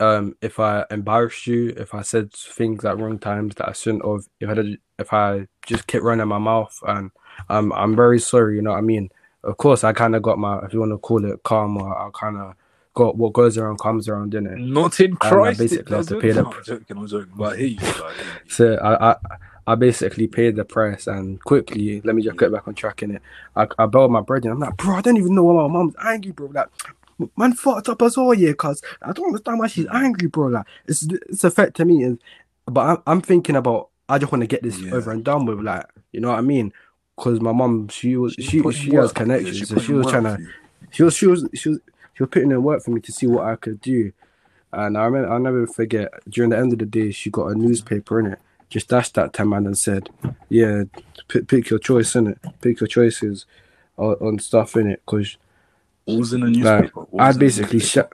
Um, 0.00 0.36
if 0.42 0.58
I 0.58 0.84
embarrassed 0.90 1.46
you, 1.46 1.74
if 1.76 1.94
I 1.94 2.02
said 2.02 2.32
things 2.32 2.84
at 2.84 2.98
wrong 2.98 3.20
times 3.20 3.54
that 3.54 3.68
I 3.68 3.72
shouldn't 3.72 4.04
have, 4.04 4.26
if 4.40 4.48
I 4.50 4.54
did, 4.54 4.78
if 4.98 5.12
I 5.12 5.46
just 5.64 5.86
kept 5.86 6.02
running 6.02 6.26
my 6.26 6.38
mouth, 6.38 6.76
and 6.88 7.12
um, 7.48 7.72
I'm 7.72 7.94
very 7.94 8.18
sorry. 8.18 8.56
You 8.56 8.62
know 8.62 8.72
what 8.72 8.78
I 8.78 8.82
mean? 8.82 9.10
Of 9.44 9.58
course, 9.58 9.84
I 9.84 9.92
kind 9.92 10.16
of 10.16 10.22
got 10.22 10.40
my, 10.40 10.58
if 10.64 10.74
you 10.74 10.80
want 10.80 10.90
to 10.90 10.98
call 10.98 11.24
it 11.24 11.42
karma, 11.44 11.84
I 11.84 12.10
kind 12.12 12.36
of 12.36 12.56
got 12.96 13.16
what 13.16 13.32
goes 13.32 13.56
around 13.56 13.78
comes 13.78 14.08
around, 14.08 14.30
didn't 14.32 14.52
it? 14.54 14.58
Not 14.58 14.98
in 14.98 15.14
Christ. 15.16 15.60
I 15.60 15.62
basically 15.64 15.96
have 15.96 16.06
to 16.08 16.18
pay 16.20 16.32
the- 16.32 16.42
No, 16.42 16.52
I'm 16.52 16.64
joking, 16.64 16.96
I'm 16.96 17.06
joking. 17.06 17.32
But 17.36 17.58
hey, 17.58 17.76
like, 17.78 17.94
hey, 18.16 18.24
So 18.48 18.74
I, 18.82 19.12
I 19.12 19.16
I 19.68 19.74
basically 19.74 20.26
paid 20.28 20.56
the 20.56 20.64
price 20.64 21.06
and 21.06 21.42
quickly 21.44 22.00
let 22.04 22.14
me 22.16 22.22
just 22.22 22.36
get 22.38 22.52
back 22.52 22.66
on 22.66 22.74
track 22.74 23.02
in 23.02 23.16
it. 23.16 23.22
I, 23.54 23.66
I 23.78 23.86
bailed 23.86 24.10
my 24.12 24.20
bread 24.20 24.44
and 24.44 24.52
I'm 24.52 24.60
like, 24.60 24.76
bro, 24.76 24.96
I 24.96 25.00
don't 25.00 25.16
even 25.16 25.34
know 25.34 25.44
why 25.44 25.62
my 25.62 25.68
mom's 25.72 25.94
angry, 26.02 26.32
bro. 26.32 26.46
Like, 26.46 26.68
man 27.36 27.52
fucked 27.52 27.88
up 27.88 28.00
as 28.02 28.16
well, 28.16 28.32
yeah, 28.34 28.52
cause 28.52 28.82
I 29.02 29.12
don't 29.12 29.26
understand 29.26 29.58
why 29.58 29.66
she's 29.68 29.86
angry, 29.92 30.28
bro. 30.28 30.48
Like, 30.48 30.66
it's 30.86 31.02
it's 31.28 31.44
affecting 31.44 31.86
me, 31.88 32.02
and 32.04 32.18
but 32.66 32.80
I'm 32.82 33.02
I'm 33.06 33.20
thinking 33.20 33.56
about 33.56 33.88
I 34.08 34.18
just 34.18 34.30
want 34.32 34.42
to 34.42 34.46
get 34.46 34.62
this 34.62 34.78
Yeah. 34.80 34.94
over 34.94 35.10
and 35.10 35.24
done 35.24 35.46
with, 35.46 35.60
like, 35.60 35.84
you 36.12 36.20
know 36.20 36.28
what 36.28 36.38
I 36.38 36.42
mean? 36.42 36.72
Cause 37.18 37.40
my 37.40 37.52
mom, 37.52 37.88
she 37.88 38.16
was 38.16 38.34
she 38.38 38.62
putting 38.62 38.80
she 38.80 38.94
has 38.94 39.12
connections, 39.12 39.68
so 39.68 39.78
she 39.80 39.92
was 39.94 40.06
trying 40.06 40.24
to 40.24 40.36
you. 40.40 40.48
she 40.92 41.02
was 41.02 41.16
she 41.16 41.26
was 41.26 41.48
she 41.54 41.70
was 41.70 41.80
she 42.16 42.22
was 42.22 42.30
putting 42.30 42.50
in 42.50 42.62
work 42.62 42.82
for 42.82 42.90
me 42.92 43.00
to 43.02 43.12
see 43.12 43.26
what 43.26 43.44
I 43.44 43.56
could 43.56 43.80
do. 43.80 44.12
And 44.72 44.96
I 44.96 45.04
remember 45.04 45.30
I'll 45.32 45.38
never 45.38 45.66
forget 45.66 46.12
during 46.28 46.50
the 46.50 46.58
end 46.58 46.72
of 46.72 46.78
the 46.78 46.86
day 46.86 47.10
she 47.10 47.30
got 47.30 47.48
a 47.48 47.54
newspaper 47.54 48.18
in 48.20 48.26
it, 48.26 48.38
just 48.70 48.88
dashed 48.88 49.14
that 49.14 49.32
ten 49.32 49.48
man 49.48 49.66
and 49.66 49.76
said, 49.78 50.08
Yeah, 50.48 50.84
pick, 51.28 51.46
pick 51.46 51.70
your 51.70 51.78
choice 51.78 52.14
in 52.16 52.26
it. 52.28 52.38
Pick 52.60 52.80
your 52.80 52.88
choices 52.88 53.46
on, 53.96 54.14
on 54.14 54.38
stuff 54.38 54.76
in 54.76 54.90
it. 54.90 55.02
Cause 55.06 55.36
What 56.04 56.18
was 56.18 56.32
in 56.32 56.40
the 56.40 56.50
newspaper? 56.50 57.06
Was 57.10 57.36
I 57.36 57.38
basically 57.38 57.80
shut 57.80 58.12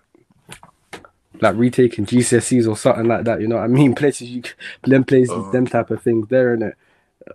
like 1.40 1.56
retaking 1.56 2.06
GCSEs 2.06 2.68
or 2.68 2.76
something 2.76 3.06
like 3.06 3.24
that, 3.24 3.40
you 3.40 3.48
know 3.48 3.56
what 3.56 3.64
I 3.64 3.68
mean? 3.68 3.94
Places 4.02 4.28
you 4.30 4.42
them 4.82 5.04
places, 5.04 5.30
Oh. 5.34 5.50
them 5.50 5.66
type 5.66 5.90
of 5.90 6.02
things 6.02 6.28
there 6.28 6.54
in 6.54 6.62
it. 6.62 6.74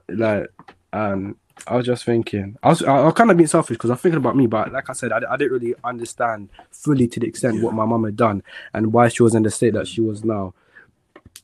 Like 0.10 0.50
um 0.94 1.36
I 1.66 1.76
was 1.76 1.86
just 1.86 2.06
thinking, 2.06 2.58
I 2.62 2.70
was, 2.70 2.84
I, 2.84 3.04
was 3.04 3.14
kind 3.14 3.32
of 3.32 3.38
being 3.38 3.48
selfish 3.48 3.76
because 3.76 3.90
I'm 3.90 3.98
thinking 3.98 4.18
about 4.18 4.36
me, 4.36 4.48
but 4.48 4.72
like 4.72 4.90
I 4.90 4.94
said, 4.94 5.12
I, 5.12 5.22
I 5.30 5.38
didn't 5.38 5.54
really 5.54 5.76
understand 5.84 6.50
fully 6.72 7.08
to 7.08 7.20
the 7.20 7.28
extent 7.28 7.56
Yeah. 7.56 7.64
what 7.64 7.74
my 7.74 7.86
mum 7.86 8.04
had 8.04 8.16
done 8.16 8.44
and 8.74 8.94
why 8.94 9.08
she 9.10 9.24
was 9.24 9.34
in 9.36 9.44
the 9.44 9.50
state 9.52 9.74
that 9.74 9.88
she 9.88 10.02
was 10.02 10.24
now. 10.24 10.54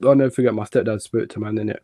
I'll 0.03 0.15
never 0.15 0.31
forget 0.31 0.53
my 0.53 0.63
stepdad 0.65 1.01
spoke 1.01 1.29
to 1.29 1.39
man 1.39 1.57
in 1.57 1.69
it. 1.69 1.83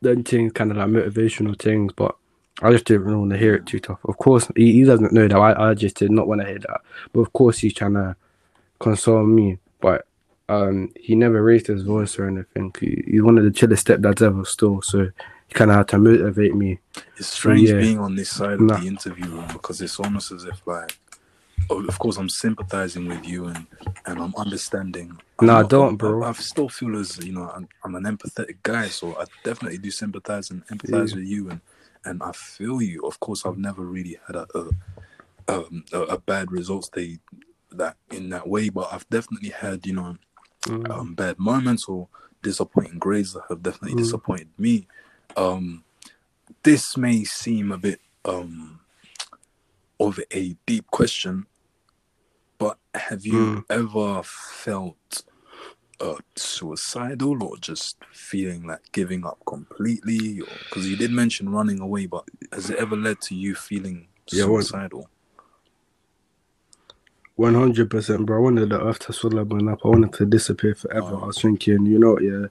Then 0.00 0.22
things 0.22 0.52
kind 0.52 0.70
of 0.70 0.76
like 0.76 0.88
motivational 0.88 1.58
things, 1.58 1.92
but 1.94 2.16
I 2.62 2.70
just 2.72 2.84
didn't 2.84 3.04
really 3.04 3.18
want 3.18 3.30
to 3.32 3.38
hear 3.38 3.54
it 3.54 3.66
too 3.66 3.80
tough. 3.80 3.98
Of 4.04 4.18
course, 4.18 4.48
he, 4.56 4.72
he 4.72 4.84
doesn't 4.84 5.12
know 5.12 5.28
that. 5.28 5.36
I, 5.36 5.70
I 5.70 5.74
just 5.74 5.96
did 5.96 6.10
not 6.10 6.26
want 6.28 6.40
to 6.40 6.46
hear 6.46 6.58
that. 6.58 6.80
But 7.12 7.20
of 7.20 7.32
course, 7.32 7.58
he's 7.58 7.74
trying 7.74 7.94
to 7.94 8.16
console 8.80 9.24
me. 9.24 9.58
But 9.80 10.06
um, 10.48 10.92
he 10.96 11.14
never 11.14 11.42
raised 11.42 11.66
his 11.66 11.82
voice 11.82 12.18
or 12.18 12.26
anything. 12.26 12.74
He, 12.80 13.02
he's 13.06 13.22
one 13.22 13.38
of 13.38 13.44
the 13.44 13.50
chillest 13.50 13.86
stepdads 13.86 14.22
ever, 14.22 14.44
still. 14.44 14.82
So 14.82 15.08
kind 15.54 15.70
of 15.70 15.76
had 15.78 15.88
to 15.88 15.98
motivate 15.98 16.54
me. 16.54 16.78
It's 17.16 17.28
strange 17.28 17.68
yeah. 17.70 17.78
being 17.78 17.98
on 17.98 18.14
this 18.16 18.30
side 18.30 18.60
of 18.60 18.68
the 18.68 18.86
interview 18.86 19.26
room 19.26 19.46
because 19.52 19.80
it's 19.80 19.98
almost 19.98 20.30
as 20.32 20.44
if 20.44 20.60
like, 20.66 20.98
of 21.70 21.98
course, 21.98 22.16
I'm 22.16 22.28
sympathizing 22.28 23.06
with 23.06 23.26
you 23.26 23.46
and 23.46 23.66
and 24.06 24.18
I'm 24.20 24.34
understanding. 24.36 25.18
I'm 25.38 25.46
Nah, 25.46 25.60
not- 25.62 25.70
don't, 25.70 25.96
bro. 25.96 26.22
I, 26.22 26.30
I 26.30 26.32
still 26.32 26.68
feel 26.68 26.96
as 26.98 27.18
you 27.24 27.32
know, 27.32 27.50
I'm, 27.54 27.68
I'm 27.84 27.94
an 27.94 28.04
empathetic 28.04 28.56
guy, 28.62 28.88
so 28.88 29.16
I 29.18 29.24
definitely 29.44 29.78
do 29.78 29.90
sympathize 29.90 30.50
and 30.50 30.66
empathize 30.68 31.10
Yeah. 31.10 31.16
with 31.16 31.24
you, 31.26 31.50
and 31.50 31.60
and 32.04 32.22
I 32.22 32.32
feel 32.32 32.80
you. 32.80 33.02
Of 33.02 33.20
course, 33.20 33.44
I've 33.44 33.58
never 33.58 33.82
really 33.82 34.18
had 34.26 34.36
a 34.36 34.46
a, 34.54 34.68
um, 35.48 35.84
a, 35.92 36.00
a 36.02 36.18
bad 36.18 36.52
results 36.52 36.88
day 36.88 37.18
that 37.72 37.96
in 38.10 38.30
that 38.30 38.48
way, 38.48 38.68
but 38.70 38.88
I've 38.92 39.08
definitely 39.08 39.50
had 39.50 39.86
you 39.86 39.94
know 39.94 40.16
Mm. 40.66 40.90
um, 40.90 41.14
bad 41.14 41.38
moments 41.38 41.84
or 41.86 42.08
disappointing 42.42 42.98
grades 42.98 43.32
that 43.32 43.44
have 43.48 43.62
definitely 43.62 43.94
Mm. 43.94 43.98
disappointed 44.04 44.48
me. 44.58 44.86
Um, 45.36 45.84
this 46.62 46.96
may 46.96 47.24
seem 47.24 47.72
a 47.72 47.78
bit 47.78 48.00
um, 48.24 48.80
of 50.00 50.18
a 50.32 50.56
deep 50.66 50.86
question, 50.90 51.46
but 52.58 52.78
have 52.94 53.24
you 53.24 53.64
ever 53.70 54.22
felt 54.24 55.22
uh, 56.00 56.14
suicidal 56.36 57.42
or 57.42 57.56
just 57.58 57.96
feeling 58.12 58.66
like 58.66 58.90
giving 58.92 59.24
up 59.24 59.38
completely? 59.46 60.40
Because 60.68 60.88
you 60.88 60.96
did 60.96 61.10
mention 61.12 61.50
running 61.50 61.80
away, 61.80 62.06
but 62.06 62.24
has 62.52 62.70
it 62.70 62.78
ever 62.78 62.96
led 62.96 63.20
to 63.22 63.34
you 63.34 63.54
feeling 63.54 64.08
Yeah, 64.32 64.44
suicidal? 64.44 65.08
One 67.36 67.54
hundred 67.54 67.88
percent, 67.90 68.26
bro. 68.26 68.38
I 68.38 68.40
wanted 68.40 68.70
the 68.70 68.82
earth 68.82 68.98
to 69.00 69.12
swallow 69.12 69.44
me 69.44 69.70
up. 69.70 69.78
I 69.84 69.88
wanted 69.88 70.12
to 70.14 70.26
disappear 70.26 70.74
forever. 70.74 71.12
Oh. 71.12 71.22
I 71.22 71.26
was 71.26 71.40
thinking, 71.40 71.86
you 71.86 72.00
know, 72.00 72.18
yeah. 72.18 72.46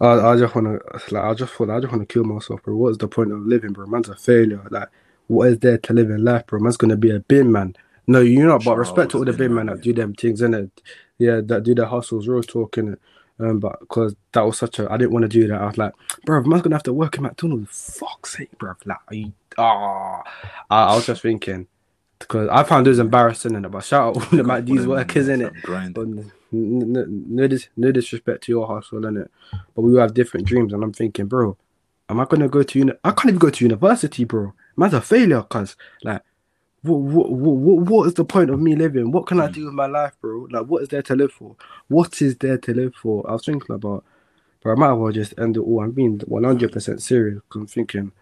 I, 0.00 0.32
I 0.32 0.36
just 0.36 0.54
wanna 0.54 0.78
like 1.10 1.24
I 1.24 1.34
just 1.34 1.52
thought 1.54 1.70
I 1.70 1.80
just 1.80 1.92
wanna 1.92 2.06
kill 2.06 2.24
myself, 2.24 2.62
bro. 2.62 2.76
What 2.76 2.90
is 2.90 2.98
the 2.98 3.08
point 3.08 3.32
of 3.32 3.40
living, 3.40 3.72
bro? 3.72 3.86
Man's 3.86 4.08
a 4.08 4.14
failure. 4.14 4.62
Like, 4.70 4.88
what 5.26 5.48
is 5.48 5.58
there 5.58 5.78
to 5.78 5.92
live 5.92 6.10
in 6.10 6.24
life, 6.24 6.46
bro? 6.46 6.60
Man's 6.60 6.76
gonna 6.76 6.96
be 6.96 7.10
a 7.10 7.20
bin 7.20 7.50
man. 7.50 7.74
No, 8.06 8.20
you 8.20 8.46
know, 8.46 8.58
but 8.58 8.76
respect 8.76 9.10
to 9.10 9.18
all 9.18 9.24
the 9.24 9.32
bin 9.32 9.54
man 9.54 9.66
man, 9.66 9.76
that 9.76 9.82
do 9.82 9.92
them 9.92 10.14
things, 10.14 10.40
innit? 10.40 10.70
Yeah, 11.18 11.40
that 11.44 11.64
do 11.64 11.74
their 11.74 11.86
hustles, 11.86 12.28
real 12.28 12.42
talking. 12.42 12.96
Um, 13.40 13.60
but 13.60 13.78
because 13.80 14.16
that 14.32 14.42
was 14.42 14.58
such 14.58 14.78
a, 14.78 14.90
I 14.90 14.96
didn't 14.96 15.12
want 15.12 15.22
to 15.24 15.28
do 15.28 15.46
that. 15.48 15.60
I 15.60 15.66
was 15.66 15.78
like, 15.78 15.92
bro, 16.24 16.42
man's 16.42 16.62
gonna 16.62 16.76
have 16.76 16.82
to 16.84 16.92
work 16.92 17.16
in 17.16 17.22
McDonald's. 17.24 17.98
Fuck's 17.98 18.36
sake, 18.36 18.56
bro. 18.58 18.74
Like, 18.84 18.98
are 19.08 19.14
you, 19.14 19.32
ah, 19.58 20.22
I, 20.70 20.84
I 20.84 20.96
was 20.96 21.06
just 21.06 21.22
thinking 21.22 21.66
because 22.18 22.48
I 22.48 22.62
found 22.62 22.86
those 22.86 22.98
embarrassing, 22.98 23.52
innit? 23.52 23.70
But 23.70 23.84
shout 23.84 24.16
out 24.16 24.22
all 24.22 24.36
the 24.36 24.42
McD's 24.42 24.86
workers, 24.86 25.28
innit? 25.28 25.60
Grind. 25.62 26.32
No, 26.50 27.46
dis- 27.46 27.68
no 27.76 27.92
disrespect 27.92 28.44
to 28.44 28.52
your 28.52 28.66
hustle, 28.66 29.00
innit? 29.00 29.28
But 29.74 29.82
we 29.82 29.94
all 29.94 30.00
have 30.00 30.14
different 30.14 30.46
dreams, 30.46 30.72
and 30.72 30.82
I'm 30.82 30.92
thinking, 30.92 31.26
bro, 31.26 31.56
am 32.08 32.20
I 32.20 32.24
gonna 32.24 32.48
go 32.48 32.62
to 32.62 32.78
uni? 32.78 32.92
I 33.04 33.10
can't 33.10 33.26
even 33.26 33.38
go 33.38 33.50
to 33.50 33.64
university, 33.64 34.24
bro. 34.24 34.54
Man's 34.76 34.94
a 34.94 35.00
failure, 35.00 35.42
cause 35.42 35.76
like, 36.02 36.22
what, 36.82 36.98
what, 37.00 37.30
what, 37.30 37.90
what 37.90 38.06
is 38.06 38.14
the 38.14 38.24
point 38.24 38.50
of 38.50 38.60
me 38.60 38.76
living? 38.76 39.10
What 39.10 39.26
can 39.26 39.40
I 39.40 39.50
do 39.50 39.66
with 39.66 39.74
my 39.74 39.86
life, 39.86 40.16
bro? 40.20 40.46
Like, 40.50 40.66
what 40.66 40.82
is 40.82 40.88
there 40.88 41.02
to 41.02 41.16
live 41.16 41.32
for? 41.32 41.56
What 41.88 42.22
is 42.22 42.36
there 42.36 42.58
to 42.58 42.74
live 42.74 42.94
for? 42.94 43.28
I 43.28 43.32
was 43.32 43.44
thinking 43.44 43.74
about, 43.74 44.04
but 44.62 44.70
I 44.70 44.74
might 44.74 44.92
as 44.92 44.98
well 44.98 45.12
just 45.12 45.34
end 45.38 45.56
it 45.56 45.60
all. 45.60 45.82
I'm 45.82 45.90
being 45.90 46.20
100 46.20 46.72
percent 46.72 47.02
serious. 47.02 47.40
I'm 47.54 47.66
thinking, 47.66 48.12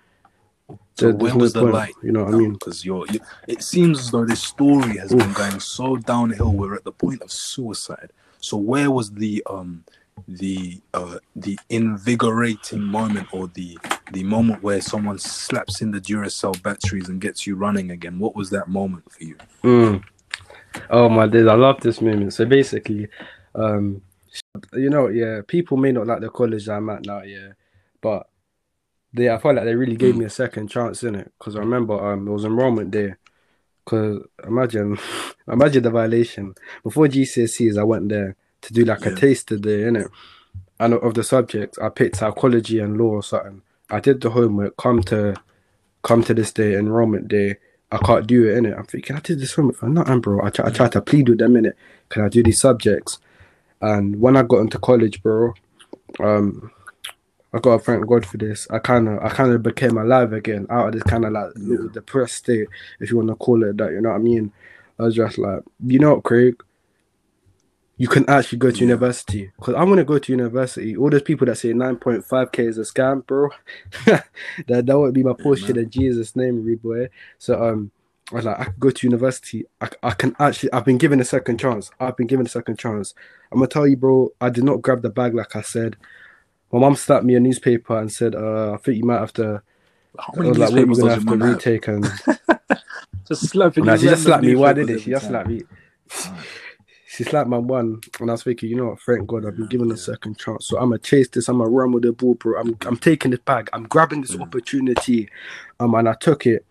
So 0.95 1.13
when 1.13 1.33
no 1.35 1.39
was 1.39 1.53
the 1.53 1.61
point, 1.61 1.75
light? 1.75 1.95
You 2.03 2.13
know 2.13 2.25
what 2.25 2.35
I 2.35 2.39
mean? 2.39 2.53
Because 2.55 2.85
you're, 2.85 3.07
you, 3.09 3.21
it 3.47 3.63
seems 3.63 4.01
as 4.01 4.11
though 4.11 4.25
this 4.25 4.43
story 4.43 4.97
has 4.97 5.13
been 5.15 5.33
going 5.33 5.61
so 5.61 5.97
downhill. 5.97 6.53
We're 6.53 6.75
at 6.75 6.85
the 6.85 6.93
point 6.93 7.23
of 7.23 7.31
suicide. 7.31 8.11
So 8.41 8.57
where 8.57 8.91
was 8.91 9.13
the 9.13 9.43
um 9.49 9.85
the 10.27 10.81
uh 10.95 11.19
the 11.35 11.59
invigorating 11.69 12.83
moment 12.83 13.29
or 13.33 13.49
the 13.49 13.79
the 14.13 14.25
moment 14.25 14.63
where 14.63 14.81
someone 14.81 15.19
slaps 15.19 15.83
in 15.83 15.91
the 15.91 16.01
Duracell 16.01 16.63
batteries 16.63 17.09
and 17.09 17.21
gets 17.21 17.47
you 17.47 17.57
running 17.57 17.91
again? 17.91 18.19
What 18.19 18.35
was 18.35 18.51
that 18.51 18.69
moment 18.69 19.11
for 19.13 19.25
you? 19.25 19.37
Mm. 19.63 20.03
Oh 20.91 21.09
my 21.09 21.27
days, 21.27 21.47
I 21.47 21.55
love 21.55 21.81
this 21.81 22.01
moment. 22.01 22.33
So 22.33 22.45
basically, 22.45 23.09
um, 23.55 24.03
you 24.73 24.91
know, 24.91 25.09
yeah, 25.09 25.41
people 25.47 25.77
may 25.77 25.93
not 25.93 26.07
like 26.07 26.21
the 26.21 26.31
college 26.31 26.69
I'm 26.69 26.89
at 26.91 27.05
now, 27.05 27.23
yeah, 27.23 27.51
but 28.01 28.29
they, 29.17 29.31
I 29.31 29.39
felt 29.39 29.57
like 29.57 29.65
they 29.65 29.75
really 29.75 29.97
gave 29.97 30.17
me 30.17 30.25
a 30.25 30.31
second 30.31 30.69
chance 30.69 31.03
in 31.03 31.15
it 31.15 31.33
because 31.39 31.57
I 31.57 31.61
remember 31.61 31.95
um, 32.13 32.29
it 32.29 32.31
was 32.31 32.45
enrollment 32.45 32.91
day. 32.91 33.15
Because 33.85 34.23
imagine, 34.47 34.99
imagine 35.49 35.83
the 35.83 35.91
violation. 35.91 36.55
Before 36.83 37.07
GCSEs, 37.07 37.79
I 37.79 37.85
went 37.85 38.09
there 38.09 38.37
to 38.63 38.73
do 38.73 38.85
like 38.85 39.05
Yeah. 39.05 39.13
a 39.13 39.15
taster 39.15 39.57
day, 39.59 39.81
innit? 39.85 40.09
And 40.79 40.95
of 40.95 41.15
the 41.15 41.25
subjects, 41.25 41.79
I 41.79 41.89
picked 41.89 42.17
psychology 42.17 42.79
and 42.81 42.99
law 42.99 43.11
or 43.13 43.23
something. 43.23 43.63
I 43.89 44.01
did 44.01 44.21
the 44.21 44.31
homework. 44.31 44.77
Come 44.77 45.03
to, 45.05 45.35
come 46.03 46.23
to 46.25 46.35
this 46.35 46.53
day, 46.53 46.75
enrollment 46.77 47.29
day. 47.29 47.57
I 47.93 47.99
can't 47.99 48.27
do 48.27 48.49
it 48.49 48.57
in 48.59 48.67
it. 48.67 48.75
I'm 48.77 48.85
thinking 48.85 49.15
I 49.17 49.21
did 49.21 49.39
this 49.41 49.55
homework 49.55 49.77
for 49.77 49.89
nothing, 49.89 50.21
bro. 50.21 50.45
I 50.45 50.51
try, 50.51 50.67
I 50.67 50.71
tried 50.71 50.93
to 50.93 51.01
plead 51.01 51.29
with 51.29 51.39
them 51.39 51.57
in 51.57 51.67
it. 51.67 51.77
Can 52.09 52.23
I 52.25 52.29
do 52.29 52.43
these 52.43 52.61
subjects? 52.61 53.19
And 53.81 54.21
when 54.21 54.37
I 54.37 54.43
got 54.43 54.59
into 54.59 54.79
college, 54.79 55.23
bro, 55.23 55.55
um, 56.19 56.71
I 57.57 57.61
gotta 57.61 57.83
thank 57.83 58.07
God 58.07 58.27
for 58.27 58.37
this. 58.37 58.69
I 58.71 58.79
kind 58.79 59.09
of, 59.09 59.19
I 59.21 59.31
kind 59.31 59.51
of 59.51 59.63
became 59.63 59.97
alive 59.97 60.35
again 60.35 60.67
out 60.69 60.89
of 60.89 60.93
this 60.93 61.03
kind 61.05 61.25
of 61.25 61.33
like 61.33 61.53
little 61.57 61.89
depressed 61.89 62.37
state, 62.37 62.69
if 63.01 63.11
you 63.11 63.17
want 63.17 63.31
to 63.31 63.35
call 63.35 63.65
it 63.65 63.79
that. 63.79 63.93
You 63.93 64.03
know 64.03 64.11
what 64.11 64.17
I 64.17 64.19
mean? 64.19 64.53
I 64.99 65.05
was 65.05 65.15
just 65.15 65.39
like, 65.39 65.63
you 65.85 65.99
know 65.99 66.17
what, 66.17 66.25
Craig? 66.25 66.63
You 67.97 68.09
can 68.09 68.29
actually 68.29 68.59
go 68.59 68.71
to 68.71 68.79
university 68.79 69.51
because 69.57 69.75
I 69.75 69.85
want 69.85 69.97
to 69.99 70.05
go 70.05 70.19
to 70.19 70.33
university. 70.33 70.99
All 70.99 71.09
those 71.09 71.23
people 71.23 71.47
that 71.47 71.57
say 71.57 71.73
9.5k 71.73 72.59
is 72.59 72.77
a 72.77 72.83
scam, 72.83 73.27
bro, 73.27 73.49
that 74.05 74.27
that 74.67 74.99
would 74.99 75.15
be 75.15 75.23
my 75.23 75.33
portion 75.33 75.79
in 75.79 75.89
Jesus' 75.89 76.37
name, 76.37 76.77
boy. 76.83 77.09
So 77.39 77.71
um, 77.71 77.91
I 78.33 78.35
was 78.35 78.45
like, 78.45 78.61
I 78.61 78.65
could 78.65 78.81
go 78.81 78.91
to 78.91 79.07
university. 79.07 79.65
I, 79.81 79.89
I 80.03 80.11
can 80.11 80.37
actually. 80.39 80.75
I've 80.75 80.85
been 80.85 80.99
given 80.99 81.23
a 81.23 81.25
second 81.25 81.59
chance. 81.59 81.91
I've 81.99 82.19
been 82.19 82.27
given 82.27 82.45
a 82.45 82.51
second 82.51 82.79
chance. 82.79 83.15
I'm 83.51 83.61
gonna 83.61 83.69
tell 83.69 83.87
you, 83.87 83.97
bro. 83.97 84.31
I 84.43 84.51
did 84.51 84.65
not 84.65 84.83
grab 84.83 85.01
the 85.01 85.09
bag 85.09 85.35
like 85.35 85.57
I 85.57 85.63
said. 85.63 85.97
My 86.73 86.81
mom 86.81 86.97
slapped 86.97 87.25
me 87.25 87.35
a 87.37 87.41
newspaper 87.41 87.99
and 87.99 88.13
said, 88.13 88.35
uh, 88.35 88.73
"I 88.75 88.77
think 88.79 88.99
you 88.99 89.05
might 89.05 89.21
have 89.21 89.33
to." 89.35 89.63
How 90.19 90.33
many 90.37 90.53
like, 90.53 90.71
"What 90.73 90.81
you 90.81 90.87
newspapers 90.87 90.99
does 90.99 91.25
have 91.25 91.27
to 91.27 91.37
retake?" 91.37 91.89
And 91.89 92.05
Just 93.29 93.49
slapping 93.49 93.85
nah, 93.85 93.97
she 93.97 94.07
just 94.07 94.23
slapped 94.23 94.45
me. 94.45 94.55
Why 94.55 94.73
did 94.73 94.89
it? 94.91 95.01
She 95.01 95.11
just 95.11 95.27
slapped 95.27 95.49
me. 95.49 95.63
She 97.09 97.23
slapped 97.25 97.49
my 97.49 97.57
one, 97.57 98.01
and 98.21 98.31
I 98.31 98.33
was 98.35 98.43
thinking, 98.43 98.69
you 98.69 98.77
know 98.77 98.87
what? 98.89 99.01
Thank 99.01 99.27
God, 99.29 99.47
I've 99.47 99.57
been 99.57 99.69
given 99.69 99.91
a 99.93 99.97
second 99.97 100.39
chance. 100.39 100.67
So 100.67 100.77
I'm 100.77 100.91
gonna 100.91 100.99
chase 100.99 101.29
this. 101.29 101.49
I'm 101.49 101.59
gonna 101.59 101.71
run 101.71 101.93
with 101.93 102.03
the 102.03 102.13
ball, 102.13 102.35
bro. 102.35 102.61
I'm 102.61 102.77
I'm 102.85 102.97
taking 102.99 103.31
this 103.31 103.41
bag. 103.41 103.71
I'm 103.73 103.85
grabbing 103.85 104.21
this 104.23 104.33
Mm. 104.33 104.43
opportunity, 104.43 105.29
um, 105.81 105.95
and 105.95 106.09
I 106.09 106.15
took 106.15 106.47
it. 106.47 106.67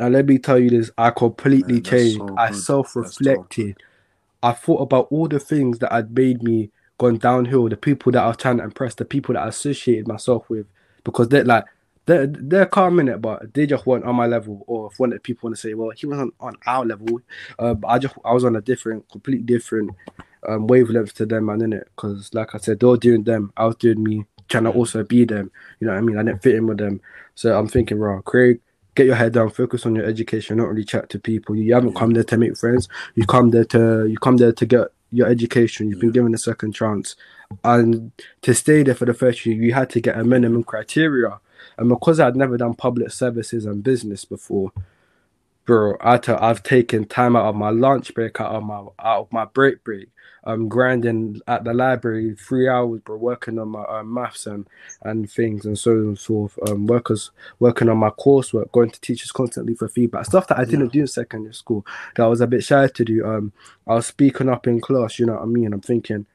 And 0.00 0.12
let 0.12 0.26
me 0.26 0.38
tell 0.38 0.58
you 0.58 0.70
this: 0.70 0.90
I 0.98 1.10
completely 1.10 1.74
Man, 1.74 1.82
changed. 1.84 2.18
so 2.18 2.34
I 2.36 2.50
self-reflected. 2.50 3.76
I 4.42 4.52
thought 4.52 4.82
about 4.82 5.06
all 5.10 5.28
the 5.28 5.38
things 5.40 5.78
that 5.78 5.92
had 5.92 6.14
made 6.14 6.42
me 6.42 6.70
gone 6.98 7.18
downhill. 7.18 7.68
The 7.68 7.76
people 7.76 8.12
that 8.12 8.22
I 8.22 8.28
was 8.28 8.36
trying 8.36 8.58
to 8.58 8.64
impress, 8.64 8.94
the 8.94 9.04
people 9.04 9.34
that 9.34 9.42
I 9.42 9.48
associated 9.48 10.08
myself 10.08 10.48
with, 10.48 10.66
because 11.04 11.28
they're 11.28 11.44
like 11.44 11.64
they're 12.06 12.26
they're 12.26 12.66
calm 12.66 13.00
in 13.00 13.08
it, 13.08 13.20
but 13.20 13.52
they 13.52 13.66
just 13.66 13.86
weren't 13.86 14.04
on 14.04 14.14
my 14.16 14.26
level. 14.26 14.64
Or 14.66 14.90
if 14.90 14.98
one 14.98 15.10
of 15.10 15.16
the 15.16 15.20
people 15.20 15.48
want 15.48 15.56
to 15.56 15.60
say, 15.60 15.74
well, 15.74 15.90
he 15.90 16.06
wasn't 16.06 16.34
on 16.40 16.56
our 16.66 16.84
level, 16.84 17.20
uh, 17.58 17.74
but 17.74 17.88
I 17.88 17.98
just 17.98 18.14
I 18.24 18.32
was 18.32 18.44
on 18.44 18.56
a 18.56 18.60
different, 18.60 19.08
completely 19.10 19.44
different 19.44 19.90
um, 20.48 20.66
wavelength 20.68 21.14
to 21.14 21.26
them, 21.26 21.46
man, 21.46 21.62
in 21.62 21.72
it. 21.72 21.88
Because 21.94 22.32
like 22.32 22.54
I 22.54 22.58
said, 22.58 22.80
they 22.80 22.86
were 22.86 22.96
doing 22.96 23.24
them, 23.24 23.52
I 23.56 23.66
was 23.66 23.76
doing 23.76 24.02
me, 24.02 24.24
trying 24.48 24.64
to 24.64 24.70
also 24.70 25.02
be 25.02 25.24
them. 25.24 25.50
You 25.80 25.88
know 25.88 25.94
what 25.94 25.98
I 25.98 26.02
mean? 26.02 26.18
I 26.18 26.22
didn't 26.22 26.42
fit 26.42 26.54
in 26.54 26.66
with 26.66 26.78
them, 26.78 27.00
so 27.34 27.58
I'm 27.58 27.68
thinking, 27.68 27.98
bro, 27.98 28.22
Craig. 28.22 28.60
Get 28.94 29.04
your 29.04 29.14
head 29.16 29.34
down, 29.34 29.50
focus 29.50 29.84
on 29.84 29.94
your 29.94 30.06
education, 30.06 30.56
not 30.56 30.70
really 30.70 30.82
chat 30.82 31.10
to 31.10 31.18
people. 31.18 31.54
You 31.54 31.74
haven't 31.74 31.96
come 31.96 32.12
there 32.12 32.24
to 32.24 32.36
make 32.38 32.56
friends. 32.56 32.88
You 33.14 33.26
come 33.26 33.50
there 33.50 33.66
to 33.66 34.06
you 34.06 34.16
come 34.16 34.38
there 34.38 34.52
to 34.52 34.64
get 34.64 34.88
your 35.16 35.28
education. 35.28 35.88
You've 35.88 36.00
been 36.00 36.12
given 36.12 36.34
a 36.34 36.38
second 36.38 36.72
chance, 36.72 37.16
and 37.64 38.12
to 38.42 38.54
stay 38.54 38.82
there 38.82 38.94
for 38.94 39.06
the 39.06 39.14
first 39.14 39.44
year, 39.46 39.56
you 39.56 39.74
had 39.74 39.90
to 39.90 40.00
get 40.00 40.18
a 40.18 40.24
minimum 40.24 40.64
criteria. 40.64 41.40
And 41.78 41.88
because 41.88 42.20
I'd 42.20 42.36
never 42.36 42.56
done 42.56 42.74
public 42.74 43.10
services 43.10 43.66
and 43.66 43.82
business 43.82 44.24
before, 44.24 44.72
bro, 45.64 45.96
I 46.00 46.18
to, 46.18 46.42
I've 46.42 46.62
taken 46.62 47.04
time 47.04 47.36
out 47.36 47.46
of 47.46 47.56
my 47.56 47.70
lunch 47.70 48.14
break, 48.14 48.40
out 48.40 48.54
of 48.54 48.62
my 48.62 48.84
out 48.98 49.20
of 49.22 49.32
my 49.32 49.44
break 49.44 49.84
break. 49.84 50.08
I'm 50.46 50.68
grinding 50.68 51.40
at 51.48 51.64
the 51.64 51.74
library 51.74 52.34
three 52.38 52.68
hours, 52.68 53.00
bro, 53.00 53.16
working 53.16 53.58
on 53.58 53.68
my 53.70 53.82
uh, 53.82 54.02
maths 54.04 54.46
and 54.46 54.66
and 55.02 55.30
things 55.30 55.66
and 55.66 55.78
so 55.78 55.90
on 55.92 55.98
and 55.98 56.18
so 56.18 56.48
forth. 56.48 56.70
Um, 56.70 56.86
workers 56.86 57.30
working 57.58 57.88
on 57.88 57.98
my 57.98 58.10
coursework, 58.10 58.70
going 58.72 58.90
to 58.90 59.00
teachers 59.00 59.32
constantly 59.32 59.74
for 59.74 59.88
feedback, 59.88 60.24
stuff 60.26 60.46
that 60.48 60.58
I 60.58 60.64
didn't 60.64 60.92
do 60.92 61.00
in 61.00 61.06
secondary 61.08 61.52
school 61.54 61.84
that 62.14 62.22
I 62.22 62.28
was 62.28 62.40
a 62.40 62.46
bit 62.46 62.64
shy 62.64 62.86
to 62.88 63.04
do. 63.04 63.26
Um, 63.26 63.52
I 63.86 63.94
was 63.94 64.06
speaking 64.06 64.48
up 64.48 64.66
in 64.66 64.80
class, 64.80 65.18
you 65.18 65.26
know 65.26 65.34
what 65.34 65.42
I 65.42 65.46
mean. 65.46 65.72
I'm 65.72 65.80
thinking, 65.80 66.26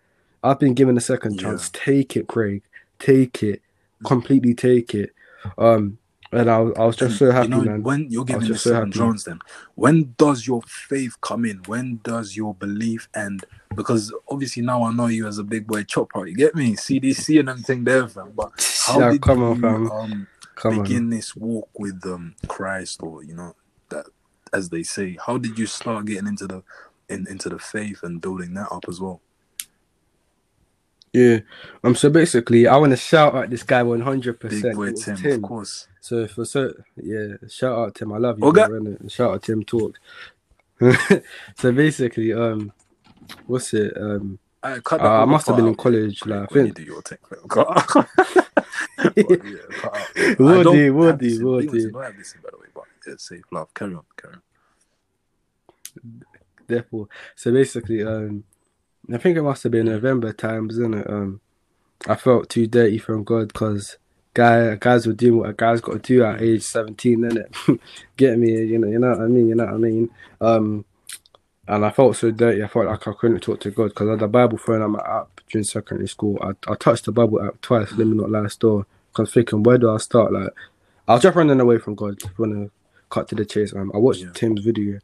I've 0.43 0.60
been 0.60 0.74
given 0.74 0.97
a 0.97 1.02
second 1.02 1.36
Yeah. 1.36 1.43
chance. 1.43 1.69
Take 1.71 2.17
it, 2.17 2.28
Craig. 2.28 2.63
Take 3.00 3.41
it. 3.43 3.62
Completely 4.04 4.54
take 4.54 4.93
it. 4.93 5.12
Um, 5.58 5.97
and 6.31 6.49
I 6.49 6.59
was, 6.59 6.73
I 6.77 6.85
was 6.85 6.95
just 6.95 7.17
so 7.17 7.31
happy, 7.31 7.47
you 7.47 7.49
know, 7.49 7.63
man. 7.65 7.83
When 7.83 8.07
you're 8.09 8.25
I 8.29 8.35
was 8.37 8.43
given 8.43 8.47
just 8.47 8.63
this 8.63 8.63
so 8.63 8.71
second 8.71 8.93
then 9.25 9.39
when 9.75 10.15
does 10.17 10.47
your 10.47 10.61
faith 10.63 11.19
come 11.21 11.45
in? 11.45 11.57
When 11.65 11.99
does 12.03 12.36
your 12.36 12.53
belief 12.55 13.09
end? 13.15 13.45
Because 13.75 14.13
obviously 14.29 14.63
now 14.63 14.84
I 14.84 14.93
know 14.93 15.07
you 15.07 15.27
as 15.27 15.38
a 15.38 15.43
big 15.43 15.67
boy 15.67 15.84
chopper. 15.84 16.25
You 16.27 16.36
get 16.36 16.55
me? 16.55 16.75
CDC 16.75 17.39
and 17.39 17.49
everything 17.49 17.84
there, 17.84 18.07
fam. 18.07 18.32
But 18.36 18.51
how 18.86 18.99
Yeah, 18.99 19.11
did 19.11 19.21
come 19.21 19.39
you 19.39 19.43
on, 19.43 19.61
fam. 19.61 19.91
um 19.91 20.27
Come 20.55 20.79
on. 20.79 20.84
begin 20.84 21.09
this 21.09 21.36
walk 21.36 21.69
with 21.79 22.05
um 22.05 22.36
Christ, 22.47 23.01
or 23.03 23.23
you 23.23 23.36
know 23.36 23.55
that 23.89 24.05
as 24.53 24.69
they 24.69 24.84
say? 24.84 25.17
How 25.25 25.38
did 25.38 25.57
you 25.57 25.65
start 25.65 26.05
getting 26.05 26.27
into 26.27 26.47
the 26.47 26.63
in, 27.09 27.27
into 27.27 27.49
the 27.49 27.59
faith 27.59 28.03
and 28.03 28.21
building 28.21 28.53
that 28.55 28.71
up 28.71 28.86
as 28.88 28.99
well? 29.01 29.21
Yeah. 31.13 31.39
Um. 31.84 31.95
So 31.95 32.09
basically, 32.09 32.67
I 32.67 32.77
want 32.77 32.91
to 32.91 32.97
shout 32.97 33.36
out 33.36 33.49
this 33.49 33.63
guy 33.63 33.84
one 33.84 34.01
hundred 34.01 34.39
percent 34.39 34.63
Big 34.63 34.75
boy 34.75 34.91
Tim, 34.93 35.15
Tim. 35.17 35.43
of 35.43 35.49
course. 35.49 35.88
So 36.02 36.28
for 36.28 36.45
so 36.45 36.74
yeah, 36.97 37.36
shout 37.47 37.78
out 37.78 37.95
Tim. 37.95 38.12
I 38.12 38.18
love 38.18 38.39
you, 38.39 38.45
Okay. 38.47 38.66
bro. 38.68 38.97
Shout 39.08 39.32
out 39.36 39.43
to 39.43 39.52
Tim 39.54 39.64
Talk. 39.64 39.99
so 41.58 41.72
basically, 41.72 42.34
um, 42.34 42.74
what's 43.45 43.74
it? 43.74 43.95
Um, 43.95 44.39
I, 44.64 44.80
cut 44.80 44.99
Uh, 45.02 45.22
I 45.22 45.26
must 45.26 45.47
have 45.47 45.56
been 45.56 45.68
in 45.68 45.76
college, 45.76 46.26
like, 46.26 46.39
I 46.52 46.54
when 46.54 46.66
you 46.68 46.74
think- 46.74 46.76
do 46.76 46.84
your 46.84 47.02
tech. 47.04 47.20
Cut- 47.47 48.08
But, 48.97 49.18
yeah, 49.18 49.58
cut 49.72 49.95
out. 49.95 50.08
I 50.18 50.34
don't 50.64 51.02
have 51.08 51.20
this 51.20 51.38
in- 51.39 51.45
will 51.45 51.60
Big 51.60 51.70
ones 51.70 51.84
do. 51.84 51.91
don't 51.91 52.04
have 52.04 52.18
this 52.18 52.36
in, 52.36 52.41
by 52.41 52.49
the 52.52 52.58
way, 52.58 52.68
but 52.74 52.84
it's 53.08 53.28
safe 53.30 53.41
love. 53.52 53.74
Carry 53.74 53.95
on, 53.95 54.04
carry 54.18 54.36
on. 54.36 54.41
Therefore, 56.68 57.08
so 57.36 57.52
basically, 57.52 58.04
um, 58.04 58.43
I 59.12 59.18
think 59.18 59.38
it 59.38 59.41
must 59.41 59.64
have 59.64 59.72
been 59.72 59.88
November 59.88 60.32
times, 60.34 60.74
isn't 60.78 60.93
it? 60.95 61.10
Um, 61.10 61.41
I 62.08 62.16
felt 62.16 62.49
too 62.49 62.68
dirty 62.68 62.97
from 62.99 63.24
God 63.24 63.47
because 63.47 63.97
guy 64.34 64.75
guys 64.75 65.05
were 65.07 65.13
doing 65.13 65.38
what 65.39 65.49
a 65.49 65.53
guy's 65.53 65.82
got 65.82 65.93
to 65.93 65.99
do 65.99 66.23
at 66.23 66.41
age 66.41 66.63
seventeen, 66.63 67.19
innit? 67.21 67.79
Get 68.17 68.38
me, 68.38 68.51
you 68.51 68.79
know, 68.79 68.88
you 68.88 68.99
know 68.99 69.11
what 69.11 69.21
I 69.21 69.27
mean, 69.27 69.47
you 69.49 69.55
know 69.55 69.65
what 69.65 69.73
I 69.73 69.77
mean. 69.77 70.09
Um, 70.39 70.86
and 71.67 71.86
I 71.86 71.89
felt 71.91 72.15
so 72.17 72.32
dirty. 72.32 72.63
I 72.63 72.67
felt 72.67 72.88
like 72.88 73.07
I 73.07 73.13
couldn't 73.13 73.39
talk 73.41 73.59
to 73.61 73.71
God 73.71 73.89
because 73.89 74.07
I 74.07 74.11
had 74.11 74.19
the 74.19 74.27
Bible 74.27 74.57
thrown 74.57 74.82
on 74.82 74.91
my 74.91 74.99
app 75.05 75.41
during 75.49 75.63
secondary 75.63 76.07
school. 76.07 76.38
I, 76.41 76.49
I 76.71 76.75
touched 76.75 77.05
the 77.05 77.11
Bible 77.11 77.41
app 77.41 77.61
twice. 77.61 77.91
Let 77.93 78.07
me 78.07 78.17
not 78.17 78.29
lie, 78.29 78.47
store. 78.47 78.86
Cause 79.13 79.34
thinking, 79.34 79.63
where 79.63 79.77
do 79.77 79.89
I 79.89 79.97
start? 79.97 80.32
Like, 80.32 80.49
I 81.07 81.13
was 81.13 81.21
just 81.21 81.36
running 81.36 81.59
away 81.59 81.77
from 81.77 81.95
God. 81.95 82.17
Want 82.38 82.53
to 82.53 82.71
cut 83.09 83.27
to 83.27 83.36
the 83.36 83.45
chase, 83.45 83.73
um, 83.75 83.91
I 83.93 83.97
watched 83.97 84.21
Yeah. 84.21 84.32
Tim's 84.34 84.61
video, 84.61 84.99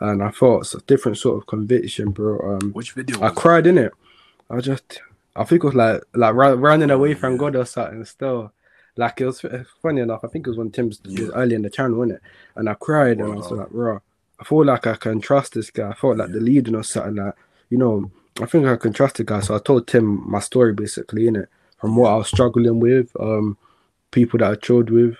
and 0.00 0.22
I 0.22 0.30
felt 0.30 0.62
it's 0.62 0.74
a 0.74 0.80
different 0.80 1.18
sort 1.18 1.38
of 1.38 1.46
conviction, 1.46 2.10
bro. 2.10 2.56
Um, 2.56 2.72
Which 2.72 2.92
video? 2.92 3.22
I 3.22 3.30
cried 3.30 3.66
in 3.66 3.78
it. 3.78 3.92
I 4.50 4.60
just, 4.60 5.00
I 5.36 5.44
think 5.44 5.64
it 5.64 5.66
was 5.66 5.74
like 5.74 6.02
like 6.14 6.34
run, 6.34 6.60
running 6.60 6.90
away 6.90 7.14
from 7.14 7.36
God 7.36 7.56
or 7.56 7.64
something. 7.64 8.04
Still, 8.04 8.52
like 8.96 9.20
it 9.20 9.26
was 9.26 9.44
funny 9.82 10.00
enough. 10.00 10.20
I 10.24 10.28
think 10.28 10.46
it 10.46 10.50
was 10.50 10.58
when 10.58 10.70
Tim's 10.70 11.00
it 11.04 11.10
was 11.10 11.20
Yeah. 11.20 11.34
early 11.34 11.54
in 11.54 11.62
the 11.62 11.70
channel, 11.70 11.98
wasn't 11.98 12.18
it? 12.18 12.22
And 12.56 12.68
I 12.68 12.74
cried 12.74 13.18
and 13.18 13.32
I 13.32 13.36
was 13.36 13.50
like, 13.50 13.68
raw. 13.70 13.98
I 14.40 14.44
feel 14.44 14.64
like 14.64 14.86
I 14.86 14.94
can 14.96 15.20
trust 15.20 15.54
this 15.54 15.70
guy. 15.70 15.90
I 15.90 15.94
felt 15.94 16.18
like 16.18 16.32
the 16.32 16.40
leading 16.40 16.74
or 16.74 16.82
something 16.82 17.16
like, 17.16 17.34
you 17.70 17.78
know, 17.78 18.10
I 18.40 18.46
think 18.46 18.66
I 18.66 18.76
can 18.76 18.92
trust 18.92 19.16
the 19.16 19.24
guy. 19.24 19.40
So 19.40 19.54
I 19.54 19.58
told 19.58 19.86
Tim 19.86 20.28
my 20.28 20.40
story 20.40 20.72
basically 20.72 21.26
in 21.28 21.36
it 21.36 21.48
from 21.78 21.96
what 21.96 22.10
I 22.12 22.16
was 22.16 22.28
struggling 22.28 22.80
with, 22.80 23.10
um, 23.20 23.56
people 24.10 24.38
that 24.38 24.50
I 24.50 24.54
chilled 24.56 24.90
with, 24.90 25.16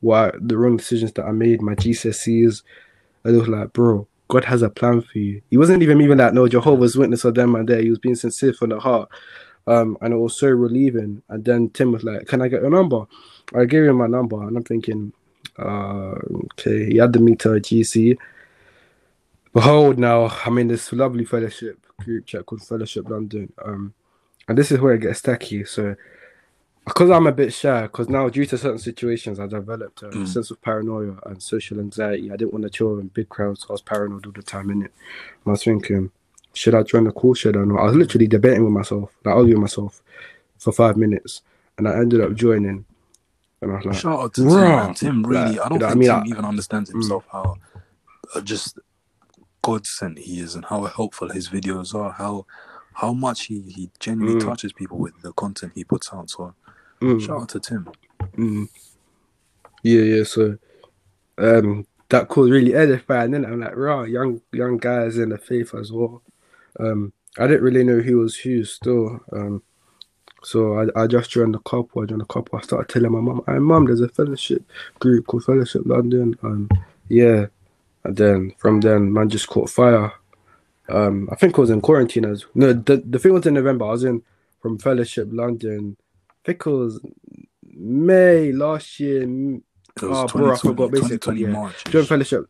what 0.00 0.34
the 0.40 0.56
wrong 0.56 0.76
decisions 0.76 1.12
that 1.12 1.24
I 1.26 1.30
made, 1.32 1.62
my 1.62 1.74
GCSEs. 1.74 2.62
It 3.24 3.30
was 3.30 3.48
like, 3.48 3.72
bro, 3.72 4.06
God 4.28 4.44
has 4.44 4.62
a 4.62 4.70
plan 4.70 5.00
for 5.02 5.18
you. 5.18 5.40
He 5.50 5.56
wasn't 5.56 5.82
even 5.82 6.00
even 6.00 6.18
like 6.18 6.34
no 6.34 6.46
Jehovah's 6.48 6.96
Witness 6.96 7.24
or 7.24 7.32
them 7.32 7.54
and 7.54 7.68
there. 7.68 7.80
He 7.80 7.90
was 7.90 7.98
being 7.98 8.14
sincere 8.14 8.52
from 8.52 8.70
the 8.70 8.80
heart. 8.80 9.08
Um, 9.66 9.96
and 10.00 10.12
it 10.12 10.16
was 10.18 10.36
so 10.36 10.48
relieving. 10.48 11.22
And 11.28 11.44
then 11.44 11.70
Tim 11.70 11.92
was 11.92 12.04
like, 12.04 12.26
Can 12.26 12.42
I 12.42 12.48
get 12.48 12.62
your 12.62 12.70
number? 12.70 13.06
I 13.54 13.64
gave 13.64 13.84
him 13.84 13.96
my 13.96 14.06
number 14.06 14.42
and 14.42 14.56
I'm 14.56 14.64
thinking, 14.64 15.12
uh, 15.58 16.14
okay, 16.52 16.86
he 16.92 17.00
added 17.00 17.20
me 17.20 17.36
to 17.36 17.52
a 17.54 17.60
GC. 17.60 18.16
Behold, 19.52 19.98
now 19.98 20.32
I'm 20.44 20.58
in 20.58 20.68
this 20.68 20.92
lovely 20.92 21.24
fellowship 21.24 21.78
group 22.04 22.26
chat 22.26 22.46
called 22.46 22.62
Fellowship 22.62 23.08
London. 23.08 23.52
Um, 23.64 23.94
and 24.48 24.58
this 24.58 24.72
is 24.72 24.80
where 24.80 24.94
it 24.94 25.00
gets 25.00 25.22
tacky. 25.22 25.64
So, 25.64 25.94
because 26.84 27.10
I'm 27.10 27.26
a 27.26 27.32
bit 27.32 27.52
shy, 27.52 27.82
because 27.82 28.08
now 28.08 28.28
due 28.28 28.44
to 28.46 28.58
certain 28.58 28.78
situations, 28.78 29.38
I 29.40 29.46
developed 29.46 30.02
a 30.02 30.06
Mm. 30.06 30.28
sense 30.28 30.50
of 30.50 30.60
paranoia 30.60 31.16
and 31.26 31.42
social 31.42 31.78
anxiety. 31.80 32.30
I 32.30 32.36
didn't 32.36 32.52
want 32.52 32.64
to 32.64 32.70
chill 32.70 32.98
in 32.98 33.08
big 33.08 33.28
crowds. 33.28 33.64
I 33.68 33.72
was 33.72 33.80
paranoid 33.82 34.26
all 34.26 34.32
the 34.32 34.42
time, 34.42 34.70
in 34.70 34.82
it. 34.82 34.92
I 35.46 35.50
was 35.50 35.64
thinking, 35.64 36.10
should 36.54 36.74
I 36.74 36.82
join 36.82 37.04
the 37.04 37.12
call? 37.12 37.34
Should 37.34 37.56
I 37.56 37.64
not? 37.64 37.80
I 37.80 37.84
was 37.84 37.96
literally 37.96 38.26
debating 38.26 38.64
with 38.64 38.72
myself, 38.72 39.10
like 39.24 39.34
arguing 39.34 39.60
with 39.60 39.70
myself 39.70 40.02
for 40.58 40.72
five 40.72 40.96
minutes, 40.96 41.42
and 41.78 41.86
I 41.88 41.96
ended 41.98 42.20
up 42.20 42.34
joining. 42.34 42.84
And 43.60 43.72
I 43.72 43.76
was 43.76 43.84
like, 43.86 43.96
Shout 43.96 44.20
out 44.20 44.34
to 44.34 44.42
Tim. 44.42 44.52
Man. 44.52 44.94
Tim 44.94 45.22
really, 45.24 45.56
Like, 45.56 45.60
I 45.66 45.68
don't 45.68 45.72
you 45.72 45.78
know, 45.78 45.86
I 45.86 45.88
think 45.90 45.98
mean, 46.00 46.08
Tim 46.10 46.18
I- 46.20 46.26
even 46.26 46.44
understands 46.44 46.90
himself 46.90 47.24
how 47.30 47.56
uh, 48.34 48.40
just 48.40 48.78
God 49.62 49.86
sent 49.86 50.18
he 50.18 50.40
is 50.40 50.54
and 50.54 50.64
how 50.66 50.84
helpful 50.84 51.30
his 51.30 51.48
videos 51.48 51.94
are. 51.94 52.12
How 52.12 52.46
how 52.92 53.12
much 53.12 53.46
he 53.46 53.60
he 53.62 53.90
genuinely 53.98 54.40
Mm. 54.40 54.46
touches 54.46 54.72
people 54.72 54.98
with 54.98 55.20
the 55.22 55.32
content 55.32 55.72
he 55.74 55.82
puts 55.84 56.12
out. 56.12 56.28
So 56.30 56.54
mm. 57.00 57.20
shout 57.20 57.40
out 57.42 57.48
to 57.50 57.60
Tim. 57.60 57.88
Mm. 58.36 58.68
Yeah, 59.82 60.00
yeah. 60.02 60.24
So, 60.24 60.58
um, 61.38 61.86
that 62.10 62.28
call 62.28 62.48
really 62.48 62.74
edifying. 62.74 63.30
Then 63.30 63.44
I'm 63.46 63.60
like, 63.60 63.74
raw, 63.76 64.02
young 64.02 64.40
young 64.52 64.76
guys 64.76 65.16
in 65.18 65.30
the 65.30 65.38
faith 65.38 65.74
as 65.74 65.90
well. 65.90 66.22
Um, 66.80 67.12
I 67.38 67.46
didn't 67.46 67.62
really 67.62 67.84
know 67.84 68.00
who 68.00 68.18
was 68.18 68.36
who 68.36 68.64
still. 68.64 69.20
Um, 69.32 69.62
so 70.42 70.78
I, 70.78 71.02
I 71.02 71.06
just 71.06 71.30
joined 71.30 71.54
the 71.54 71.58
couple. 71.60 72.02
I 72.02 72.06
joined 72.06 72.20
the 72.20 72.26
couple. 72.26 72.58
I 72.58 72.62
started 72.62 72.92
telling 72.92 73.12
my 73.12 73.20
mum, 73.20 73.42
"Hey, 73.46 73.58
mum, 73.58 73.86
there's 73.86 74.00
a 74.00 74.08
fellowship 74.08 74.62
group 74.98 75.26
called 75.26 75.44
Fellowship 75.44 75.82
London." 75.86 76.36
Um, 76.42 76.68
yeah, 77.08 77.46
and 78.04 78.16
then 78.16 78.52
from 78.58 78.80
then, 78.80 79.12
man 79.12 79.28
just 79.30 79.48
caught 79.48 79.70
fire. 79.70 80.12
Um, 80.88 81.28
I 81.32 81.36
think 81.36 81.56
I 81.58 81.60
was 81.62 81.70
in 81.70 81.80
quarantine 81.80 82.26
as 82.26 82.44
no. 82.54 82.72
The 82.72 82.98
the 82.98 83.18
thing 83.18 83.32
was 83.32 83.46
in 83.46 83.54
November. 83.54 83.86
I 83.86 83.90
was 83.92 84.04
in 84.04 84.22
from 84.60 84.78
Fellowship 84.78 85.28
London. 85.32 85.96
I 86.30 86.34
think 86.44 86.66
it 86.66 86.70
was 86.70 87.00
May 87.62 88.52
last 88.52 89.00
year. 89.00 89.22
m- 89.22 89.62
It 89.96 90.02
was 90.02 90.18
Oh, 90.18 90.26
bro, 90.38 90.52
I 90.52 90.56
forgot, 90.58 90.90
basically, 90.90 91.18
2020 91.18 91.40
yeah. 91.40 91.48
March. 91.48 91.84
Joined 91.84 92.06
Fellowship. 92.08 92.44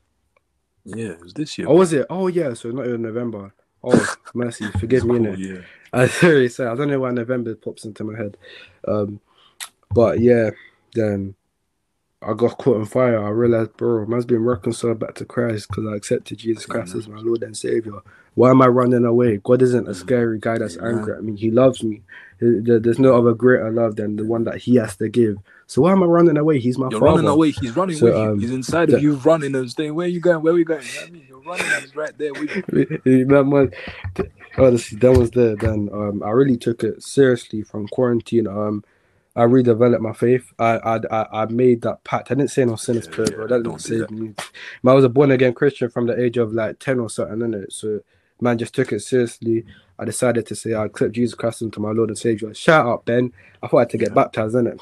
Yeah, 0.85 1.11
it 1.11 1.21
was 1.23 1.33
this 1.33 1.57
year. 1.59 1.67
Oh, 1.69 1.77
was 1.77 1.93
it? 1.93 2.07
Oh, 2.11 2.27
yeah. 2.27 2.55
So 2.55 2.71
not 2.71 2.87
even 2.87 3.03
November. 3.03 3.53
Oh, 3.87 4.15
mercy, 4.35 4.67
forgive 4.79 5.05
me. 5.05 5.19
Cool, 5.19 5.39
yeah. 5.39 5.61
I 5.93 6.07
sorry, 6.09 6.49
sorry. 6.49 6.71
I 6.71 6.75
don't 6.75 6.89
know 6.89 7.01
why 7.01 7.11
November 7.11 7.55
pops 7.55 7.85
into 7.85 8.03
my 8.05 8.17
head. 8.19 8.37
Um, 8.89 9.21
but 9.93 10.21
yeah, 10.21 10.51
then 10.95 11.35
I 12.23 12.33
got 12.33 12.59
caught 12.59 12.79
on 12.79 12.87
fire. 12.87 13.23
I 13.25 13.29
realized, 13.29 13.77
bro, 13.77 14.05
man's 14.07 14.25
been 14.25 14.43
reconciled 14.43 14.99
back 14.99 15.15
to 15.17 15.25
Christ 15.25 15.69
because 15.69 15.87
I 15.87 15.95
accepted 15.95 16.39
Jesus 16.39 16.67
Christ 16.67 16.95
as 16.95 17.07
my 17.07 17.19
Lord 17.21 17.43
and 17.43 17.57
Savior. 17.57 18.01
Why 18.35 18.51
am 18.51 18.63
I 18.63 18.67
running 18.67 19.05
away? 19.05 19.37
God 19.45 19.63
isn't 19.63 19.87
a 19.87 19.95
scary 19.95 20.41
guy 20.41 20.59
that's 20.59 20.77
Amen. 20.79 20.95
angry 20.97 21.15
at 21.17 21.23
me. 21.23 21.37
He 21.37 21.53
loves 21.53 21.85
me. 21.85 22.03
There's 22.41 22.99
no 22.99 23.17
other 23.17 23.33
greater 23.35 23.71
love 23.71 23.95
than 23.95 24.17
the 24.17 24.25
one 24.25 24.43
that 24.45 24.57
He 24.57 24.75
has 24.77 24.97
to 24.97 25.09
give. 25.09 25.37
So 25.69 25.83
why 25.83 25.93
am 25.93 26.03
I 26.03 26.07
running 26.07 26.37
away? 26.37 26.59
He's 26.59 26.77
my 26.77 26.89
You're 26.91 26.99
father. 26.99 27.17
running 27.17 27.29
away. 27.31 27.53
He's 27.53 27.77
running 27.77 27.97
So, 27.97 28.07
with 28.07 28.17
you. 28.17 28.21
um, 28.23 28.41
He's 28.41 28.51
inside 28.51 28.89
that- 28.91 28.97
of 28.97 29.03
you, 29.03 29.15
running 29.15 29.55
and 29.55 29.71
saying, 29.71 29.95
"Where 29.95 30.07
are 30.07 30.11
you 30.11 30.19
going? 30.21 30.43
Where 30.43 30.53
we 30.55 30.65
going?" 30.65 30.83
You 30.83 31.01
know 31.01 31.07
I 31.07 31.11
mean? 31.11 31.27
You're 31.45 31.53
running. 31.53 31.73
and 31.73 31.83
He's 31.83 31.97
right 31.97 32.17
there 32.19 32.35
with 32.35 32.53
you. 32.57 32.65
that 32.73 33.45
was 33.47 33.71
honestly 34.59 34.99
that 34.99 35.13
was 35.15 35.33
there 35.33 35.57
then 35.57 35.89
um 35.93 36.23
i 36.25 36.31
really 36.31 36.57
took 36.59 36.85
it 36.85 37.03
seriously 37.03 37.63
from 37.63 37.89
quarantine. 37.89 38.47
Um 38.49 38.85
i 39.37 39.43
redeveloped 39.43 40.01
my 40.01 40.13
faith. 40.15 40.53
I 40.59 40.79
i 40.79 41.01
i, 41.11 41.43
I 41.43 41.47
made 41.47 41.83
that 41.83 42.05
pact. 42.05 42.31
I 42.31 42.35
didn't 42.35 42.53
say 42.53 42.65
no 42.67 42.77
sinners 42.77 43.09
Yeah, 43.09 43.15
prayer 43.15 43.31
yeah, 43.31 43.37
bro. 43.37 43.49
That 43.49 43.65
didn't 43.65 43.81
save 43.81 44.11
me. 44.11 44.35
Man, 44.83 44.93
i 44.93 44.95
was 44.95 45.05
a 45.05 45.11
born 45.11 45.31
again 45.33 45.55
christian 45.55 45.91
from 45.91 46.07
the 46.07 46.21
age 46.23 46.39
of 46.39 46.53
like 46.55 46.79
10 46.81 47.01
or 47.01 47.11
something 47.11 47.39
innit? 47.39 47.73
so 47.73 48.01
man 48.41 48.59
just 48.59 48.75
took 48.75 48.93
it 48.93 49.01
seriously. 49.01 49.65
I 49.99 50.05
decided 50.07 50.47
to 50.49 50.57
say 50.57 50.75
i 50.75 50.87
accept 50.87 51.13
jesus 51.15 51.35
christ 51.37 51.63
into 51.63 51.81
my 51.81 51.93
lord 51.93 52.11
and 52.11 52.19
savior. 52.19 52.55
Shout 52.55 52.87
out 52.87 53.07
ben. 53.07 53.33
I 53.63 53.69
thought 53.69 53.79
i 53.79 53.83
had 53.83 53.91
to 53.91 53.99
get 53.99 54.11
Yeah. 54.11 54.15
baptized 54.15 54.57
in 54.57 54.69
it 54.69 54.81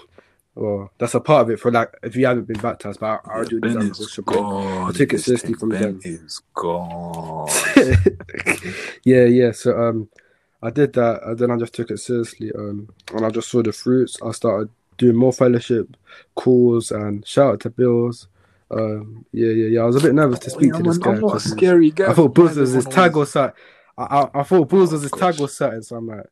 well 0.54 0.90
that's 0.98 1.14
a 1.14 1.20
part 1.20 1.42
of 1.42 1.50
it 1.50 1.58
for 1.58 1.70
like 1.72 1.90
if 2.02 2.14
you 2.14 2.26
haven't 2.26 2.46
been 2.46 2.60
baptized 2.60 3.00
but 3.00 3.20
i, 3.26 3.38
I'll 3.38 3.44
do 3.44 3.58
ben 3.60 3.74
this 3.88 3.98
is 3.98 4.00
worship. 4.00 4.24
gone. 4.26 4.90
I 4.90 4.92
took 4.92 5.12
it 5.14 5.18
seriously 5.20 5.54
from 5.54 5.70
ben 5.70 5.80
them. 5.82 6.00
is 6.04 6.42
gone. 6.54 7.48
yeah, 9.04 9.24
yeah. 9.24 9.52
So 9.52 9.78
um, 9.80 10.08
I 10.62 10.70
did 10.70 10.92
that, 10.94 11.22
and 11.24 11.38
then 11.38 11.50
I 11.50 11.56
just 11.56 11.74
took 11.74 11.90
it 11.90 11.98
seriously. 11.98 12.52
Um, 12.52 12.88
and 13.14 13.24
I 13.26 13.30
just 13.30 13.50
saw 13.50 13.62
the 13.62 13.72
fruits. 13.72 14.16
I 14.24 14.32
started 14.32 14.68
doing 14.98 15.16
more 15.16 15.32
fellowship 15.32 15.96
calls 16.34 16.90
and 16.92 17.26
shout 17.26 17.54
out 17.54 17.60
to 17.60 17.70
Billz. 17.70 18.26
Um, 18.70 19.24
yeah, 19.32 19.48
yeah, 19.50 19.66
yeah. 19.68 19.80
I 19.80 19.84
was 19.84 19.96
a 19.96 20.00
bit 20.00 20.14
nervous 20.14 20.38
to 20.40 20.50
speak 20.50 20.72
Yeah, 20.72 20.78
to 20.78 20.82
this 20.84 20.98
man, 20.98 21.00
guy. 21.00 21.14
I'm 21.14 21.20
not 21.20 21.36
a 21.36 21.40
scary 21.40 21.90
guy. 21.90 22.10
I 22.10 22.14
thought 22.14 22.34
Billz 22.34 22.56
was 22.56 22.72
his 22.72 22.86
tag 22.86 23.16
or 23.16 23.26
something. 23.26 23.54
I, 23.98 24.02
I, 24.04 24.40
I 24.40 24.42
thought 24.42 24.68
Billz 24.68 24.92
was 24.92 25.02
his 25.02 25.12
Oh, 25.12 25.18
tag 25.18 25.40
or 25.40 25.48
something. 25.48 25.82
So 25.82 25.96
I'm 25.96 26.06
like, 26.06 26.26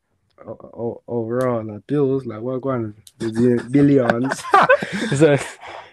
oh 0.47 1.63
like 1.65 1.87
Billz, 1.87 2.25
like 2.25 2.41
what 2.41 2.61
going? 2.61 2.95
Billions. 3.71 4.43
so, 5.15 5.37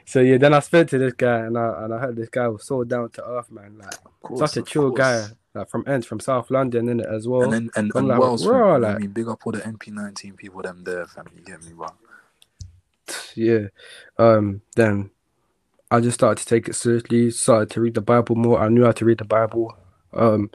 so 0.05 0.21
yeah. 0.21 0.39
Then 0.39 0.55
I 0.55 0.61
spoke 0.61 0.89
to 0.89 0.99
this 0.99 1.15
guy, 1.15 1.41
and 1.41 1.59
I 1.59 1.85
and 1.85 1.95
I 1.95 1.99
heard 1.99 2.17
this 2.17 2.29
guy 2.29 2.49
was 2.49 2.65
so 2.65 2.85
down 2.85 3.11
to 3.11 3.25
earth, 3.25 3.51
man. 3.51 3.79
Like 3.79 3.95
course, 4.23 4.53
such 4.53 4.57
a 4.57 4.63
chill 4.63 4.91
course. 4.91 4.99
guy, 4.99 5.27
like 5.55 5.69
from 5.69 5.85
ends 5.87 6.07
from 6.07 6.21
South 6.21 6.51
London, 6.51 6.89
in 6.89 7.01
it 7.01 7.07
as 7.07 7.27
well. 7.27 7.43
And 7.43 7.53
then 7.53 7.71
and, 7.77 7.93
I'm 7.95 7.99
and 8.01 8.09
like, 8.09 8.21
Wells, 8.21 8.47
raw, 8.47 8.75
fam, 8.81 8.85
I 8.85 8.99
mean, 8.99 9.11
big 9.11 9.29
up 9.29 9.47
all 9.47 9.53
the 9.53 9.61
NP19 9.61 10.37
people, 10.37 10.63
them 10.63 10.85
there, 10.85 11.07
fam. 11.07 11.27
You 11.35 11.43
get 11.43 11.63
me, 11.63 11.73
bro. 11.73 11.89
yeah. 13.35 13.69
Um, 14.19 14.63
then 14.77 15.11
I 15.91 16.01
just 16.01 16.15
started 16.15 16.43
to 16.43 16.47
take 16.47 16.69
it 16.69 16.75
seriously, 16.75 17.31
started 17.31 17.71
to 17.71 17.81
read 17.81 17.95
the 17.95 18.01
Bible 18.01 18.37
more. 18.37 18.61
I 18.61 18.69
knew 18.69 18.85
how 18.85 18.93
to 18.93 19.05
read 19.05 19.19
the 19.19 19.25
Bible. 19.25 19.77
Um, 20.13 20.51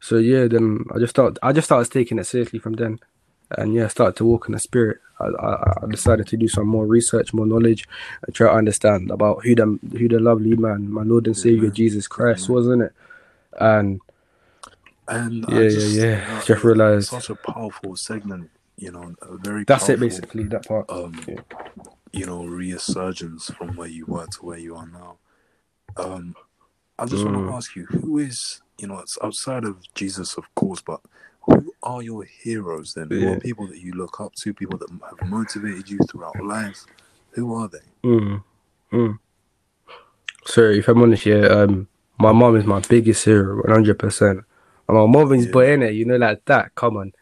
so 0.00 0.16
yeah, 0.16 0.46
then 0.48 0.84
I 0.94 0.98
just 0.98 1.10
started 1.10 1.38
I 1.42 1.52
just 1.52 1.66
started 1.66 1.90
taking 1.90 2.18
it 2.18 2.24
seriously 2.24 2.58
from 2.58 2.74
then. 2.74 2.98
And 3.52 3.74
yeah, 3.74 3.88
started 3.88 4.16
to 4.18 4.24
walk 4.26 4.46
in 4.48 4.52
the 4.54 4.60
spirit. 4.60 4.98
I, 5.20 5.26
I, 5.26 5.74
I 5.84 5.86
decided 5.90 6.26
to 6.28 6.36
do 6.38 6.48
some 6.48 6.68
more 6.68 6.86
research, 6.86 7.34
more 7.34 7.46
knowledge, 7.46 7.88
and 8.26 8.34
try 8.34 8.48
to 8.50 8.54
understand 8.56 9.10
about 9.10 9.44
who 9.44 9.54
the 9.54 9.78
who 9.98 10.08
the 10.08 10.20
lovely 10.20 10.56
man, 10.56 10.92
my 10.92 11.02
Lord 11.04 11.26
and 11.26 11.36
Savior 11.36 11.70
Amen. 11.70 11.72
Jesus 11.72 12.08
Christ, 12.08 12.48
Amen. 12.48 12.50
wasn't 12.50 12.82
it? 12.82 12.92
And 13.60 14.00
And 15.08 15.46
Yeah, 15.46 15.62
I 15.62 15.64
yeah, 15.64 15.68
just, 15.68 16.06
yeah. 16.06 16.20
you 16.20 16.26
know, 16.26 16.44
Just 16.46 16.64
it's 16.64 16.64
realised. 16.64 17.10
such 17.10 17.30
a 17.30 17.36
powerful 17.36 17.96
segment. 17.96 18.50
You 18.76 18.92
know, 18.92 19.14
a 19.22 19.36
very 19.38 19.66
that's 19.66 19.88
it 19.90 20.00
basically. 20.00 20.44
That 20.44 20.66
part. 20.66 20.88
Um, 20.88 21.28
Yeah. 21.28 21.40
you 22.12 22.26
know, 22.26 22.44
resurgence 22.46 23.50
from 23.50 23.76
where 23.76 23.88
you 23.88 24.06
were 24.06 24.26
to 24.28 24.38
where 24.46 24.58
you 24.58 24.76
are 24.76 24.86
now. 24.88 25.18
Um, 25.96 26.34
I 26.98 27.06
just 27.06 27.26
want 27.26 27.36
Mm. 27.36 27.48
to 27.48 27.54
ask 27.54 27.76
you, 27.76 27.86
who 27.86 28.18
is 28.18 28.62
you 28.78 28.88
know, 28.88 28.98
it's 29.00 29.18
outside 29.22 29.64
of 29.64 29.78
Jesus, 29.94 30.36
of 30.36 30.54
course, 30.56 30.82
but 30.82 31.00
who 31.46 31.74
are 31.82 32.02
your 32.02 32.24
heroes 32.24 32.94
then? 32.94 33.08
Who 33.10 33.32
are 33.32 33.40
people 33.40 33.66
that 33.66 33.78
you 33.78 33.92
look 33.92 34.20
up 34.20 34.34
to? 34.36 34.54
People 34.54 34.78
that 34.78 34.90
have 34.90 35.28
motivated 35.28 35.88
you 35.88 35.98
throughout 36.10 36.42
life? 36.42 36.84
Who 37.30 37.54
are 37.54 37.68
they? 37.68 37.78
Mm. 38.08 38.42
Mm. 38.92 39.18
So 40.46 40.62
if 40.62 40.88
I'm 40.88 41.02
honest, 41.02 41.26
yeah, 41.26 41.46
um, 41.46 41.88
my 42.18 42.32
mom 42.32 42.56
is 42.56 42.64
my 42.64 42.80
biggest 42.80 43.24
hero, 43.24 43.56
one 43.62 43.70
hundred 43.70 43.98
percent. 43.98 44.40
And 44.88 44.98
my 44.98 45.06
mom 45.06 45.32
is 45.32 45.46
Yeah. 45.46 45.52
boy 45.52 45.72
in 45.72 45.82
it, 45.82 45.94
you 45.94 46.04
know, 46.04 46.16
like 46.16 46.44
that. 46.46 46.74
Come 46.74 46.96
on, 46.98 47.12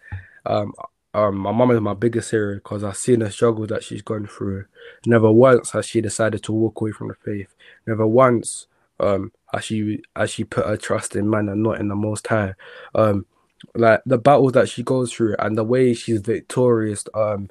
um, 0.47 0.73
um, 1.15 1.37
my 1.37 1.53
mom 1.53 1.71
is 1.71 1.81
my 1.81 1.95
biggest 1.95 2.31
hero 2.31 2.55
because 2.57 2.83
I've 2.83 2.97
seen 2.97 3.21
the 3.21 3.31
struggle 3.31 3.67
that 3.69 3.85
she's 3.85 4.03
gone 4.03 4.27
through. 4.27 4.65
Never 5.07 5.31
once 5.31 5.71
has 5.71 5.87
she 5.87 6.01
decided 6.01 6.43
to 6.45 6.53
walk 6.53 6.81
away 6.81 6.93
from 6.93 7.09
the 7.09 7.15
faith. 7.15 7.55
Never 7.87 8.07
once, 8.07 8.67
um, 8.99 9.33
has 9.53 9.65
she 9.65 10.03
has 10.17 10.31
she 10.31 10.45
put 10.45 10.67
her 10.67 10.77
trust 10.77 11.15
in 11.17 11.31
man 11.31 11.49
and 11.49 11.63
not 11.63 11.81
in 11.81 11.89
the 11.89 11.95
Most 11.97 12.27
High. 12.27 12.55
Um, 12.95 13.27
like 13.75 14.03
the 14.07 14.19
battles 14.19 14.53
that 14.53 14.69
she 14.69 14.83
goes 14.83 15.13
through 15.13 15.37
and 15.39 15.57
the 15.57 15.65
way 15.65 15.95
she's 15.95 16.21
victorious. 16.21 17.05
Um, 17.15 17.51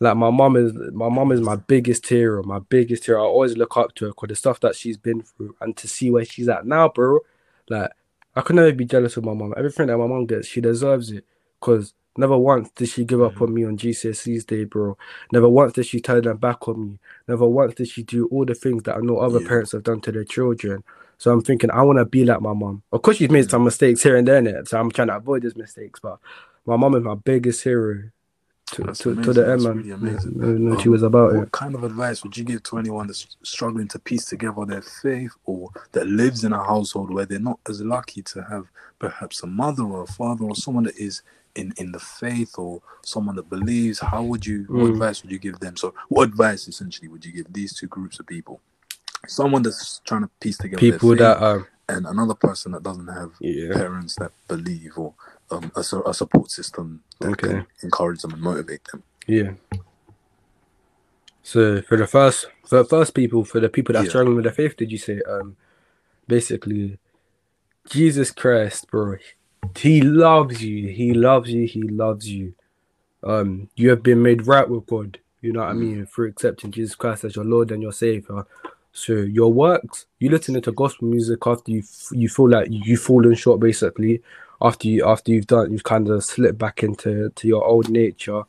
like 0.00 0.16
my 0.16 0.30
mom 0.30 0.56
is 0.56 0.72
my 0.92 1.08
mom 1.08 1.32
is 1.32 1.40
my 1.40 1.56
biggest 1.56 2.06
hero, 2.06 2.42
my 2.42 2.58
biggest 2.58 3.06
hero. 3.06 3.22
I 3.22 3.26
always 3.26 3.56
look 3.56 3.76
up 3.76 3.94
to 3.96 4.06
her 4.06 4.10
because 4.10 4.28
the 4.28 4.36
stuff 4.36 4.60
that 4.60 4.76
she's 4.76 4.96
been 4.96 5.22
through 5.22 5.56
and 5.60 5.76
to 5.78 5.88
see 5.88 6.10
where 6.10 6.24
she's 6.24 6.48
at 6.48 6.66
now, 6.66 6.88
bro. 6.88 7.20
Like 7.68 7.90
I 8.36 8.42
could 8.42 8.56
never 8.56 8.72
be 8.72 8.84
jealous 8.84 9.16
of 9.16 9.24
my 9.24 9.34
mom. 9.34 9.54
Everything 9.56 9.86
that 9.86 9.98
my 9.98 10.06
mom 10.06 10.26
gets, 10.26 10.48
she 10.48 10.60
deserves 10.60 11.10
it. 11.10 11.24
Cause 11.60 11.94
never 12.16 12.36
once 12.36 12.70
did 12.74 12.88
she 12.88 13.04
give 13.04 13.22
up 13.22 13.40
on 13.40 13.54
me 13.54 13.64
on 13.64 13.76
GCSE's 13.76 14.44
day, 14.44 14.64
bro. 14.64 14.96
Never 15.32 15.48
once 15.48 15.72
did 15.72 15.86
she 15.86 16.00
turn 16.00 16.24
her 16.24 16.34
back 16.34 16.68
on 16.68 16.84
me. 16.92 16.98
Never 17.28 17.48
once 17.48 17.74
did 17.74 17.88
she 17.88 18.02
do 18.02 18.26
all 18.28 18.44
the 18.44 18.54
things 18.54 18.82
that 18.84 18.96
I 18.96 19.00
know 19.00 19.18
other 19.18 19.40
Yeah. 19.40 19.48
parents 19.48 19.72
have 19.72 19.84
done 19.84 20.00
to 20.02 20.12
their 20.12 20.24
children. 20.24 20.84
So 21.18 21.32
I'm 21.32 21.42
thinking 21.42 21.70
I 21.70 21.82
want 21.82 21.98
to 21.98 22.04
be 22.04 22.24
like 22.24 22.40
my 22.40 22.52
mom. 22.52 22.82
Of 22.92 23.02
course, 23.02 23.16
she's 23.18 23.30
made 23.30 23.48
some 23.50 23.64
mistakes 23.64 24.02
here 24.02 24.16
and 24.16 24.26
there, 24.26 24.40
innit? 24.42 24.68
so 24.68 24.78
I'm 24.78 24.90
trying 24.90 25.08
to 25.08 25.16
avoid 25.16 25.42
those 25.42 25.56
mistakes. 25.56 26.00
But 26.00 26.18
my 26.66 26.76
mom 26.76 26.94
is 26.96 27.02
my 27.02 27.14
biggest 27.14 27.62
hero 27.64 28.10
to, 28.72 28.82
to, 28.84 29.14
to 29.14 29.32
the 29.32 29.50
end, 29.52 29.62
man. 29.62 29.76
really 29.76 29.90
amazing. 29.92 30.38
No, 30.38 30.46
no, 30.52 30.78
she 30.80 30.88
Um, 30.88 30.92
was 30.92 31.02
about 31.02 31.34
what 31.34 31.44
it. 31.44 31.52
kind 31.52 31.74
of 31.74 31.84
advice 31.84 32.24
would 32.24 32.36
you 32.36 32.44
give 32.44 32.62
to 32.64 32.78
anyone 32.78 33.06
that's 33.06 33.36
struggling 33.42 33.88
to 33.88 33.98
piece 33.98 34.24
together 34.24 34.64
their 34.66 34.82
faith 34.82 35.32
or 35.44 35.70
that 35.92 36.06
lives 36.06 36.44
in 36.44 36.52
a 36.52 36.62
household 36.62 37.12
where 37.12 37.26
they're 37.26 37.38
not 37.38 37.60
as 37.68 37.80
lucky 37.82 38.22
to 38.22 38.42
have 38.42 38.64
perhaps 38.98 39.42
a 39.42 39.46
mother 39.46 39.84
or 39.84 40.02
a 40.02 40.06
father 40.06 40.44
or 40.44 40.56
someone 40.56 40.84
that 40.84 40.96
is 40.96 41.22
in, 41.54 41.72
in 41.76 41.92
the 41.92 42.00
faith 42.00 42.58
or 42.58 42.82
someone 43.04 43.36
that 43.36 43.48
believes? 43.48 44.00
How 44.00 44.24
would 44.24 44.44
you, 44.44 44.64
what 44.68 44.86
Mm. 44.90 44.94
advice 44.94 45.22
would 45.22 45.30
you 45.30 45.38
give 45.38 45.60
them? 45.60 45.76
So, 45.76 45.94
what 46.08 46.24
advice 46.28 46.66
essentially 46.66 47.08
would 47.08 47.24
you 47.24 47.32
give 47.32 47.52
these 47.52 47.74
two 47.74 47.86
groups 47.86 48.18
of 48.18 48.26
people? 48.26 48.60
Someone 49.28 49.62
that's 49.62 50.00
trying 50.04 50.22
to 50.22 50.30
piece 50.40 50.58
together 50.58 50.80
People 50.80 51.16
that 51.16 51.38
are 51.42 51.68
and 51.88 52.06
another 52.06 52.34
person 52.34 52.72
that 52.72 52.82
doesn't 52.82 53.08
have 53.08 53.32
yeah 53.40 53.74
parents 53.74 54.16
that 54.16 54.32
believe 54.48 54.92
or 54.96 55.14
um, 55.50 55.70
a, 55.76 55.80
a 56.06 56.14
support 56.14 56.50
system 56.50 57.02
that 57.20 57.30
Okay. 57.32 57.48
can 57.48 57.66
encourage 57.82 58.22
them 58.22 58.32
and 58.32 58.42
motivate 58.42 58.84
them. 58.84 59.02
yeah. 59.26 59.52
So 61.42 61.82
for 61.82 61.96
the 61.98 62.06
first 62.06 62.46
for 62.66 62.78
the 62.78 62.84
first 62.84 63.14
people 63.14 63.44
for 63.44 63.60
the 63.60 63.68
people 63.68 63.92
that 63.94 64.00
are 64.00 64.04
Yeah. 64.04 64.08
struggling 64.10 64.36
with 64.36 64.44
their 64.44 64.54
faith, 64.54 64.76
did 64.76 64.90
you 64.92 64.98
say 64.98 65.20
um 65.28 65.56
basically 66.26 66.98
Jesus 67.90 68.30
Christ, 68.30 68.90
bro, 68.90 69.16
he 69.76 70.00
loves 70.00 70.62
you, 70.64 70.88
he 70.88 71.12
loves 71.12 71.50
you, 71.50 71.66
he 71.66 71.82
loves 71.82 72.28
you. 72.28 72.54
Um, 73.22 73.68
you 73.76 73.90
have 73.90 74.02
been 74.02 74.22
made 74.22 74.46
right 74.46 74.68
with 74.68 74.86
God. 74.86 75.18
You 75.42 75.52
know 75.52 75.60
what 75.60 75.70
I 75.70 75.74
Mm. 75.74 75.78
mean 75.78 76.06
through 76.06 76.28
accepting 76.28 76.70
Jesus 76.70 76.94
Christ 76.94 77.24
as 77.24 77.36
your 77.36 77.44
Lord 77.44 77.70
and 77.70 77.82
your 77.82 77.92
Savior. 77.92 78.46
So 78.94 79.12
your 79.12 79.52
works, 79.52 80.06
you 80.20 80.30
listen 80.30 80.60
to 80.62 80.72
gospel 80.72 81.08
music 81.08 81.40
after 81.46 81.72
you 81.72 81.82
you 82.12 82.28
feel 82.28 82.48
like 82.48 82.68
you've 82.70 83.00
fallen 83.00 83.34
short, 83.34 83.60
basically. 83.60 84.22
After 84.62 84.86
you 84.86 85.04
after 85.04 85.32
you've 85.32 85.48
done, 85.48 85.72
you've 85.72 85.82
kind 85.82 86.08
of 86.08 86.24
slipped 86.24 86.58
back 86.58 86.84
into 86.84 87.30
to 87.30 87.48
your 87.48 87.64
old 87.64 87.90
nature. 87.90 88.44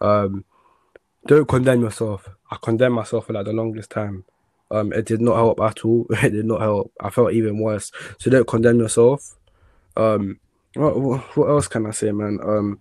Um, 0.00 0.44
don't 1.26 1.46
condemn 1.46 1.82
yourself. 1.82 2.28
I 2.50 2.56
condemned 2.62 2.94
myself 2.94 3.26
for 3.26 3.34
like 3.34 3.44
the 3.44 3.52
longest 3.52 3.90
time. 3.90 4.24
Um, 4.70 4.90
it 4.94 5.04
did 5.04 5.20
not 5.20 5.36
help 5.36 5.60
at 5.60 5.84
all. 5.84 6.06
It 6.22 6.30
did 6.30 6.46
not 6.46 6.62
help. 6.62 6.92
I 6.98 7.10
felt 7.10 7.34
even 7.34 7.58
worse. 7.58 7.92
So 8.18 8.30
don't 8.30 8.48
condemn 8.48 8.80
yourself. 8.80 9.36
Um, 9.98 10.40
what 10.74 10.98
what, 10.98 11.36
what 11.36 11.50
else 11.50 11.68
can 11.68 11.84
I 11.84 11.90
say, 11.90 12.10
man? 12.10 12.38
Um, 12.42 12.80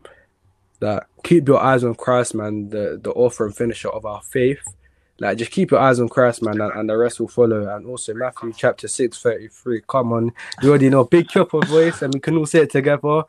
that 0.80 1.08
keep 1.24 1.50
your 1.50 1.60
eyes 1.60 1.84
on 1.84 1.96
Christ, 1.96 2.34
man. 2.34 2.70
The 2.70 2.98
the 3.04 3.12
author 3.12 3.46
and 3.46 3.56
finisher 3.56 3.90
of 3.90 4.06
our 4.06 4.22
faith. 4.22 4.64
Like 5.20 5.38
just 5.38 5.52
keep 5.52 5.72
your 5.72 5.80
eyes 5.82 6.00
on 6.00 6.10
Christ, 6.10 6.42
man, 6.44 6.62
and, 6.62 6.74
and 6.74 6.90
the 6.90 6.98
rest 6.98 7.20
will 7.20 7.28
follow. 7.28 7.76
And 7.76 7.86
also 7.86 8.14
Matthew 8.14 8.54
chapter 8.56 8.88
six 8.88 9.22
thirty 9.22 9.48
three. 9.50 9.82
Come 9.88 10.14
on, 10.14 10.32
you 10.64 10.70
already 10.70 10.90
know 10.90 11.04
big 11.06 11.30
chopper 11.30 11.62
voice, 11.62 12.02
and 12.02 12.14
we 12.14 12.20
can 12.20 12.38
all 12.38 12.46
say 12.46 12.62
it 12.62 12.72
together. 12.72 13.24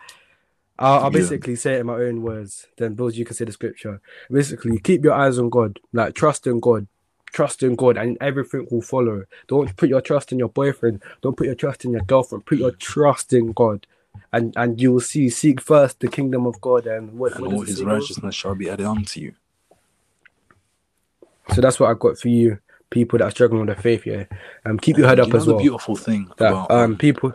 I'll, 0.79 1.01
I'll 1.05 1.05
Yeah. 1.07 1.11
basically 1.21 1.57
say 1.57 1.75
it 1.75 1.81
in 1.81 1.87
my 1.87 1.95
own 1.97 2.23
words. 2.23 2.67
Then, 2.79 2.97
Billz, 2.97 3.15
you 3.15 3.25
can 3.25 3.37
say 3.37 3.45
the 3.45 3.53
scripture. 3.53 4.01
Basically, 4.31 4.79
keep 4.79 5.05
your 5.05 5.15
eyes 5.15 5.39
on 5.39 5.51
God. 5.51 5.81
Like 5.93 6.15
trust 6.15 6.47
in 6.47 6.61
God, 6.61 6.87
trust 7.33 7.63
in 7.63 7.77
God, 7.77 7.97
and 7.99 8.17
everything 8.21 8.67
will 8.71 8.83
follow. 8.83 9.25
Don't 9.49 9.77
put 9.77 9.89
your 9.89 10.01
trust 10.01 10.33
in 10.33 10.39
your 10.39 10.49
boyfriend. 10.51 11.03
Don't 11.23 11.37
put 11.37 11.47
your 11.47 11.57
trust 11.57 11.85
in 11.85 11.93
your 11.93 12.03
girlfriend. 12.03 12.47
Put 12.47 12.59
your 12.59 12.73
trust 12.73 13.33
in 13.33 13.53
God, 13.53 13.87
and 14.33 14.55
and 14.57 14.81
you 14.81 14.93
will 14.93 15.01
see. 15.01 15.29
Seek 15.31 15.61
first 15.61 16.01
the 16.01 16.09
kingdom 16.09 16.47
of 16.47 16.61
God, 16.61 16.87
and 16.87 17.19
what, 17.19 17.35
And 17.37 17.47
what 17.47 17.55
all 17.55 17.63
his 17.63 17.83
righteousness 17.85 18.35
shall 18.35 18.55
be 18.55 18.71
added 18.71 18.87
unto 18.87 19.21
you. 19.21 19.35
So 21.55 21.61
that's 21.61 21.81
what 21.81 21.91
I've 21.91 21.99
got 21.99 22.19
for 22.19 22.29
you, 22.29 22.59
people 22.91 23.19
that 23.19 23.27
are 23.27 23.31
struggling 23.31 23.67
with 23.67 23.75
their 23.77 23.83
faith. 23.83 24.07
Yeah, 24.07 24.25
um, 24.67 24.79
keep 24.79 24.99
your 24.99 25.09
head 25.09 25.19
You 25.19 25.25
up 25.25 25.35
as 25.35 25.47
the 25.47 25.53
well. 25.53 25.61
beautiful 25.63 25.97
thing 25.97 26.31
That 26.39 26.51
about 26.51 26.71
um, 26.71 26.81
um, 26.93 26.97
people. 26.99 27.33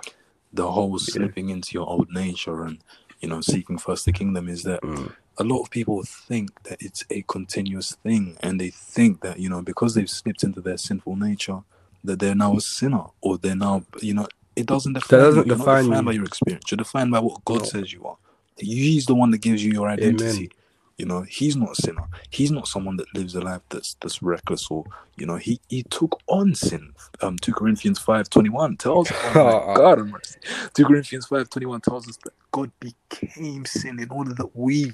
the 0.54 0.72
whole 0.72 0.98
slipping 1.00 1.50
into 1.50 1.70
your 1.74 1.88
old 1.88 2.10
nature 2.12 2.64
and 2.64 2.80
you 3.22 3.30
know 3.30 3.42
seeking 3.42 3.78
first 3.78 4.06
the 4.06 4.12
kingdom 4.14 4.48
is 4.50 4.64
that 4.64 4.82
Mm. 4.84 5.14
a 5.38 5.44
lot 5.44 5.62
of 5.64 5.70
people 5.70 6.04
think 6.04 6.52
that 6.64 6.78
it's 6.82 7.04
a 7.10 7.24
continuous 7.24 7.96
thing 8.04 8.38
and 8.42 8.60
they 8.62 8.70
think 8.70 9.22
that 9.22 9.40
you 9.40 9.50
know 9.50 9.62
because 9.62 9.96
they've 9.96 10.10
slipped 10.10 10.44
into 10.44 10.62
their 10.62 10.78
sinful 10.78 11.16
nature 11.16 11.60
that 12.04 12.20
they're 12.20 12.36
now 12.36 12.56
a 12.58 12.62
sinner 12.62 13.06
or 13.22 13.38
they're 13.38 13.56
now 13.56 13.84
you 14.02 14.14
know 14.14 14.28
it 14.56 14.66
doesn't 14.66 14.94
define 14.94 15.20
doesn't 15.20 15.48
you. 15.48 15.56
Define 15.56 15.86
you. 16.00 16.04
by 16.06 16.12
your 16.14 16.26
experience 16.26 16.66
you're 16.72 16.78
defined 16.78 17.12
by 17.12 17.20
what 17.20 17.44
god 17.46 17.62
No. 17.62 17.66
says 17.66 17.92
you 17.94 18.06
are 18.06 18.18
he's 18.58 19.06
the 19.08 19.16
one 19.16 19.32
that 19.32 19.40
gives 19.42 19.64
you 19.64 19.74
your 19.74 19.90
identity 19.90 20.44
Amen. 20.46 20.50
You 20.98 21.06
know 21.06 21.24
he's 21.24 21.56
not 21.56 21.72
a 21.72 21.76
sinner. 21.76 22.08
He's 22.30 22.52
not 22.52 22.68
someone 22.68 22.96
that 22.98 23.14
lives 23.14 23.36
a 23.36 23.42
life 23.42 23.62
that's 23.70 23.96
that's 24.02 24.22
reckless 24.22 24.70
or 24.72 24.86
you 25.18 25.26
know 25.26 25.36
he 25.36 25.60
he 25.68 25.84
took 25.84 26.20
on 26.28 26.56
sin. 26.56 26.94
Um 27.22 27.38
2 27.38 27.54
corinthians 27.54 28.00
5 28.00 28.30
21 28.30 28.78
tells 28.78 29.12
us 29.12 29.18
oh 29.36 29.74
god 29.76 30.00
mercy. 30.08 30.40
2 30.74 30.86
corinthians 30.86 31.26
5 31.26 31.50
21 31.50 31.82
tells 31.82 32.08
us 32.08 32.18
that 32.24 32.34
god 32.52 32.72
became 32.80 33.66
sin 33.66 34.00
in 34.00 34.10
order 34.10 34.34
that 34.34 34.56
we 34.56 34.94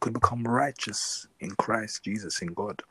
could 0.00 0.12
become 0.12 0.42
righteous 0.44 1.26
in 1.40 1.50
christ 1.52 2.02
jesus 2.04 2.42
in 2.42 2.48
god. 2.54 2.82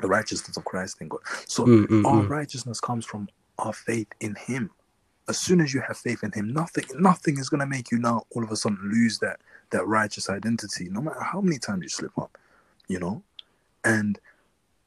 The 0.00 0.08
righteousness 0.08 0.56
of 0.56 0.64
christ 0.64 0.98
in 1.00 1.08
god. 1.08 1.20
So 1.46 1.64
Mm, 1.66 1.86
mm, 1.86 2.04
our 2.04 2.22
mm. 2.22 2.28
righteousness 2.28 2.80
comes 2.80 3.04
from 3.04 3.28
our 3.58 3.72
faith 3.72 4.08
in 4.20 4.36
him. 4.36 4.70
As 5.28 5.38
soon 5.38 5.60
as 5.60 5.74
you 5.74 5.80
have 5.86 5.96
faith 5.98 6.22
in 6.22 6.30
him 6.32 6.52
nothing 6.52 6.84
nothing 6.98 7.38
is 7.38 7.48
going 7.48 7.60
to 7.60 7.66
make 7.66 7.90
you 7.90 7.98
now 7.98 8.22
all 8.30 8.44
of 8.44 8.50
a 8.52 8.56
sudden 8.56 8.78
lose 8.92 9.18
that 9.18 9.40
that 9.70 9.86
righteous 9.86 10.28
identity 10.30 10.88
no 10.90 11.00
matter 11.00 11.22
how 11.22 11.40
many 11.40 11.58
times 11.58 11.82
you 11.82 11.88
slip 11.88 12.16
up 12.18 12.36
you 12.88 12.98
know? 12.98 13.22
And 13.84 14.18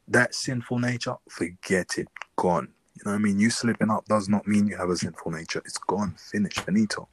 that 0.07 0.35
sinful 0.35 0.79
nature 0.79 1.15
forget 1.29 1.97
it 1.97 2.07
gone. 2.35 2.67
You 2.95 3.03
know 3.05 3.11
what 3.11 3.17
i 3.17 3.19
mean? 3.19 3.39
You 3.39 3.49
slipping 3.49 3.89
up 3.89 4.05
does 4.05 4.29
not 4.29 4.45
mean 4.47 4.67
you 4.67 4.77
have 4.77 4.89
a 4.89 4.97
sinful 4.97 5.31
nature. 5.31 5.61
It's 5.65 5.77
gone 5.77 6.15
finished 6.17 6.59
finito. 6.59 7.07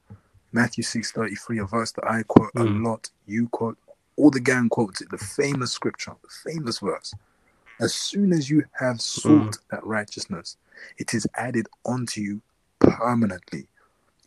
Matthew 0.52 0.82
6.33 0.84 1.62
a 1.62 1.66
verse 1.66 1.92
that 1.92 2.04
i 2.04 2.22
quote 2.24 2.50
a 2.56 2.60
Mm. 2.60 2.82
lot 2.84 3.10
you 3.26 3.48
quote 3.48 3.78
all 4.16 4.30
the 4.30 4.40
gang 4.40 4.68
quotes 4.68 5.00
it 5.00 5.10
the 5.10 5.18
famous 5.18 5.72
scripture 5.72 6.12
the 6.22 6.50
famous 6.52 6.80
verse. 6.80 7.14
As 7.80 7.94
soon 7.94 8.32
as 8.32 8.50
you 8.50 8.64
have 8.72 9.00
sought 9.00 9.58
that 9.70 9.86
righteousness 9.86 10.56
it 10.98 11.14
is 11.14 11.26
added 11.36 11.68
onto 11.84 12.20
you 12.20 12.42
permanently 12.80 13.68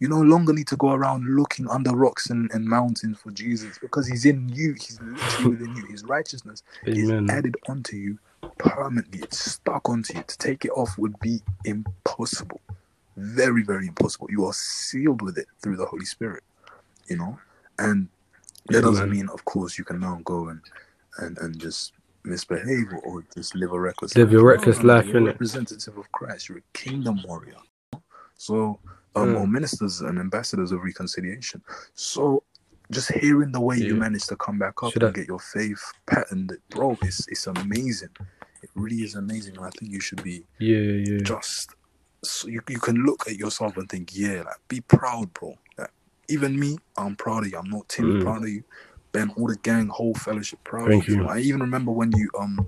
you 0.04 0.10
no 0.10 0.20
longer 0.20 0.52
need 0.52 0.68
to 0.68 0.76
go 0.76 0.92
around 0.92 1.24
looking 1.34 1.66
under 1.70 1.92
rocks 1.96 2.30
and, 2.30 2.52
and 2.52 2.66
mountains 2.66 3.18
for 3.18 3.32
Jesus 3.32 3.80
because 3.80 4.06
he's 4.06 4.26
in 4.26 4.50
you. 4.50 4.74
He's 4.74 5.00
literally 5.00 5.52
within 5.52 5.78
you. 5.78 5.86
His 5.86 6.04
righteousness 6.04 6.62
is 6.84 7.10
added 7.30 7.56
onto 7.70 7.96
you 7.96 8.20
permanently. 8.58 9.22
It's 9.22 9.40
stuck 9.40 9.88
onto 9.88 10.18
you. 10.18 10.24
To 10.28 10.38
take 10.38 10.66
it 10.66 10.72
off 10.72 10.98
would 10.98 11.18
be 11.22 11.40
impossible. 11.64 12.60
Very, 13.16 13.64
very 13.64 13.88
impossible. 13.88 14.28
You 14.30 14.46
are 14.46 14.52
sealed 14.52 15.22
with 15.22 15.38
it 15.38 15.48
through 15.62 15.78
the 15.78 15.86
Holy 15.86 16.04
Spirit. 16.04 16.44
You 17.08 17.16
know? 17.16 17.40
And 17.80 18.10
that 18.68 18.82
doesn't 18.82 19.10
mean 19.10 19.30
of 19.30 19.46
course 19.46 19.78
you 19.78 19.86
can 19.86 20.02
now 20.02 20.20
go 20.26 20.50
and 20.50 20.60
and, 21.20 21.38
and 21.38 21.58
just 21.58 21.94
misbehave 22.26 22.92
or, 23.06 23.24
just 23.34 23.56
live 23.56 23.72
a 23.72 23.80
reckless 23.80 24.18
Live 24.18 24.28
life. 24.28 24.34
your 24.34 24.44
reckless 24.44 24.80
No, 24.80 24.96
life, 24.96 25.06
You're 25.06 25.20
a 25.20 25.26
representative 25.28 25.98
of 25.98 26.12
Christ. 26.12 26.50
You're 26.50 26.58
a 26.58 26.78
kingdom 26.78 27.22
warrior. 27.26 27.56
So 28.36 28.80
um, 29.16 29.30
Mm. 29.36 29.42
or 29.42 29.48
ministers 29.48 30.02
and 30.02 30.20
ambassadors 30.20 30.72
of 30.72 30.84
reconciliation. 30.84 31.62
So 31.94 32.44
just 32.92 33.12
hearing 33.12 33.52
the 33.52 33.62
way 33.62 33.78
you 33.78 33.94
Yeah. 33.94 34.00
managed 34.00 34.30
to 34.30 34.36
come 34.36 34.58
back 34.60 34.82
up 34.84 34.94
Should 34.94 35.04
and 35.04 35.16
I- 35.16 35.20
get 35.20 35.28
your 35.28 35.40
faith 35.40 35.82
patterned, 36.06 36.58
bro, 36.70 36.98
it's 37.04 37.28
it's 37.28 37.48
amazing. 37.48 38.10
It 38.62 38.70
really 38.76 39.04
is 39.04 39.16
amazing. 39.16 39.58
And 39.58 39.66
I 39.66 39.70
think 39.72 39.92
you 39.92 40.00
should 40.00 40.24
be 40.24 40.46
Yeah, 40.60 40.78
yeah. 40.80 41.18
just 41.24 41.76
so 42.24 42.48
you, 42.48 42.62
you 42.70 42.80
can 42.80 43.04
look 43.04 43.28
at 43.28 43.36
yourself 43.38 43.76
and 43.78 43.90
think, 43.90 44.16
yeah, 44.16 44.44
like 44.44 44.58
be 44.70 44.80
proud, 44.82 45.34
bro. 45.34 45.58
Like, 45.78 45.92
even 46.30 46.58
me, 46.60 46.78
I'm 46.98 47.16
proud 47.18 47.46
of 47.46 47.52
you. 47.52 47.58
I'm 47.58 47.70
not 47.70 47.90
Tim, 47.90 48.06
Mm. 48.20 48.22
proud 48.22 48.44
of 48.44 48.50
you. 48.50 48.64
Ben, 49.12 49.30
all 49.38 49.48
the 49.48 49.58
gang, 49.58 49.88
whole 49.90 50.16
fellowship, 50.16 50.60
proud 50.64 50.90
Thank 50.90 51.04
of 51.04 51.10
you. 51.10 51.22
you. 51.22 51.28
I 51.28 51.40
even 51.40 51.60
remember 51.62 51.92
when 51.92 52.12
you 52.14 52.30
um 52.40 52.68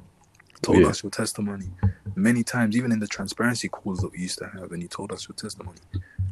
told 0.65 0.81
Yeah. 0.81 0.89
us 0.89 1.03
your 1.03 1.11
testimony 1.11 1.69
many 2.15 2.43
times, 2.43 2.75
even 2.75 2.91
in 2.91 2.99
the 2.99 3.07
transparency 3.07 3.67
calls 3.67 3.99
that 3.99 4.11
we 4.11 4.19
used 4.19 4.39
to 4.39 4.47
have, 4.47 4.71
and 4.71 4.81
you 4.81 4.87
told 4.87 5.11
us 5.11 5.27
your 5.27 5.35
testimony. 5.35 5.79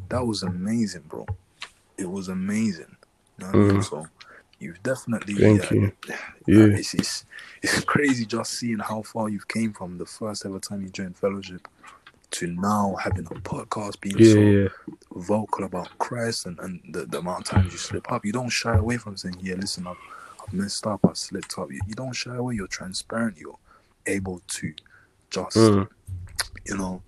that 0.08 0.26
was 0.26 0.42
amazing, 0.42 1.02
bro. 1.08 1.26
It 1.96 2.10
was 2.10 2.28
amazing. 2.28 2.96
You 3.38 3.46
know 3.46 3.50
I 3.52 3.56
mean? 3.56 3.80
mm. 3.80 3.84
So 3.84 4.06
you've 4.58 4.82
definitely 4.82 5.34
Thank 5.34 5.70
yeah, 5.70 5.72
you. 5.72 5.92
yeah. 6.46 6.76
It's, 6.78 6.94
it's 6.94 7.24
it's 7.62 7.80
crazy 7.84 8.26
just 8.26 8.52
seeing 8.52 8.78
how 8.80 9.02
far 9.02 9.28
you've 9.28 9.48
came 9.48 9.72
from 9.72 9.98
the 9.98 10.06
first 10.06 10.44
ever 10.46 10.58
time 10.58 10.82
you 10.82 10.88
joined 10.90 11.16
fellowship 11.16 11.66
to 12.32 12.46
now 12.48 12.96
having 13.00 13.26
a 13.26 13.34
podcast 13.52 14.00
being 14.00 14.18
Yeah, 14.18 14.32
so 14.34 14.40
yeah. 14.40 14.68
vocal 15.14 15.64
about 15.64 15.96
Christ 15.98 16.46
and, 16.46 16.58
and 16.60 16.80
the, 16.92 17.06
the 17.06 17.18
amount 17.18 17.40
of 17.40 17.44
times 17.46 17.72
you 17.72 17.78
slip 17.78 18.10
up. 18.12 18.24
You 18.24 18.32
don't 18.32 18.48
shy 18.50 18.76
away 18.76 18.96
from 18.98 19.16
saying, 19.16 19.36
Yeah, 19.40 19.54
listen, 19.54 19.86
I've, 19.86 19.96
I've 20.42 20.52
messed 20.52 20.86
up, 20.86 21.00
I've 21.08 21.16
slipped 21.16 21.54
up. 21.58 21.70
You, 21.72 21.80
you 21.86 21.94
don't 21.94 22.12
shy 22.12 22.34
away, 22.34 22.56
you're 22.56 22.66
transparent, 22.66 23.38
you're 23.38 23.58
able 24.06 24.42
to 24.48 24.74
just 25.30 25.56
Mm. 25.56 25.88
you 26.66 26.76
know, 26.76 27.02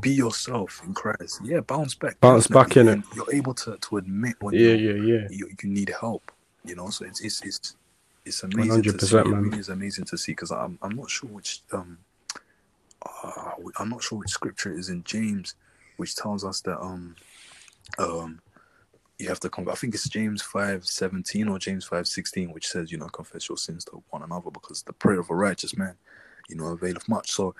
be 0.00 0.10
yourself 0.10 0.82
in 0.84 0.94
Christ. 0.94 1.40
Yeah, 1.44 1.60
bounce 1.60 1.94
back. 1.94 2.20
Bounce 2.20 2.46
back, 2.46 2.76
in? 2.76 2.88
And 2.88 3.04
You're 3.14 3.32
able 3.32 3.54
to, 3.54 3.76
to 3.78 3.96
admit 3.98 4.36
when 4.40 4.54
Yeah, 4.54 4.72
you, 4.72 4.92
yeah, 4.92 5.14
yeah. 5.14 5.28
you 5.28 5.48
you 5.62 5.68
need 5.70 5.92
help. 6.00 6.32
You 6.64 6.76
know, 6.76 6.90
so 6.90 7.04
it's 7.04 7.20
it's 7.20 7.42
it's, 7.42 7.76
it's 8.24 8.42
amazing 8.42 8.84
to 8.84 8.98
100%, 8.98 9.00
see. 9.00 9.16
It 9.18 9.26
man. 9.26 9.42
really 9.44 9.58
is 9.58 9.68
amazing 9.68 10.04
to 10.06 10.18
see 10.18 10.32
because 10.32 10.50
I'm 10.52 10.78
I'm 10.82 10.96
not 10.96 11.10
sure 11.10 11.28
which 11.30 11.62
um 11.72 11.98
uh, 13.24 13.52
I'm 13.78 13.90
not 13.90 14.02
sure 14.02 14.18
which 14.18 14.30
scripture 14.30 14.72
is 14.72 14.88
in 14.88 15.04
James, 15.04 15.54
which 15.96 16.16
tells 16.16 16.44
us 16.44 16.60
that 16.62 16.78
um 16.80 17.16
um 17.98 18.40
you 19.22 19.28
have 19.28 19.40
to 19.40 19.50
come. 19.50 19.68
I 19.68 19.74
think 19.76 19.94
it's 19.94 20.08
James 20.08 20.42
five 20.42 20.84
seventeen 20.86 21.48
or 21.48 21.58
James 21.58 21.86
five 21.86 22.08
sixteen, 22.08 22.52
which 22.52 22.68
says 22.68 22.92
you 22.92 22.98
know 22.98 23.08
confess 23.08 23.48
your 23.48 23.58
sins 23.58 23.84
to 23.86 24.02
one 24.10 24.22
another 24.24 24.50
because 24.50 24.82
the 24.82 24.92
prayer 24.94 25.20
of 25.20 25.30
a 25.30 25.36
righteous 25.36 25.76
man, 25.78 25.96
you 26.48 26.56
know, 26.56 26.66
availeth 26.68 27.08
much. 27.08 27.30
So 27.32 27.54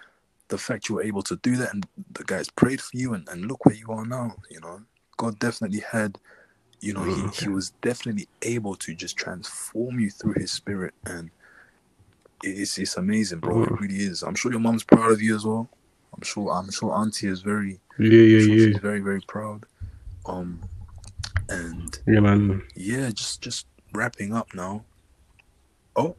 the 0.48 0.58
fact 0.58 0.88
you 0.88 0.96
were 0.96 1.04
able 1.04 1.22
to 1.24 1.36
do 1.36 1.56
that 1.56 1.72
and 1.74 1.86
the 2.12 2.24
guys 2.24 2.50
prayed 2.50 2.80
for 2.82 2.96
you 2.96 3.14
and, 3.14 3.28
and 3.30 3.46
look 3.46 3.64
where 3.66 3.74
you 3.76 3.86
are 3.90 4.06
now, 4.06 4.36
you 4.50 4.60
know, 4.60 4.82
God 5.16 5.38
definitely 5.38 5.80
had, 5.80 6.18
you 6.80 6.92
know, 6.94 7.04
he, 7.04 7.28
he 7.28 7.48
was 7.48 7.70
definitely 7.82 8.28
able 8.42 8.74
to 8.76 8.94
just 8.94 9.16
transform 9.16 10.00
you 10.00 10.10
through 10.10 10.34
his 10.34 10.52
spirit 10.52 10.94
and 11.06 11.30
it's 12.42 12.78
it's 12.78 12.96
amazing, 12.96 13.40
bro. 13.40 13.62
It 13.62 13.70
Mm. 13.70 13.80
really 13.80 13.96
is. 14.02 14.22
I'm 14.22 14.34
sure 14.34 14.50
your 14.52 14.60
mom's 14.60 14.84
proud 14.84 15.12
of 15.12 15.22
you 15.22 15.36
as 15.36 15.46
well. 15.46 15.70
I'm 16.14 16.22
sure 16.22 16.50
I'm 16.52 16.70
sure 16.70 16.92
auntie 16.92 17.28
is 17.28 17.42
very 17.42 17.80
Yeah, 17.98 18.10
yeah, 18.10 18.38
sure 18.38 18.58
yeah. 18.58 18.66
she's 18.66 18.78
very, 18.78 19.00
very 19.00 19.20
proud. 19.22 19.66
Um 20.26 20.68
and 21.52 21.98
Yeah, 22.06 22.20
man. 22.20 22.62
yeah, 22.74 23.10
just 23.10 23.40
just 23.42 23.66
wrapping 23.92 24.32
up 24.34 24.54
now. 24.54 24.84
Oh, 25.96 26.16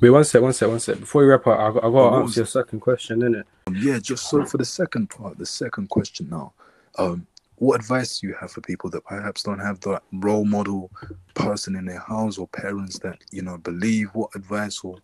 Wait, 0.00 0.10
one 0.10 0.24
sec, 0.24 0.40
one 0.40 0.52
sec, 0.54 0.68
one 0.68 0.80
sec. 0.80 0.98
Before 1.00 1.22
we 1.22 1.28
wrap 1.28 1.46
up, 1.46 1.58
I 1.58 1.72
got, 1.72 1.84
I 1.84 1.90
got 1.90 1.94
Oh, 1.94 2.10
to 2.10 2.16
answer 2.16 2.22
was 2.24 2.36
your 2.36 2.46
second 2.46 2.80
question, 2.80 3.20
innit? 3.20 3.44
Um, 3.66 3.76
yeah, 3.76 3.98
just 3.98 4.30
so 4.30 4.44
for 4.46 4.56
the 4.56 4.64
second 4.64 5.10
part, 5.10 5.36
the 5.36 5.44
second 5.46 5.88
question 5.90 6.28
now. 6.30 6.52
Um, 6.98 7.26
what 7.56 7.78
advice 7.80 8.18
do 8.20 8.26
you 8.28 8.34
have 8.40 8.50
for 8.50 8.62
people 8.62 8.88
that 8.90 9.04
perhaps 9.04 9.42
don't 9.42 9.58
have 9.58 9.78
that 9.80 10.02
role 10.14 10.46
model 10.46 10.90
person 11.34 11.76
in 11.76 11.84
their 11.84 11.98
house 12.00 12.38
or 12.38 12.48
parents 12.48 12.98
that 13.00 13.18
you 13.30 13.42
know 13.42 13.58
believe? 13.58 14.08
What 14.14 14.30
advice 14.34 14.80
or 14.82 14.96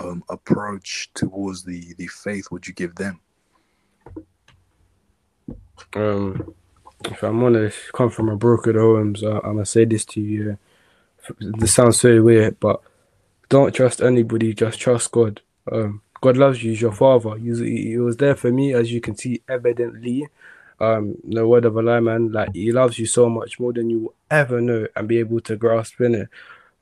um, 0.00 0.24
approach 0.28 1.10
towards 1.14 1.62
the 1.62 1.94
the 1.94 2.08
faith 2.08 2.50
would 2.50 2.66
you 2.66 2.74
give 2.74 2.96
them? 2.96 3.20
Um, 5.94 6.54
if 7.06 7.22
I'm 7.22 7.42
honest, 7.42 7.92
come 7.92 8.10
from 8.10 8.28
a 8.28 8.36
broken 8.36 8.76
homes, 8.76 9.22
uh, 9.22 9.40
I'm 9.44 9.54
gonna 9.54 9.66
say 9.66 9.84
this 9.84 10.04
to 10.06 10.20
you. 10.20 10.58
This 11.38 11.74
sounds 11.74 12.00
so 12.00 12.22
weird, 12.22 12.58
but 12.60 12.80
don't 13.48 13.74
trust 13.74 14.00
anybody. 14.00 14.54
Just 14.54 14.80
trust 14.80 15.10
God. 15.10 15.40
Um, 15.70 16.02
God 16.20 16.36
loves 16.36 16.62
you. 16.62 16.70
He's 16.70 16.80
your 16.80 16.92
father. 16.92 17.36
He, 17.36 17.96
was 17.98 18.16
there 18.16 18.36
for 18.36 18.50
me, 18.50 18.74
as 18.74 18.92
you 18.92 19.00
can 19.00 19.16
see, 19.16 19.42
evidently. 19.48 20.26
Um, 20.78 21.16
no 21.24 21.46
word 21.48 21.64
of 21.64 21.76
a 21.76 21.82
lie, 21.82 22.00
man. 22.00 22.32
Like 22.32 22.54
he 22.54 22.72
loves 22.72 22.98
you 22.98 23.06
so 23.06 23.28
much 23.28 23.58
more 23.60 23.72
than 23.72 23.90
you 23.90 23.98
will 24.00 24.14
ever 24.30 24.60
know 24.60 24.86
and 24.96 25.08
be 25.08 25.18
able 25.18 25.40
to 25.40 25.56
grasp 25.56 26.00
in 26.00 26.14
it. 26.14 26.28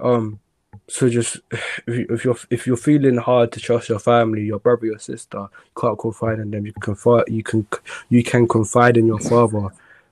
Um, 0.01 0.41
so 0.89 1.09
just 1.09 1.39
if 1.87 2.25
you're 2.25 2.37
if 2.51 2.67
you're 2.67 2.77
feeling 2.77 3.17
hard 3.17 3.53
to 3.53 3.61
trust 3.61 3.89
your 3.89 3.99
family, 3.99 4.45
your 4.45 4.61
brother, 4.61 4.87
your 4.87 4.99
sister, 4.99 5.39
you 5.39 5.81
can't 5.81 5.99
confide 5.99 6.39
in 6.39 6.51
them. 6.51 6.67
You 6.67 6.73
can 6.73 6.83
confide. 6.83 7.25
You 7.29 7.43
can 7.43 7.67
you 8.09 8.23
can 8.23 8.47
confide 8.47 8.97
in 8.97 9.07
your 9.07 9.21
father. 9.21 9.71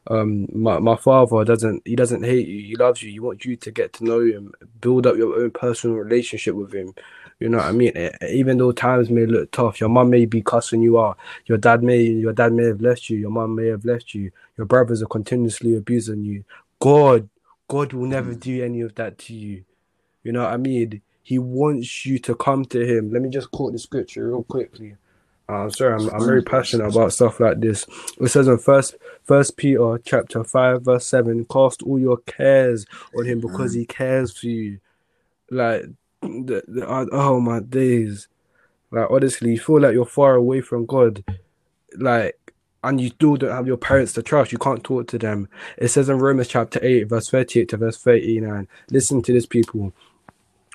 Um, 0.09 0.47
my, 0.53 0.79
my 0.79 0.97
father 0.97 1.45
doesn't 1.45 1.83
he 1.85 1.97
doesn't 1.97 2.25
hate 2.25 2.47
you. 2.47 2.63
He 2.63 2.77
loves 2.77 3.03
you. 3.03 3.11
He 3.11 3.21
wants 3.21 3.45
you 3.45 3.57
to 3.57 3.71
get 3.71 3.93
to 3.95 4.05
know 4.05 4.21
him, 4.21 4.53
build 4.81 5.07
up 5.07 5.17
your 5.17 5.37
own 5.37 5.51
personal 5.51 5.97
relationship 5.97 6.55
with 6.55 6.73
him. 6.73 6.95
You 7.41 7.49
know 7.51 7.59
what 7.59 7.67
I 7.67 7.73
mean? 7.73 7.93
Even 8.29 8.57
though 8.59 8.73
times 8.73 9.11
may 9.11 9.27
look 9.27 9.51
tough, 9.51 9.81
your 9.81 9.91
mum 9.91 10.09
may 10.09 10.25
be 10.25 10.43
cussing 10.43 10.81
you 10.81 11.01
out. 11.01 11.19
Your 11.47 11.59
dad 11.59 11.83
may 11.83 12.01
your 12.03 12.33
dad 12.33 12.53
may 12.53 12.65
have 12.65 12.81
left 12.81 13.11
you. 13.11 13.19
Your 13.19 13.31
mum 13.31 13.55
may 13.55 13.67
have 13.67 13.85
left 13.85 14.15
you. 14.15 14.31
Your 14.57 14.67
brothers 14.67 15.03
are 15.03 15.07
continuously 15.07 15.77
abusing 15.77 16.23
you. 16.23 16.45
God, 16.79 17.29
God 17.69 17.93
will 17.93 18.07
never 18.07 18.35
do 18.35 18.65
any 18.65 18.81
of 18.81 18.95
that 18.95 19.19
to 19.19 19.35
you. 19.35 19.65
You 20.23 20.33
know 20.33 20.45
what 20.45 20.53
I 20.53 20.57
mean? 20.57 21.03
He 21.23 21.39
wants 21.39 22.07
you 22.07 22.19
to 22.21 22.35
come 22.35 22.65
to 22.67 22.87
him. 22.87 23.13
Let 23.13 23.21
me 23.21 23.29
just 23.29 23.51
quote 23.51 23.73
the 23.73 23.79
scripture 23.79 24.29
real 24.29 24.45
quickly. 24.45 24.97
Uh, 25.49 25.63
I'm 25.63 25.71
sorry, 25.71 25.95
I'm, 25.95 26.09
I'm 26.11 26.27
very 26.27 26.43
passionate 26.43 26.89
about 26.89 27.13
stuff 27.13 27.39
like 27.39 27.61
this. 27.61 27.87
It 28.21 28.29
says 28.29 28.49
in 28.49 28.59
first 28.59 28.97
First 29.23 29.57
Peter 29.57 30.01
chapter 30.05 30.43
five 30.43 30.83
verse 30.83 31.07
seven, 31.07 31.45
cast 31.45 31.83
all 31.83 31.99
your 31.99 32.19
cares 32.19 32.85
on 33.17 33.27
him 33.27 33.41
because 33.41 33.73
he 33.73 33.87
cares 33.87 34.37
for 34.37 34.47
you. 34.47 34.81
Like, 35.51 35.85
the, 36.23 36.65
the, 36.67 36.89
uh, 36.89 37.07
oh 37.13 37.41
my 37.41 37.61
days, 37.61 38.27
like 38.91 39.09
honestly, 39.11 39.53
you 39.53 39.61
feel 39.61 39.81
like 39.81 39.95
you're 39.95 40.05
far 40.05 40.35
away 40.35 40.61
from 40.61 40.85
God, 40.87 41.23
like, 41.97 42.37
and 42.83 43.01
you 43.01 43.11
still 43.11 43.37
don't 43.37 43.53
have 43.53 43.69
your 43.69 43.77
parents 43.77 44.13
to 44.15 44.23
trust. 44.23 44.51
You 44.51 44.59
can't 44.59 44.83
talk 44.83 45.07
to 45.09 45.19
them. 45.19 45.49
It 45.79 45.89
says 45.89 46.09
in 46.09 46.19
Romans 46.19 46.49
chapter 46.49 46.81
eight 46.83 47.05
verse 47.05 47.31
thirty-eight 47.31 47.69
to 47.69 47.77
verse 47.77 47.99
thirty-nine. 47.99 48.67
Listen 48.91 49.23
to 49.23 49.33
this, 49.33 49.47
people. 49.47 49.93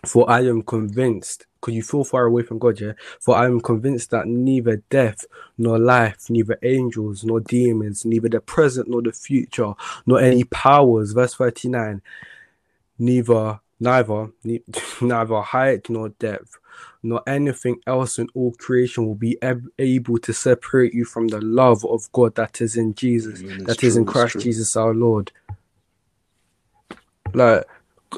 For 0.05 0.29
I 0.29 0.41
am 0.41 0.63
convinced, 0.63 1.45
because 1.59 1.75
you 1.75 1.83
feel 1.83 2.03
far 2.03 2.25
away 2.25 2.41
from 2.41 2.57
God, 2.57 2.79
yeah. 2.79 2.93
For 3.19 3.35
I 3.35 3.45
am 3.45 3.61
convinced 3.61 4.09
that 4.09 4.27
neither 4.27 4.77
death 4.89 5.25
nor 5.59 5.77
life, 5.77 6.27
neither 6.29 6.57
angels 6.63 7.23
nor 7.23 7.39
demons, 7.39 8.03
neither 8.03 8.27
the 8.29 8.41
present 8.41 8.89
nor 8.89 9.03
the 9.03 9.11
future, 9.11 9.73
nor 10.07 10.19
any 10.19 10.43
powers, 10.45 11.11
verse 11.11 11.35
39, 11.35 12.01
neither, 12.97 13.59
neither, 13.79 14.31
ne- 14.43 14.63
neither 15.01 15.41
height 15.41 15.87
nor 15.87 16.09
depth, 16.09 16.57
nor 17.03 17.21
anything 17.27 17.79
else 17.85 18.17
in 18.17 18.27
all 18.33 18.53
creation 18.53 19.05
will 19.05 19.15
be 19.15 19.37
ab- 19.43 19.69
able 19.77 20.17
to 20.17 20.33
separate 20.33 20.95
you 20.95 21.05
from 21.05 21.27
the 21.27 21.41
love 21.41 21.85
of 21.85 22.11
God 22.11 22.33
that 22.35 22.59
is 22.59 22.75
in 22.75 22.95
Jesus, 22.95 23.41
Amen. 23.43 23.65
That 23.65 23.83
is 23.83 23.95
in 23.95 24.05
true, 24.05 24.13
Christ. 24.13 24.39
Jesus 24.39 24.75
our 24.75 24.95
Lord. 24.95 25.31
Like, 27.35 27.65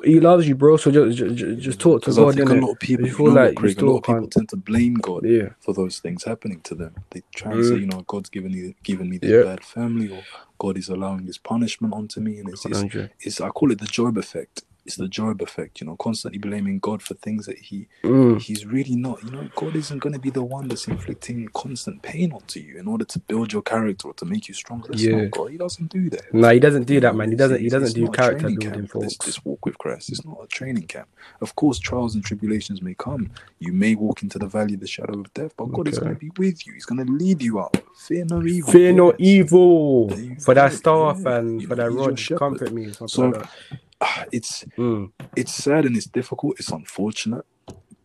he 0.03 0.19
loves 0.19 0.47
you, 0.47 0.55
bro. 0.55 0.77
So 0.77 0.91
just, 0.91 1.17
just, 1.17 1.59
just 1.59 1.79
talk 1.79 2.01
to 2.01 2.09
Because 2.11 2.17
I 2.19 2.23
God. 2.23 2.35
think 2.35 2.49
a 2.49 2.53
lot 2.55 2.71
of 2.71 2.79
people, 2.79 3.07
You 3.07 3.17
know, 3.17 3.23
like 3.25 3.55
Craig, 3.55 3.81
a 3.81 3.85
lot 3.85 3.97
of 3.97 4.03
people 4.03 4.19
can't- 4.21 4.31
tend 4.31 4.49
to 4.49 4.55
blame 4.57 4.95
God 4.95 5.25
Yeah. 5.25 5.49
for 5.59 5.73
those 5.73 5.99
things 5.99 6.23
happening 6.23 6.61
to 6.61 6.75
them. 6.75 6.95
They 7.11 7.21
try 7.35 7.51
and 7.53 7.65
say, 7.65 7.75
Mm. 7.75 7.79
you 7.81 7.87
know, 7.87 8.03
God's 8.07 8.29
given 8.29 8.51
me 8.51 8.75
given 8.83 9.09
me 9.09 9.17
this 9.19 9.31
Yeah. 9.31 9.43
bad 9.43 9.63
family, 9.63 10.09
or 10.09 10.23
God 10.59 10.77
is 10.77 10.89
allowing 10.89 11.25
this 11.25 11.37
punishment 11.37 11.93
onto 11.93 12.19
me, 12.21 12.39
and 12.39 12.49
it's, 12.49 12.65
it's 12.65 12.83
it's 13.19 13.41
I 13.41 13.49
call 13.49 13.71
it 13.71 13.79
the 13.79 13.85
Job 13.87 14.17
effect. 14.17 14.63
It's 14.85 14.97
the 14.97 15.07
Job 15.07 15.41
effect, 15.41 15.79
you 15.79 15.87
know, 15.87 15.95
constantly 15.95 16.39
blaming 16.39 16.79
God 16.79 17.01
for 17.01 17.13
things 17.13 17.45
that 17.45 17.57
he 17.57 17.87
Mm. 18.03 18.41
he's 18.41 18.65
really 18.65 18.95
not. 18.97 19.23
You 19.23 19.31
know, 19.31 19.49
God 19.55 19.75
isn't 19.75 19.99
going 19.99 20.11
to 20.13 20.19
be 20.19 20.29
the 20.29 20.43
one 20.43 20.67
that's 20.67 20.87
inflicting 20.89 21.47
constant 21.53 22.01
pain 22.01 22.33
onto 22.33 22.59
you 22.59 22.77
in 22.77 22.87
order 22.87 23.05
to 23.05 23.19
build 23.19 23.53
your 23.53 23.61
character 23.61 24.09
or 24.09 24.13
to 24.15 24.25
make 24.25 24.47
you 24.49 24.53
stronger. 24.53 24.89
That's 24.89 25.01
Yeah. 25.03 25.21
not 25.21 25.31
God. 25.31 25.51
He 25.51 25.57
doesn't 25.57 25.89
do 25.89 26.09
that. 26.09 26.33
Nah, 26.33 26.49
he 26.51 26.59
doesn't 26.59 26.83
do 26.83 26.99
that, 26.99 27.15
man. 27.15 27.29
He 27.29 27.35
doesn't. 27.37 27.61
He 27.61 27.69
doesn't 27.69 27.85
it's 27.87 27.93
do 27.93 28.07
character 28.09 28.47
building, 28.49 28.71
camp, 28.87 28.91
this, 28.99 29.17
this 29.17 29.45
walk 29.45 29.65
with 29.65 29.77
Christ. 29.77 30.09
It's 30.09 30.25
not 30.25 30.39
a 30.43 30.47
training 30.47 30.87
camp. 30.87 31.07
Of 31.39 31.55
course, 31.55 31.79
trials 31.79 32.15
and 32.15 32.23
tribulations 32.23 32.81
may 32.81 32.93
come. 32.93 33.31
You 33.59 33.71
may 33.71 33.95
walk 33.95 34.21
into 34.23 34.37
the 34.37 34.47
valley 34.47 34.73
of 34.73 34.81
the 34.81 34.87
shadow 34.87 35.19
of 35.19 35.33
death, 35.33 35.53
but 35.55 35.67
God 35.71 35.87
is 35.87 35.97
going 35.99 36.13
to 36.13 36.19
be 36.19 36.31
with 36.37 36.67
you. 36.67 36.73
He's 36.73 36.85
going 36.85 37.05
to 37.05 37.11
lead 37.11 37.41
you 37.41 37.59
out. 37.61 37.77
Fear 37.95 38.25
no 38.25 38.43
evil. 38.45 38.71
Fear 38.73 38.93
no 38.93 39.13
evil. 39.17 40.09
For 40.41 40.53
that 40.53 40.73
staff 40.73 41.19
yeah. 41.23 41.37
and 41.37 41.61
You 41.61 41.67
for 41.67 41.75
know, 41.77 41.89
that 41.89 41.91
rod, 42.29 42.37
comfort 42.39 42.73
me. 42.73 42.91
So- 42.91 43.29
like 43.29 43.33
that. 43.43 43.79
Ah, 44.01 44.25
It's 44.31 44.65
Mm, 44.77 45.11
it's 45.35 45.53
sad 45.53 45.85
and 45.85 45.95
it's 45.95 46.05
difficult. 46.07 46.59
It's 46.59 46.69
unfortunate, 46.71 47.45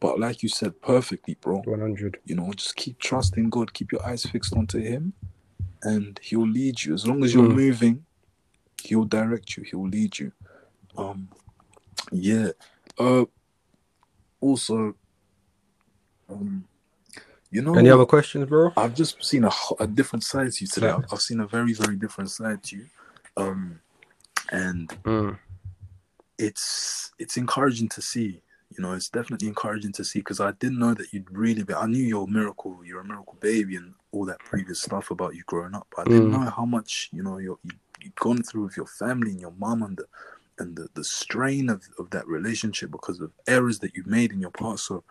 but 0.01 0.19
like 0.19 0.43
you 0.43 0.49
said 0.49 0.81
perfectly, 0.81 1.37
bro. 1.41 1.63
100. 1.65 2.19
You 2.25 2.37
know, 2.37 2.53
just 2.53 2.77
keep 2.77 2.99
trusting 2.99 3.51
God. 3.51 3.73
Keep 3.75 3.93
your 3.93 4.05
eyes 4.07 4.25
fixed 4.25 4.55
onto 4.55 4.79
Him, 4.79 5.13
and 5.83 6.19
He'll 6.23 6.47
lead 6.49 6.83
you. 6.85 6.95
As 6.95 7.07
long 7.07 7.25
as 7.25 7.35
you're 7.35 7.45
Mm. 7.49 7.55
moving, 7.55 8.05
He'll 8.83 9.05
direct 9.05 9.57
you. 9.57 9.65
He'll 9.65 9.89
lead 9.89 10.19
you. 10.19 10.33
Um, 10.97 11.29
yeah. 12.13 12.51
Uh, 12.99 13.25
also, 14.41 14.95
um, 16.29 16.65
you 17.51 17.63
know, 17.63 17.75
Any 17.75 17.91
other 17.91 18.07
questions, 18.07 18.47
bro? 18.49 18.73
I've 18.77 18.95
just 18.95 19.23
seen 19.25 19.45
a, 19.45 19.51
a 19.81 19.87
different 19.87 20.23
side 20.23 20.53
to 20.53 20.65
you 20.65 20.69
today. 20.69 20.91
I've, 20.91 21.05
I've 21.13 21.21
seen 21.21 21.41
a 21.41 21.47
very, 21.47 21.73
very 21.73 21.97
different 21.97 22.31
side 22.31 22.63
to 22.65 22.77
you. 22.77 22.87
Um, 23.37 23.81
and 24.51 24.89
Mm, 25.05 25.39
it's 26.39 27.13
it's 27.19 27.37
encouraging 27.37 27.89
to 27.91 28.03
see. 28.03 28.43
You 28.77 28.83
know, 28.83 28.93
it's 28.93 29.09
definitely 29.09 29.49
encouraging 29.49 29.93
to 29.93 30.05
see 30.05 30.21
because 30.21 30.41
I 30.41 30.53
didn't 30.53 30.79
know 30.79 30.95
that 30.95 31.13
you'd 31.13 31.31
really 31.31 31.65
be. 31.65 31.75
I 31.75 31.87
knew 31.87 32.03
you're 32.05 32.25
a 32.25 32.31
miracle, 32.31 32.81
you're 32.85 33.01
a 33.01 33.05
miracle 33.05 33.37
baby, 33.41 33.77
and 33.77 33.95
all 34.13 34.27
that 34.27 34.41
previous 34.41 34.83
stuff 34.83 35.11
about 35.11 35.35
you 35.35 35.43
growing 35.47 35.75
up. 35.75 35.87
But 35.95 36.03
I 36.03 36.11
didn't 36.11 36.29
Mm. 36.29 36.33
know 36.33 36.51
how 36.51 36.67
much 36.67 37.09
you 37.13 37.23
know 37.23 37.39
you 37.39 37.59
you 37.65 37.73
you 38.03 38.13
gone 38.21 38.43
through 38.43 38.65
with 38.65 38.77
your 38.77 38.87
family 38.87 39.31
and 39.33 39.41
your 39.41 39.55
mom 39.59 39.83
and 39.83 39.97
the 39.97 40.05
and 40.59 40.77
the, 40.77 40.89
the 40.95 41.05
strain 41.05 41.71
of, 41.71 41.85
of 41.99 42.11
that 42.11 42.27
relationship 42.27 42.91
because 42.91 43.21
of 43.21 43.33
errors 43.47 43.79
that 43.81 43.95
you 43.97 44.03
made 44.07 44.33
in 44.33 44.41
your 44.41 44.51
past. 44.51 44.87
So, 44.87 45.05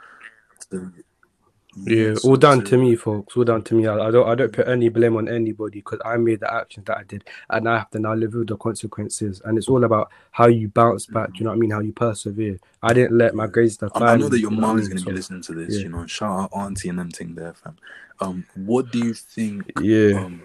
Yeah, 1.84 2.16
all 2.24 2.38
down 2.38 2.64
to- 2.66 2.78
me, 2.78 2.96
folks. 2.96 3.38
All 3.38 3.44
down 3.44 3.62
to 3.64 3.76
me. 3.76 3.88
I, 3.88 3.96
I 4.08 4.12
don't 4.12 4.28
I 4.28 4.36
don't 4.36 4.52
put 4.52 4.68
any 4.68 4.90
blame 4.90 5.16
on 5.16 5.30
anybody 5.30 5.80
because 5.80 6.00
I 6.04 6.18
made 6.18 6.40
the 6.40 6.52
actions 6.54 6.86
that 6.88 6.98
I 6.98 7.04
did, 7.04 7.24
and 7.50 7.70
I 7.70 7.78
have 7.78 7.90
to 7.92 8.00
now 8.00 8.14
live 8.16 8.34
with 8.34 8.48
the 8.48 8.58
consequences. 8.58 9.42
And 9.46 9.58
it's 9.58 9.68
all 9.70 9.84
about 9.84 10.12
how 10.32 10.48
you 10.48 10.70
bounce 10.70 11.06
back. 11.06 11.34
Do 11.34 11.40
you 11.40 11.44
know 11.46 11.52
what 11.52 11.58
I 11.58 11.60
mean? 11.60 11.72
How 11.72 11.80
you 11.82 11.94
persevere. 11.94 12.60
I 12.82 12.94
didn't 12.94 13.18
let 13.18 13.36
my 13.36 13.48
grades 13.48 13.78
define. 13.78 14.04
I 14.04 14.16
know 14.16 14.30
that 14.30 14.40
your 14.40 14.52
you 14.52 14.58
what 14.58 14.64
I 14.66 14.68
mom 14.68 14.80
is 14.80 14.88
going 14.88 15.00
to 15.00 15.06
be 15.06 15.12
listening 15.12 15.42
to 15.44 15.54
this, 15.54 15.76
yeah. 15.76 15.84
you 15.84 15.90
know, 15.90 16.06
shout 16.08 16.40
out 16.40 16.50
auntie 16.54 16.90
and 16.90 17.00
them 17.00 17.12
thing 17.12 17.36
there, 17.36 17.54
fam. 17.54 17.78
Um, 18.20 18.46
what 18.56 18.92
do 18.92 19.00
you 19.00 19.14
think 19.14 19.72
Yeah. 19.80 20.20
um, 20.26 20.42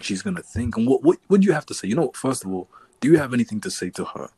she's 0.00 0.22
going 0.22 0.36
to 0.36 0.42
think? 0.42 0.76
And 0.76 0.86
what, 0.86 1.02
what, 1.02 1.18
what 1.26 1.40
do 1.40 1.46
you 1.46 1.52
have 1.52 1.66
to 1.66 1.74
say? 1.74 1.88
You 1.88 1.96
know 1.96 2.02
what, 2.06 2.16
first 2.16 2.44
of 2.44 2.52
all, 2.52 2.68
do 3.00 3.10
you 3.10 3.18
have 3.18 3.34
anything 3.34 3.60
to 3.62 3.70
say 3.70 3.90
to 3.90 4.04
her? 4.04 4.28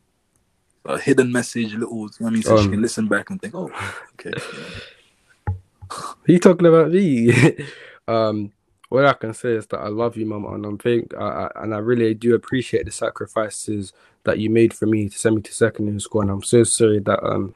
A 0.87 0.99
hidden 0.99 1.31
message, 1.31 1.75
little, 1.75 2.05
You 2.05 2.11
know 2.21 2.27
I 2.29 2.31
mean, 2.31 2.43
so 2.43 2.57
she 2.57 2.65
Um, 2.65 2.71
can 2.71 2.83
listen 2.83 3.07
back 3.09 3.29
and 3.29 3.41
think, 3.41 3.55
oh, 3.55 3.71
okay. 4.15 4.33
He 6.27 6.39
talking 6.39 6.67
about 6.67 6.91
me. 6.91 7.33
um, 8.09 8.53
what 8.89 9.05
I 9.05 9.13
can 9.15 9.35
say 9.35 9.51
is 9.53 9.67
that 9.69 9.81
I 9.81 9.89
love 9.89 10.17
you, 10.17 10.27
mum, 10.27 10.47
and 10.47 10.65
I'm 10.65 10.79
think, 10.79 11.13
I, 11.15 11.49
I, 11.55 11.63
and 11.63 11.75
I 11.75 11.79
really 11.79 12.15
do 12.15 12.35
appreciate 12.35 12.87
the 12.87 12.91
sacrifices 12.93 13.93
that 14.25 14.39
you 14.39 14.51
made 14.51 14.73
for 14.75 14.87
me 14.87 15.09
to 15.09 15.19
send 15.19 15.37
me 15.37 15.43
to 15.43 15.53
secondary 15.53 16.01
school. 16.01 16.23
And 16.23 16.31
I'm 16.31 16.43
so 16.43 16.65
sorry 16.65 17.01
that 17.01 17.23
um, 17.23 17.55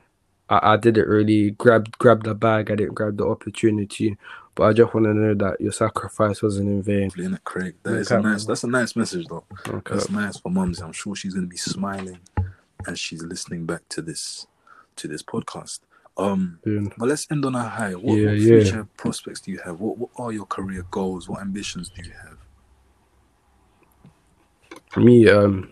I, 0.48 0.74
I 0.74 0.76
didn't 0.76 1.08
really 1.08 1.52
grab 1.52 1.96
grab 1.98 2.24
the 2.24 2.34
bag. 2.34 2.70
I 2.70 2.74
didn't 2.76 2.94
grab 2.94 3.16
the 3.16 3.26
opportunity. 3.26 4.16
But 4.54 4.64
I 4.64 4.72
just 4.74 4.92
want 4.92 5.06
to 5.06 5.14
know 5.14 5.34
that 5.34 5.60
your 5.60 5.72
sacrifice 5.72 6.42
wasn't 6.42 6.68
in 6.68 6.82
vain. 6.82 7.10
Isn't 7.16 7.34
it, 7.34 7.44
Craig? 7.44 7.74
That 7.84 7.90
Okay, 7.92 8.00
is 8.00 8.10
a 8.10 8.20
nice, 8.20 8.44
that's 8.44 8.64
a 8.64 8.68
nice 8.68 8.94
message, 8.96 9.26
though. 9.28 9.44
Okay. 9.66 9.94
That's 9.94 10.10
nice 10.10 10.38
for 10.38 10.50
mums. 10.50 10.82
I'm 10.82 10.92
sure 10.92 11.16
she's 11.16 11.32
going 11.32 11.46
to 11.46 11.50
be 11.50 11.56
smiling 11.56 12.20
as 12.86 12.98
she's 12.98 13.22
listening 13.22 13.64
back 13.64 13.88
to 13.90 14.02
this, 14.02 14.46
to 14.96 15.08
this 15.08 15.22
podcast. 15.22 15.80
Um, 16.16 16.58
Yeah. 16.64 16.88
But 16.98 17.08
let's 17.08 17.26
end 17.30 17.44
on 17.44 17.54
a 17.54 17.62
high. 17.62 17.94
What, 17.94 18.16
Yeah, 18.18 18.26
what 18.28 18.38
yeah. 18.38 18.60
future 18.62 18.88
prospects 18.96 19.40
do 19.40 19.50
you 19.50 19.58
have? 19.64 19.80
What 19.80 19.98
What 19.98 20.10
are 20.16 20.32
your 20.32 20.46
career 20.46 20.84
goals? 20.90 21.28
What 21.28 21.40
ambitions 21.40 21.88
do 21.88 22.02
you 22.02 22.12
have? 22.12 22.38
Me, 24.96 25.28
um, 25.28 25.70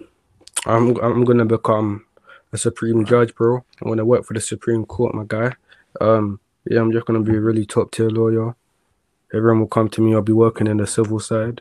I'm 0.67 0.97
I'm 0.97 1.25
gonna 1.25 1.45
become 1.45 2.07
a 2.53 2.59
supreme 2.59 3.05
judge, 3.05 3.35
bro. 3.35 3.65
I'm 3.81 3.89
gonna 3.89 4.05
work 4.05 4.25
for 4.25 4.35
the 4.35 4.41
Supreme 4.41 4.85
Court, 4.87 5.15
my 5.15 5.25
guy. 5.27 5.53
Um, 6.01 6.41
yeah, 6.65 6.81
I'm 6.81 6.93
just 6.93 7.07
gonna 7.07 7.21
be 7.21 7.37
a 7.37 7.41
really 7.41 7.67
top 7.67 7.91
tier 7.93 8.09
lawyer. 8.09 8.55
Everyone 9.35 9.61
will 9.61 9.69
come 9.69 9.89
to 9.91 10.01
me. 10.01 10.15
I'll 10.15 10.23
be 10.23 10.33
working 10.33 10.67
in 10.67 10.79
the 10.79 10.87
civil 10.87 11.21
side. 11.21 11.61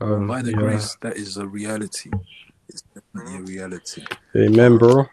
Um, 0.00 0.26
By 0.26 0.42
the 0.42 0.50
yeah. 0.50 0.56
grace, 0.58 0.96
that 1.00 1.16
is 1.16 1.36
a 1.38 1.46
reality. 1.46 2.10
It's 2.68 2.82
definitely 2.94 3.36
a 3.38 3.42
reality. 3.42 4.04
Amen, 4.36 4.78
bro. 4.78 5.06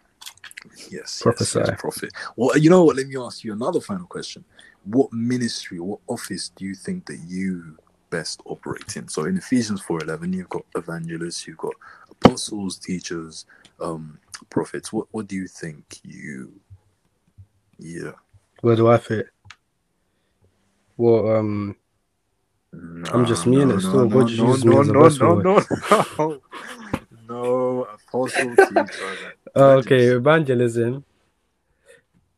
Yes, 0.90 1.22
Prophesy. 1.22 1.60
yes, 1.60 1.68
yes, 1.70 1.82
prophet. 1.82 2.12
Well, 2.36 2.58
you 2.58 2.70
know 2.70 2.84
what? 2.84 2.96
Let 2.96 3.08
me 3.08 3.18
ask 3.18 3.44
you 3.44 3.54
another 3.54 3.82
final 3.82 4.06
question. 4.06 4.44
What 4.84 5.12
ministry, 5.12 5.80
what 5.80 6.00
office 6.08 6.50
do 6.50 6.66
you 6.66 6.76
think 6.76 7.06
that 7.08 7.20
you 7.28 7.78
best 8.10 8.42
operate 8.46 8.96
in? 8.98 9.08
So 9.08 9.26
in 9.26 9.38
Ephesians 9.38 9.82
four 9.82 10.02
eleven, 10.04 10.34
you've 10.34 10.50
got 10.50 10.66
evangelists, 10.76 11.48
you've 11.48 11.58
got 11.58 11.74
apostles, 12.10 12.78
teachers, 12.78 13.46
um, 13.80 14.20
prophets. 14.50 14.92
What 14.94 15.08
What 15.12 15.28
do 15.28 15.36
you 15.36 15.48
think 15.48 16.00
you? 16.04 16.52
Yeah. 17.78 18.12
Where 18.62 18.76
do 18.76 18.88
I 18.88 18.98
fit? 18.98 19.28
Well, 20.98 21.36
um, 21.36 21.76
I'm 22.74 23.26
just 23.26 23.48
me 23.48 23.62
in 23.62 23.72
it 23.72 23.80
still. 23.80 24.08
God 24.08 24.28
just 24.28 24.40
uses 24.40 24.66
me 24.66 24.78
as 24.78 24.90
a 24.90 24.94
vessel. 24.94 25.36
no, 25.38 25.42
no, 25.42 25.66
no, 26.18 26.42
apostle, 28.12 28.56
teacher. 28.56 29.34
okay, 29.56 30.06
evangelism. 30.06 31.04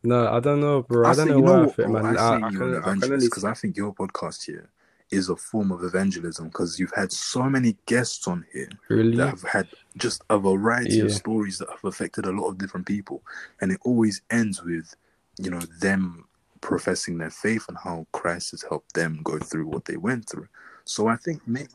No, 0.03 0.27
I 0.27 0.39
don't 0.39 0.59
know, 0.59 0.83
bro. 0.83 1.09
I, 1.09 1.15
don't 1.15 1.29
know 1.29 1.37
you 1.37 1.43
where 1.43 1.57
I 1.57 1.61
what, 1.61 1.75
fit, 1.75 1.89
man. 1.89 2.05
I, 2.05 2.21
I, 2.21 2.35
I 2.35 2.39
can, 2.39 2.61
an 2.61 2.75
I 2.75 2.81
can 2.81 2.97
evangelist 2.97 3.27
because 3.29 3.45
I 3.45 3.53
think 3.53 3.77
your 3.77 3.93
podcast 3.93 4.45
here 4.45 4.69
is 5.11 5.29
a 5.29 5.35
form 5.35 5.71
of 5.71 5.83
evangelism 5.83 6.47
because 6.47 6.79
you've 6.79 6.93
had 6.93 7.11
so 7.11 7.43
many 7.43 7.77
guests 7.85 8.27
on 8.27 8.45
here 8.51 8.69
really. 8.89 9.15
that 9.15 9.29
have 9.29 9.43
had 9.43 9.67
just 9.95 10.23
a 10.29 10.37
variety 10.37 10.99
of 10.99 11.11
stories 11.11 11.59
that 11.59 11.69
have 11.69 11.83
affected 11.83 12.25
a 12.25 12.31
lot 12.31 12.49
of 12.49 12.57
different 12.57 12.85
people, 12.85 13.21
and 13.61 13.71
it 13.71 13.79
always 13.85 14.21
ends 14.29 14.61
with, 14.63 14.93
you 15.37 15.49
know, 15.49 15.61
them 15.79 16.25
professing 16.61 17.17
their 17.17 17.29
faith 17.29 17.65
and 17.67 17.77
how 17.83 18.07
Christ 18.11 18.51
has 18.51 18.63
helped 18.63 18.93
them 18.93 19.19
go 19.23 19.37
through 19.37 19.67
what 19.67 19.85
they 19.85 19.97
went 19.97 20.27
through. 20.29 20.47
So 20.85 21.07
I 21.07 21.15
think 21.17 21.41
maybe 21.47 21.69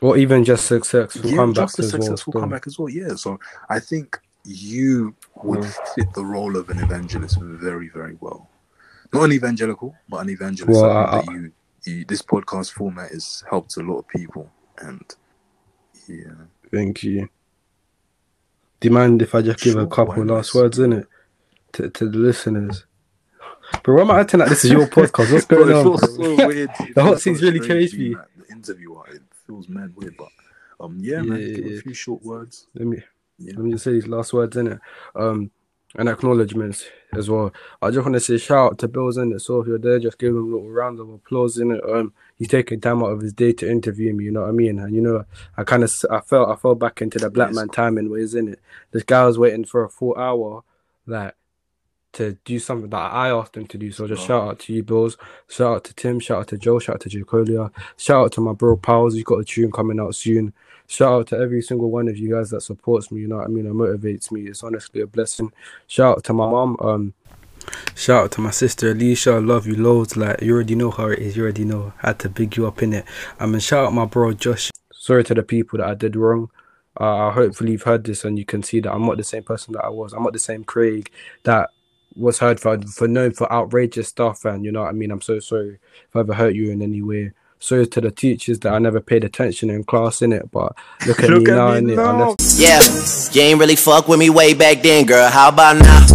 Or 0.00 0.16
even 0.16 0.44
just 0.44 0.66
successful 0.66 1.30
yeah, 1.30 1.36
comebacks 1.36 1.54
just 1.54 1.78
a 1.78 1.82
as 1.82 1.92
well. 1.92 2.02
successful 2.02 2.32
still. 2.32 2.40
comeback 2.40 2.66
as 2.66 2.78
well. 2.78 2.88
Yeah, 2.88 3.14
so 3.14 3.38
I 3.68 3.78
think 3.78 4.18
you 4.44 5.14
would 5.42 5.60
Mm. 5.60 5.94
fit 5.94 6.12
the 6.14 6.24
role 6.24 6.56
of 6.56 6.70
an 6.70 6.80
evangelist 6.80 7.38
very, 7.40 7.88
very 7.88 8.16
well. 8.20 8.48
Not 9.12 9.24
an 9.24 9.32
evangelical, 9.32 9.94
but 10.08 10.18
an 10.18 10.30
evangelist. 10.30 10.80
Well, 10.80 10.90
I 10.90 11.18
I- 11.18 11.32
you, 11.32 11.52
you, 11.84 12.04
this 12.06 12.22
podcast 12.22 12.72
format 12.72 13.10
has 13.10 13.44
helped 13.48 13.76
a 13.76 13.80
lot 13.82 13.98
of 13.98 14.08
people, 14.08 14.50
and 14.78 15.04
yeah, 16.08 16.32
Thank 16.72 17.02
you. 17.02 17.28
Do 18.80 18.88
you 18.88 18.92
mind 18.94 19.20
if 19.22 19.34
I 19.34 19.42
just 19.42 19.60
give 19.62 19.74
Sure, 19.74 19.82
a 19.82 19.86
couple 19.86 20.24
last 20.24 20.54
words 20.54 20.78
in 20.78 20.92
it 20.94 21.06
to, 21.74 21.90
to 21.90 22.08
the 22.08 22.18
listeners? 22.18 22.86
Bro, 23.84 23.96
why 23.96 24.00
am 24.02 24.10
I 24.10 24.20
acting 24.20 24.40
like 24.40 24.48
this 24.48 24.64
is 24.64 24.70
your 24.72 24.86
podcast? 24.98 25.32
What's 25.32 25.44
going 25.44 25.68
Bro, 25.68 25.80
on? 25.80 25.86
it 25.94 25.98
feels 26.00 26.16
bro? 26.16 26.36
so. 26.36 26.92
The 26.94 27.02
hot 27.02 27.20
seat's 27.20 27.42
really 27.42 27.60
strange 27.62 27.90
changed 27.92 27.96
being 27.98 28.12
me. 28.12 28.18
The 28.48 28.52
interviewer, 28.54 29.04
feels 29.52 29.68
mad 29.68 29.92
weird, 29.96 30.16
but 30.16 30.28
um, 30.80 30.96
yeah, 31.00 31.16
Yeah, 31.16 31.22
man, 31.22 31.40
yeah, 31.40 31.46
give 31.56 31.66
yeah. 31.66 31.78
a 31.78 31.82
few 31.82 31.94
short 31.94 32.22
words. 32.22 32.66
Let 32.74 32.86
me 32.86 33.02
Yeah. 33.38 33.52
let 33.56 33.64
me 33.64 33.70
just 33.72 33.84
say 33.84 33.92
these 33.92 34.06
last 34.06 34.32
words 34.32 34.56
in 34.56 34.66
it. 34.68 34.80
Um, 35.14 35.50
and 35.94 36.08
acknowledgements 36.08 36.86
as 37.14 37.28
well. 37.28 37.52
I 37.82 37.90
just 37.90 38.02
want 38.06 38.14
to 38.14 38.20
say 38.20 38.38
shout 38.38 38.72
out 38.72 38.78
to 38.78 38.88
Billz 38.88 39.22
in 39.22 39.30
it. 39.32 39.40
So 39.40 39.60
if 39.60 39.66
you're 39.66 39.78
there, 39.78 39.98
just 39.98 40.18
give 40.18 40.30
him 40.30 40.38
a 40.38 40.56
little 40.56 40.70
round 40.70 40.98
of 40.98 41.10
applause 41.10 41.58
in 41.58 41.70
it. 41.72 41.82
Um, 41.86 42.14
he's 42.38 42.48
taking 42.48 42.80
time 42.80 43.02
out 43.02 43.10
of 43.10 43.20
his 43.20 43.34
day 43.34 43.52
to 43.52 43.70
interview 43.70 44.14
me. 44.14 44.24
You 44.24 44.30
know 44.30 44.40
what 44.40 44.48
I 44.48 44.52
mean? 44.52 44.78
And 44.78 44.94
you 44.94 45.02
know, 45.02 45.26
I 45.58 45.64
kind 45.64 45.84
of 45.84 45.92
I 46.10 46.20
felt 46.20 46.48
I 46.48 46.56
fell 46.56 46.74
back 46.74 47.02
into 47.02 47.18
the 47.18 47.28
black 47.28 47.48
Yes. 47.50 47.56
man 47.56 47.68
timing 47.68 48.08
he's 48.16 48.34
in 48.34 48.48
it. 48.48 48.60
This 48.92 49.02
guy 49.02 49.26
was 49.26 49.38
waiting 49.38 49.66
for 49.66 49.84
a 49.84 49.90
full 49.90 50.16
hour, 50.16 50.62
like 51.06 51.34
to 52.14 52.36
do 52.44 52.58
something 52.58 52.90
that 52.90 52.96
I 53.12 53.28
asked 53.30 53.56
him 53.56 53.66
to 53.68 53.78
do. 53.78 53.90
So 53.90 54.06
just 54.06 54.22
Oh. 54.24 54.26
shout 54.26 54.48
out 54.48 54.58
to 54.60 54.72
you, 54.72 54.84
Billz. 54.84 55.16
Shout 55.48 55.76
out 55.76 55.84
to 55.84 55.94
Tim. 55.94 56.20
Shout 56.20 56.40
out 56.40 56.48
to 56.48 56.58
Joe. 56.58 56.78
Shout 56.78 56.96
out 56.96 57.00
to 57.02 57.08
Jecholiah. 57.08 57.70
Shout 57.96 58.24
out 58.26 58.32
to 58.32 58.40
my 58.40 58.52
bro 58.52 58.76
Pals. 58.76 59.14
He's 59.14 59.24
got 59.24 59.38
a 59.40 59.44
tune 59.44 59.72
coming 59.72 59.98
out 60.00 60.14
soon. 60.14 60.52
Shout 60.86 61.12
out 61.12 61.26
to 61.28 61.38
every 61.38 61.62
single 61.62 61.90
one 61.90 62.08
of 62.08 62.18
you 62.18 62.30
guys 62.34 62.50
that 62.50 62.60
supports 62.60 63.10
me. 63.10 63.22
You 63.22 63.28
know 63.28 63.36
what 63.36 63.46
I 63.46 63.48
mean? 63.48 63.66
It 63.66 63.72
motivates 63.72 64.30
me. 64.30 64.42
It's 64.42 64.62
honestly 64.62 65.00
a 65.00 65.06
blessing. 65.06 65.52
Shout 65.86 66.18
out 66.18 66.24
to 66.24 66.32
my 66.34 66.50
mom. 66.50 66.76
Um, 66.80 67.14
shout 67.94 68.24
out 68.24 68.32
to 68.32 68.40
my 68.42 68.50
sister 68.50 68.90
Alicia. 68.90 69.32
I 69.32 69.38
love 69.38 69.66
you 69.66 69.76
loads. 69.76 70.16
Like 70.16 70.42
you 70.42 70.52
already 70.52 70.74
know 70.74 70.90
how 70.90 71.06
it 71.06 71.18
is. 71.18 71.36
You 71.36 71.44
already 71.44 71.64
know. 71.64 71.92
I 72.02 72.08
had 72.08 72.18
to 72.20 72.28
big 72.28 72.56
you 72.56 72.66
up 72.66 72.82
in 72.82 72.92
it. 72.92 73.06
I 73.40 73.46
mean, 73.46 73.60
shout 73.60 73.86
out 73.86 73.94
my 73.94 74.04
bro 74.04 74.32
Josh. 74.34 74.70
Sorry 74.92 75.24
to 75.24 75.34
the 75.34 75.42
people 75.42 75.78
that 75.78 75.88
I 75.88 75.94
did 75.94 76.14
wrong. 76.16 76.50
Uh, 76.96 77.30
hopefully 77.30 77.72
you've 77.72 77.82
heard 77.84 78.04
this 78.04 78.22
and 78.24 78.38
you 78.38 78.44
can 78.44 78.62
see 78.62 78.80
that 78.80 78.92
I'm 78.92 79.06
not 79.06 79.16
the 79.16 79.24
same 79.24 79.42
person 79.44 79.72
that 79.72 79.84
I 79.84 79.88
was. 79.88 80.12
I'm 80.12 80.22
not 80.24 80.34
the 80.34 80.38
same 80.38 80.62
Craig 80.62 81.10
that 81.44 81.70
was 82.16 82.38
heard 82.38 82.60
for 82.60 82.80
for 82.82 83.08
known 83.08 83.32
for 83.32 83.50
outrageous 83.52 84.08
stuff. 84.08 84.44
And 84.44 84.64
you 84.64 84.72
know 84.72 84.82
what 84.82 84.88
I 84.88 84.92
mean. 84.92 85.10
I'm 85.10 85.20
so 85.20 85.38
sorry 85.40 85.78
if 86.08 86.16
I 86.16 86.20
ever 86.20 86.34
hurt 86.34 86.54
you 86.54 86.70
in 86.70 86.82
any 86.82 87.02
way. 87.02 87.32
Sorry 87.58 87.86
to 87.86 88.00
the 88.00 88.10
teachers 88.10 88.58
that 88.60 88.74
I 88.74 88.78
never 88.80 89.00
paid 89.00 89.22
attention 89.22 89.70
in 89.70 89.84
class 89.84 90.20
in 90.20 90.32
it, 90.32 90.50
but 90.50 90.74
look 91.06 91.22
at 91.22 91.30
Look 91.30 91.44
me 91.44 91.52
at 91.52 91.56
now 91.56 91.72
me 91.72 91.78
in 91.78 91.90
it. 91.90 91.96
Now. 91.96 92.18
left 92.18 92.42
Yeah, 92.56 92.80
you 93.32 93.48
ain't 93.48 93.60
really 93.60 93.76
fuck 93.76 94.08
with 94.08 94.18
me 94.18 94.30
way 94.30 94.52
back 94.52 94.82
then, 94.82 95.06
girl. 95.06 95.30
How 95.30 95.48
about 95.48 95.76
now? 95.76 96.06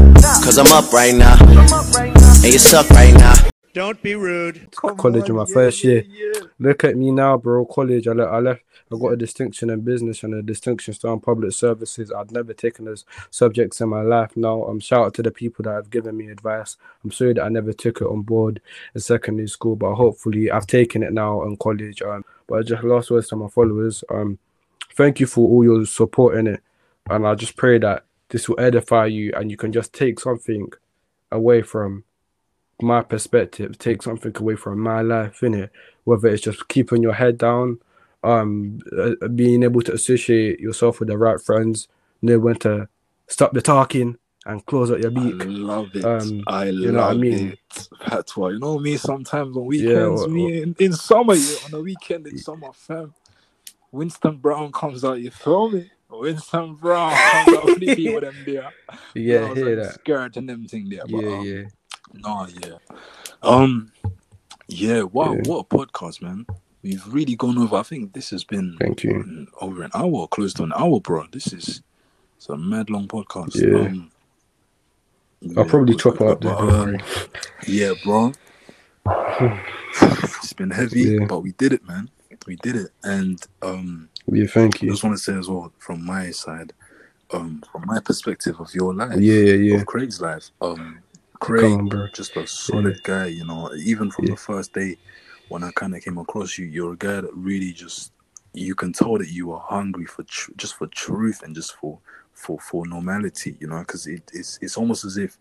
Cause 0.44 0.58
I'm 0.58 0.68
up 0.68 0.92
right 0.92 1.16
now. 1.16 1.38
And 1.40 2.54
you 2.54 2.60
suck 2.60 2.90
right 2.90 3.14
now. 3.14 3.34
Don't 3.78 4.02
be 4.02 4.16
rude. 4.16 4.76
Come 4.76 4.98
college 4.98 5.30
in 5.30 5.36
my 5.36 5.46
yeah, 5.48 5.54
first 5.54 5.84
year. 5.84 6.04
yeah. 6.10 6.42
Look 6.58 6.84
at 6.84 6.98
me 6.98 7.12
now, 7.12 7.38
bro. 7.38 7.64
College. 7.64 8.08
I 8.08 8.14
left. 8.14 8.32
I 8.32 8.40
left. 8.40 8.64
I 8.92 8.98
got 8.98 9.10
a 9.10 9.16
distinction 9.16 9.70
in 9.70 9.82
business 9.82 10.24
and 10.24 10.34
a 10.34 10.42
distinction 10.42 10.96
still 10.96 11.14
in 11.14 11.20
public 11.20 11.52
services. 11.52 12.12
I'd 12.12 12.32
never 12.32 12.56
taken 12.56 12.86
those 12.86 13.06
subjects 13.30 13.80
in 13.80 13.90
my 13.90 14.02
life. 14.02 14.36
Now, 14.36 14.64
um, 14.66 14.80
shout 14.80 15.06
out 15.06 15.14
to 15.14 15.22
the 15.22 15.30
people 15.30 15.62
that 15.62 15.74
have 15.74 15.92
given 15.92 16.18
me 16.18 16.30
advice. 16.30 16.78
I'm 17.04 17.12
sorry 17.12 17.34
that 17.34 17.44
I 17.44 17.50
never 17.50 17.72
took 17.72 18.02
it 18.02 18.06
on 18.08 18.24
board 18.24 18.62
in 18.96 19.02
secondary 19.02 19.48
school, 19.48 19.76
but 19.76 19.94
hopefully 19.94 20.50
I've 20.50 20.66
taken 20.66 21.04
it 21.04 21.14
now 21.14 21.44
in 21.44 21.56
college. 21.58 22.02
Um, 22.02 22.26
but 22.48 22.66
just 22.66 22.84
last 22.84 23.12
words 23.12 23.30
to 23.30 23.36
my 23.36 23.48
followers. 23.48 24.04
Um, 24.10 24.40
thank 24.96 25.20
you 25.20 25.28
for 25.28 25.48
all 25.48 25.64
your 25.64 25.86
support 25.86 26.36
in 26.36 26.48
it, 26.48 26.64
and 27.12 27.28
I 27.28 27.36
just 27.36 27.56
pray 27.56 27.78
that 27.78 28.06
this 28.30 28.50
will 28.50 28.60
edify 28.60 29.06
you 29.06 29.34
and 29.36 29.52
you 29.52 29.58
can 29.58 29.72
just 29.72 29.94
take 29.94 30.20
something 30.20 30.74
away 31.32 31.62
from 31.62 32.06
my 32.82 33.02
perspective, 33.02 33.78
take 33.78 34.02
something 34.04 34.36
away 34.38 34.56
from 34.56 34.80
my 34.80 35.02
life 35.02 35.44
in 35.44 35.54
it, 35.54 35.72
whether 36.04 36.28
it's 36.28 36.44
just 36.44 36.68
keeping 36.68 37.02
your 37.02 37.14
head 37.14 37.38
down, 37.38 37.80
um, 38.24 38.80
uh, 38.98 39.28
being 39.30 39.64
able 39.64 39.82
to 39.82 39.94
associate 39.94 40.60
yourself 40.60 41.00
with 41.00 41.10
the 41.10 41.18
right 41.18 41.42
friends, 41.42 41.88
know 42.22 42.40
when 42.40 42.56
to 42.56 42.88
stop 43.28 43.54
the 43.54 43.62
talking 43.62 44.18
and 44.46 44.66
close 44.66 44.90
up 44.92 45.00
your 45.00 45.12
beak. 45.12 45.42
I 45.42 45.46
love 45.46 45.90
it. 45.94 46.06
Um, 46.06 46.44
I 46.48 46.66
you 46.66 46.92
know 46.92 47.00
what 47.02 47.10
I 47.10 47.12
love 47.12 47.18
mean? 47.18 47.50
it. 47.50 47.88
That's 48.08 48.38
why 48.38 48.52
you 48.52 48.60
know 48.60 48.80
me. 48.80 48.98
Sometimes 48.98 49.56
on 49.58 49.66
weekends, 49.66 50.22
well, 50.22 50.30
me 50.30 50.62
in, 50.62 50.76
in 50.80 50.94
summer, 50.94 51.36
yeah, 51.36 51.58
on 51.66 51.74
a 51.74 51.82
weekend 51.82 52.28
in 52.28 52.38
summer, 52.38 52.72
fam. 52.74 53.14
Winston 53.92 54.38
Brown 54.38 54.72
comes 54.72 55.04
out, 55.04 55.20
you 55.20 55.32
feel 55.32 55.70
me? 55.70 55.90
Winston 56.10 56.76
Brown 56.76 57.14
comes 57.16 57.58
out 57.58 57.66
with 57.80 58.22
them 58.22 58.36
there. 58.46 58.70
Yeah, 59.14 59.54
hear 59.54 59.76
like 59.76 59.86
that. 59.86 59.94
scared 59.96 60.38
and 60.38 60.50
them 60.50 60.66
thing 60.66 60.90
there. 60.90 61.04
But, 61.10 61.24
Yeah, 61.24 61.38
um, 61.38 61.46
yeah. 61.46 61.64
No, 62.14 62.48
yeah. 62.64 62.76
Um, 63.44 63.92
yeah. 64.68 65.04
Wow, 65.04 65.34
Yeah. 65.34 65.42
what 65.46 65.60
a 65.60 65.76
podcast, 65.78 66.22
man. 66.22 66.46
We've 66.84 67.06
really 67.08 67.36
gone 67.36 67.58
over. 67.58 67.76
I 67.78 67.84
think 67.84 68.14
this 68.14 68.30
has 68.30 68.44
been 68.44 68.78
Thank 68.80 69.04
you. 69.04 69.12
mm, 69.14 69.48
over 69.62 69.84
an 69.84 69.92
hour, 69.94 70.28
close 70.28 70.54
to 70.56 70.64
an 70.64 70.74
hour, 70.76 71.00
bro. 71.02 71.26
This 71.32 71.52
is 71.54 71.82
it's 72.38 72.50
a 72.50 72.58
mad 72.58 72.90
long 72.90 73.08
podcast. 73.08 73.56
Yeah. 73.56 73.88
Um, 73.88 74.12
I'll 75.56 75.66
yeah, 75.66 75.70
probably 75.70 75.96
chop 75.96 76.16
it 76.16 76.28
up 76.28 76.42
there. 76.42 76.54
but, 76.54 76.60
don't 76.62 76.70
um, 76.74 76.86
worry. 76.92 77.00
yeah, 77.68 77.94
bro. 78.04 78.32
it's 80.02 80.54
been 80.54 80.72
heavy, 80.72 81.02
Yeah. 81.02 81.26
but 81.28 81.42
we 81.42 81.52
did 81.54 81.74
it, 81.74 81.86
man. 81.88 82.10
We 82.46 82.56
did 82.58 82.76
it, 82.76 82.92
and 83.04 83.42
um, 83.62 84.10
Yeah, 84.28 84.48
thank 84.48 84.82
you. 84.82 84.90
I 84.90 84.92
just 84.94 85.04
want 85.04 85.18
to 85.18 85.22
say 85.24 85.34
as 85.38 85.50
well, 85.50 85.72
from 85.80 86.06
my 86.06 86.32
side, 86.32 86.74
um, 87.34 87.62
from 87.72 87.84
my 87.86 88.00
perspective 88.00 88.60
of 88.60 88.74
your 88.74 88.94
life, 88.94 89.20
Yeah, 89.20 89.34
yeah, 89.40 89.54
yeah. 89.54 89.76
of 89.78 89.86
Craig's 89.86 90.22
life, 90.22 90.52
um, 90.62 91.00
Come 91.40 91.50
Craig, 91.50 91.80
on, 91.80 91.90
bro. 91.90 92.08
just 92.14 92.36
a 92.38 92.48
solid 92.48 93.02
guy, 93.04 93.28
you 93.28 93.46
know. 93.46 93.72
Even 93.76 94.12
from 94.12 94.26
Yeah. 94.26 94.32
the 94.32 94.38
first 94.38 94.74
day 94.74 94.98
when 95.50 95.64
I 95.64 95.72
kind 95.72 95.96
of 95.96 96.04
came 96.04 96.18
across 96.18 96.58
you, 96.58 96.66
you're 96.66 96.94
a 96.94 96.98
guy 96.98 97.22
that 97.22 97.34
really 97.34 97.74
just 97.74 98.14
you 98.54 98.76
can 98.76 98.92
tell 98.94 99.18
that 99.18 99.30
you 99.30 99.52
are 99.52 99.60
hungry 99.62 100.06
for 100.06 100.24
tr- 100.24 100.52
just 100.58 100.76
for 100.76 100.88
truth 100.88 101.44
and 101.44 101.56
just 101.56 101.76
for 101.76 102.00
for 102.34 102.60
for 102.60 102.88
normality, 102.88 103.58
you 103.60 103.68
know, 103.68 103.80
because 103.80 104.08
it, 104.08 104.30
it's 104.34 104.60
it's 104.62 104.78
almost 104.78 105.06
as 105.06 105.18
if 105.18 105.38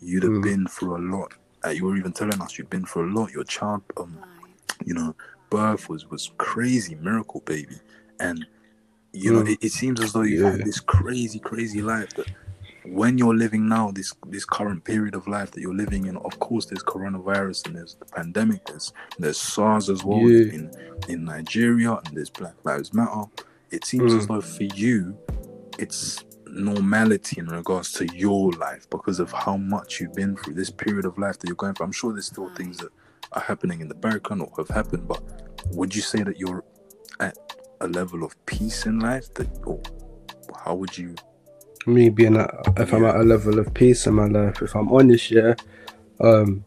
you'd 0.00 0.24
have 0.24 0.32
Mm. 0.32 0.42
been 0.42 0.66
through 0.66 0.96
a 0.96 1.02
lot. 1.16 1.32
Uh, 1.64 1.70
you 1.70 1.84
were 1.84 1.96
even 1.96 2.12
telling 2.12 2.40
us 2.42 2.58
you'd 2.58 2.70
been 2.70 2.84
through 2.86 3.10
a 3.10 3.12
lot. 3.18 3.32
Your 3.32 3.44
child, 3.44 3.82
um, 3.98 4.18
you 4.84 4.94
know, 4.94 5.14
birth 5.50 5.88
was 5.88 6.08
was 6.10 6.32
crazy, 6.38 6.94
miracle 6.96 7.40
baby, 7.46 7.76
and 8.20 8.46
you 9.12 9.32
know, 9.32 9.40
Mm. 9.40 9.48
it, 9.48 9.58
it 9.62 9.72
seems 9.72 10.00
as 10.00 10.12
though 10.12 10.22
you've 10.22 10.42
Yeah. 10.42 10.50
had 10.52 10.64
this 10.64 10.80
crazy, 10.80 11.38
crazy 11.38 11.82
life 11.82 12.14
that 12.14 12.28
when 12.88 13.18
you're 13.18 13.34
living 13.36 13.68
now, 13.68 13.90
this 13.90 14.12
this 14.26 14.44
current 14.44 14.84
period 14.84 15.14
of 15.14 15.26
life 15.26 15.50
that 15.52 15.60
you're 15.60 15.74
living 15.74 16.06
in, 16.06 16.16
of 16.18 16.38
course, 16.38 16.66
there's 16.66 16.82
coronavirus 16.82 17.66
and 17.66 17.76
there's 17.76 17.94
the 17.96 18.04
pandemic, 18.06 18.64
there's 18.66 18.92
there's 19.18 19.40
SARS 19.40 19.88
as 19.90 20.04
well 20.04 20.28
Yeah. 20.30 20.52
in 20.52 20.70
in 21.08 21.24
Nigeria, 21.24 21.92
and 22.04 22.16
there's 22.16 22.30
Black 22.30 22.54
Lives 22.64 22.92
Matter. 22.94 23.24
It 23.70 23.84
seems 23.84 24.12
as 24.14 24.24
Mm. 24.24 24.28
though 24.28 24.40
for 24.40 24.62
you, 24.64 25.16
it's 25.78 26.24
normality 26.46 27.38
in 27.40 27.46
regards 27.46 27.92
to 27.92 28.06
your 28.16 28.50
life 28.52 28.88
because 28.90 29.20
of 29.20 29.30
how 29.32 29.56
much 29.56 30.00
you've 30.00 30.14
been 30.14 30.36
through 30.36 30.54
this 30.54 30.70
period 30.70 31.04
of 31.04 31.18
life 31.18 31.38
that 31.38 31.48
you're 31.48 31.56
going 31.56 31.74
through. 31.74 31.86
I'm 31.86 31.92
sure 31.92 32.12
there's 32.12 32.26
still 32.26 32.48
things 32.54 32.78
that 32.78 32.90
are 33.32 33.42
happening 33.42 33.80
in 33.80 33.88
the 33.88 33.94
background 33.94 34.42
or 34.42 34.50
have 34.56 34.68
happened, 34.68 35.06
but 35.08 35.20
would 35.72 35.94
you 35.94 36.00
say 36.02 36.22
that 36.22 36.38
you're 36.38 36.64
at 37.20 37.36
a 37.80 37.88
level 37.88 38.24
of 38.24 38.34
peace 38.46 38.86
in 38.86 39.00
life 39.00 39.32
that 39.34 39.48
or 39.66 39.80
how 40.64 40.74
would 40.74 40.96
you 40.96 41.14
me 41.86 42.08
being 42.08 42.36
at 42.36 42.50
if 42.76 42.92
I'm 42.92 43.04
at 43.04 43.16
a 43.16 43.22
level 43.22 43.58
of 43.58 43.72
peace 43.74 44.06
in 44.06 44.14
my 44.14 44.26
life, 44.26 44.62
if 44.62 44.74
I'm 44.74 44.92
honest, 44.92 45.30
yeah, 45.30 45.54
um, 46.20 46.64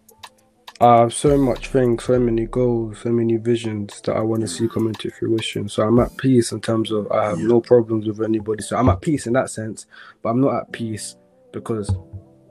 I 0.82 1.00
have 1.00 1.14
so 1.14 1.38
much 1.38 1.68
things, 1.68 2.06
so 2.06 2.18
many 2.20 2.46
goals, 2.46 3.00
so 3.00 3.10
many 3.10 3.36
visions 3.36 4.00
that 4.02 4.16
I 4.16 4.22
want 4.22 4.42
to 4.42 4.48
see 4.48 4.68
come 4.70 4.88
into 4.88 5.12
fruition. 5.12 5.68
So 5.68 5.86
I'm 5.86 6.00
at 6.00 6.16
peace 6.18 6.52
in 6.52 6.62
terms 6.62 6.92
of 6.92 7.12
I 7.12 7.30
have 7.30 7.40
no 7.40 7.60
problems 7.60 8.08
with 8.08 8.22
anybody. 8.22 8.64
So 8.64 8.78
I'm 8.78 8.90
at 8.90 9.02
peace 9.02 9.28
in 9.28 9.34
that 9.34 9.50
sense, 9.50 9.88
but 10.22 10.30
I'm 10.30 10.42
not 10.42 10.56
at 10.56 10.72
peace 10.72 11.16
because 11.52 11.90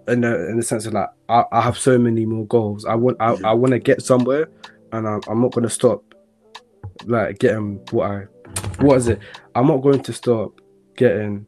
in 0.09 0.21
the 0.23 0.49
in 0.51 0.57
the 0.57 0.63
sense 0.63 0.87
of 0.87 0.93
like 0.93 1.09
I, 1.29 1.45
I 1.53 1.61
have 1.63 1.79
so 1.79 1.99
many 1.99 2.27
more 2.27 2.47
goals. 2.47 2.85
I 2.85 2.95
want 2.95 3.17
I. 3.21 3.37
I 3.45 3.53
want 3.55 3.73
to 3.73 3.79
get 3.79 4.03
somewhere, 4.03 4.49
and 4.93 5.09
I'm, 5.09 5.21
I'm 5.29 5.41
not 5.41 5.53
gonna 5.53 5.71
stop 5.71 6.03
like 7.07 7.39
getting 7.39 7.81
what 7.91 8.11
I 8.11 8.25
what 8.81 8.97
is 8.97 9.09
it? 9.09 9.21
I'm 9.55 9.67
not 9.67 9.79
going 9.79 10.03
to 10.03 10.13
stop 10.13 10.61
getting 10.97 11.47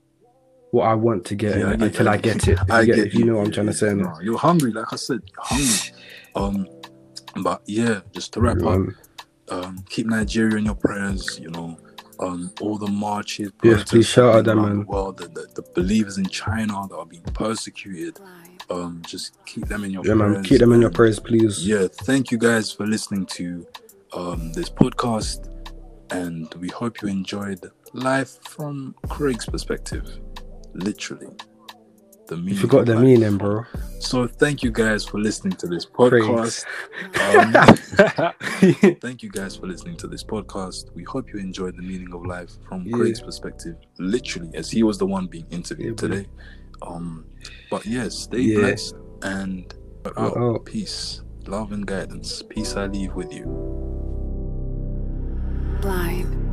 what 0.71 0.85
I 0.87 0.95
want 0.95 1.25
to 1.27 1.35
get 1.35 1.59
Yeah, 1.59 1.69
I 1.71 1.73
until 1.75 2.09
I 2.09 2.17
get 2.17 2.47
it. 2.49 2.59
I 2.71 2.81
you, 2.81 2.87
get, 2.87 2.97
get 2.97 3.07
if 3.09 3.15
you 3.15 3.25
know 3.25 3.35
what 3.37 3.41
I'm 3.41 3.47
yeah, 3.49 3.55
trying 3.55 3.67
to 3.67 3.73
say. 3.73 3.87
yeah. 3.89 3.95
No, 3.95 4.21
you're 4.21 4.39
hungry, 4.39 4.73
like 4.73 4.93
I 4.93 4.97
said, 4.97 5.21
you're 5.27 5.43
hungry. 5.45 5.93
um, 6.37 7.43
but 7.43 7.63
yeah, 7.67 8.01
just 8.13 8.33
to 8.35 8.41
wrap 8.41 8.59
up, 8.59 8.67
Um, 8.67 8.97
um, 9.51 9.79
keep 9.89 10.07
Nigeria 10.07 10.57
in 10.57 10.65
your 10.67 10.75
prayers. 10.75 11.39
You 11.41 11.51
know, 11.51 11.79
um, 12.21 12.53
all 12.61 12.77
the 12.79 12.87
marches, 12.87 13.51
Yes, 13.65 13.85
please 13.85 14.07
shout 14.07 14.27
out 14.35 14.47
happening 14.47 14.47
them, 14.47 14.59
around 14.59 14.69
man. 14.77 14.79
The 14.87 14.93
world, 14.93 15.17
the, 15.19 15.29
the, 15.29 15.47
the 15.57 15.63
believers 15.75 16.19
in 16.19 16.27
China 16.27 16.87
that 16.89 16.97
are 16.97 17.07
being 17.07 17.23
persecuted. 17.23 18.19
Um, 18.69 19.03
just 19.07 19.45
keep 19.47 19.67
them 19.67 19.83
in 19.85 19.91
your 19.91 20.03
prayers. 20.05 20.17
yeah, 20.19 20.25
prayers. 20.25 20.35
man. 20.37 20.45
Keep 20.45 20.59
them 20.61 20.73
in 20.73 20.81
your 20.83 20.91
prayers, 20.91 21.19
please. 21.19 21.67
Yeah, 21.67 21.89
thank 21.93 22.31
you 22.31 22.39
guys 22.39 22.71
for 22.71 22.87
listening 22.87 23.27
to 23.27 23.67
um, 24.13 24.53
this 24.53 24.69
podcast, 24.71 25.49
and 26.13 26.53
we 26.55 26.69
hope 26.69 27.03
you 27.03 27.09
enjoyed 27.09 27.69
life 27.93 28.39
from 28.45 28.95
Craig's 29.09 29.47
perspective, 29.47 30.07
literally. 30.75 31.29
The 32.29 32.37
meaning 32.37 32.55
You 32.55 32.61
forgot 32.61 32.87
the 32.87 32.95
life. 32.95 33.05
meaning, 33.05 33.37
bro. 33.39 33.65
So 33.99 34.29
thank 34.29 34.63
you 34.63 34.71
guys 34.71 35.05
for 35.05 35.19
listening 35.19 35.57
to 35.59 35.67
this 35.67 35.85
podcast. 35.85 36.65
Um, 37.21 38.95
thank 39.01 39.23
you 39.23 39.31
guys 39.31 39.57
for 39.57 39.67
listening 39.67 39.97
to 39.99 40.07
this 40.07 40.23
podcast. 40.23 40.95
We 40.95 41.03
hope 41.05 41.33
you 41.33 41.41
enjoyed 41.41 41.77
the 41.77 41.83
meaning 41.83 42.13
of 42.15 42.25
life 42.25 42.51
from 42.69 42.85
Yeah. 42.87 42.97
Craig's 42.97 43.21
perspective, 43.21 43.77
literally, 43.99 44.51
as 44.55 44.71
he 44.71 44.83
was 44.85 44.99
the 44.99 45.07
one 45.07 45.27
being 45.27 45.47
interviewed 45.51 46.01
Yeah, 46.01 46.09
today. 46.09 46.27
Um, 46.83 47.25
but 47.71 47.85
yes, 47.87 48.15
stay 48.17 48.41
Yeah. 48.41 48.59
blessed 48.61 48.95
and 49.23 49.75
we're 50.05 50.13
We're 50.17 50.23
out. 50.29 50.37
out. 50.37 50.65
Peace, 50.67 51.23
love, 51.47 51.73
and 51.73 51.85
guidance. 51.87 52.43
Peace 52.49 52.77
I 52.77 52.87
leave 52.87 53.15
with 53.15 53.33
you. 53.33 53.45
Blind. 55.81 55.81
Blind. 55.83 56.50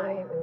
Blind. 0.00 0.39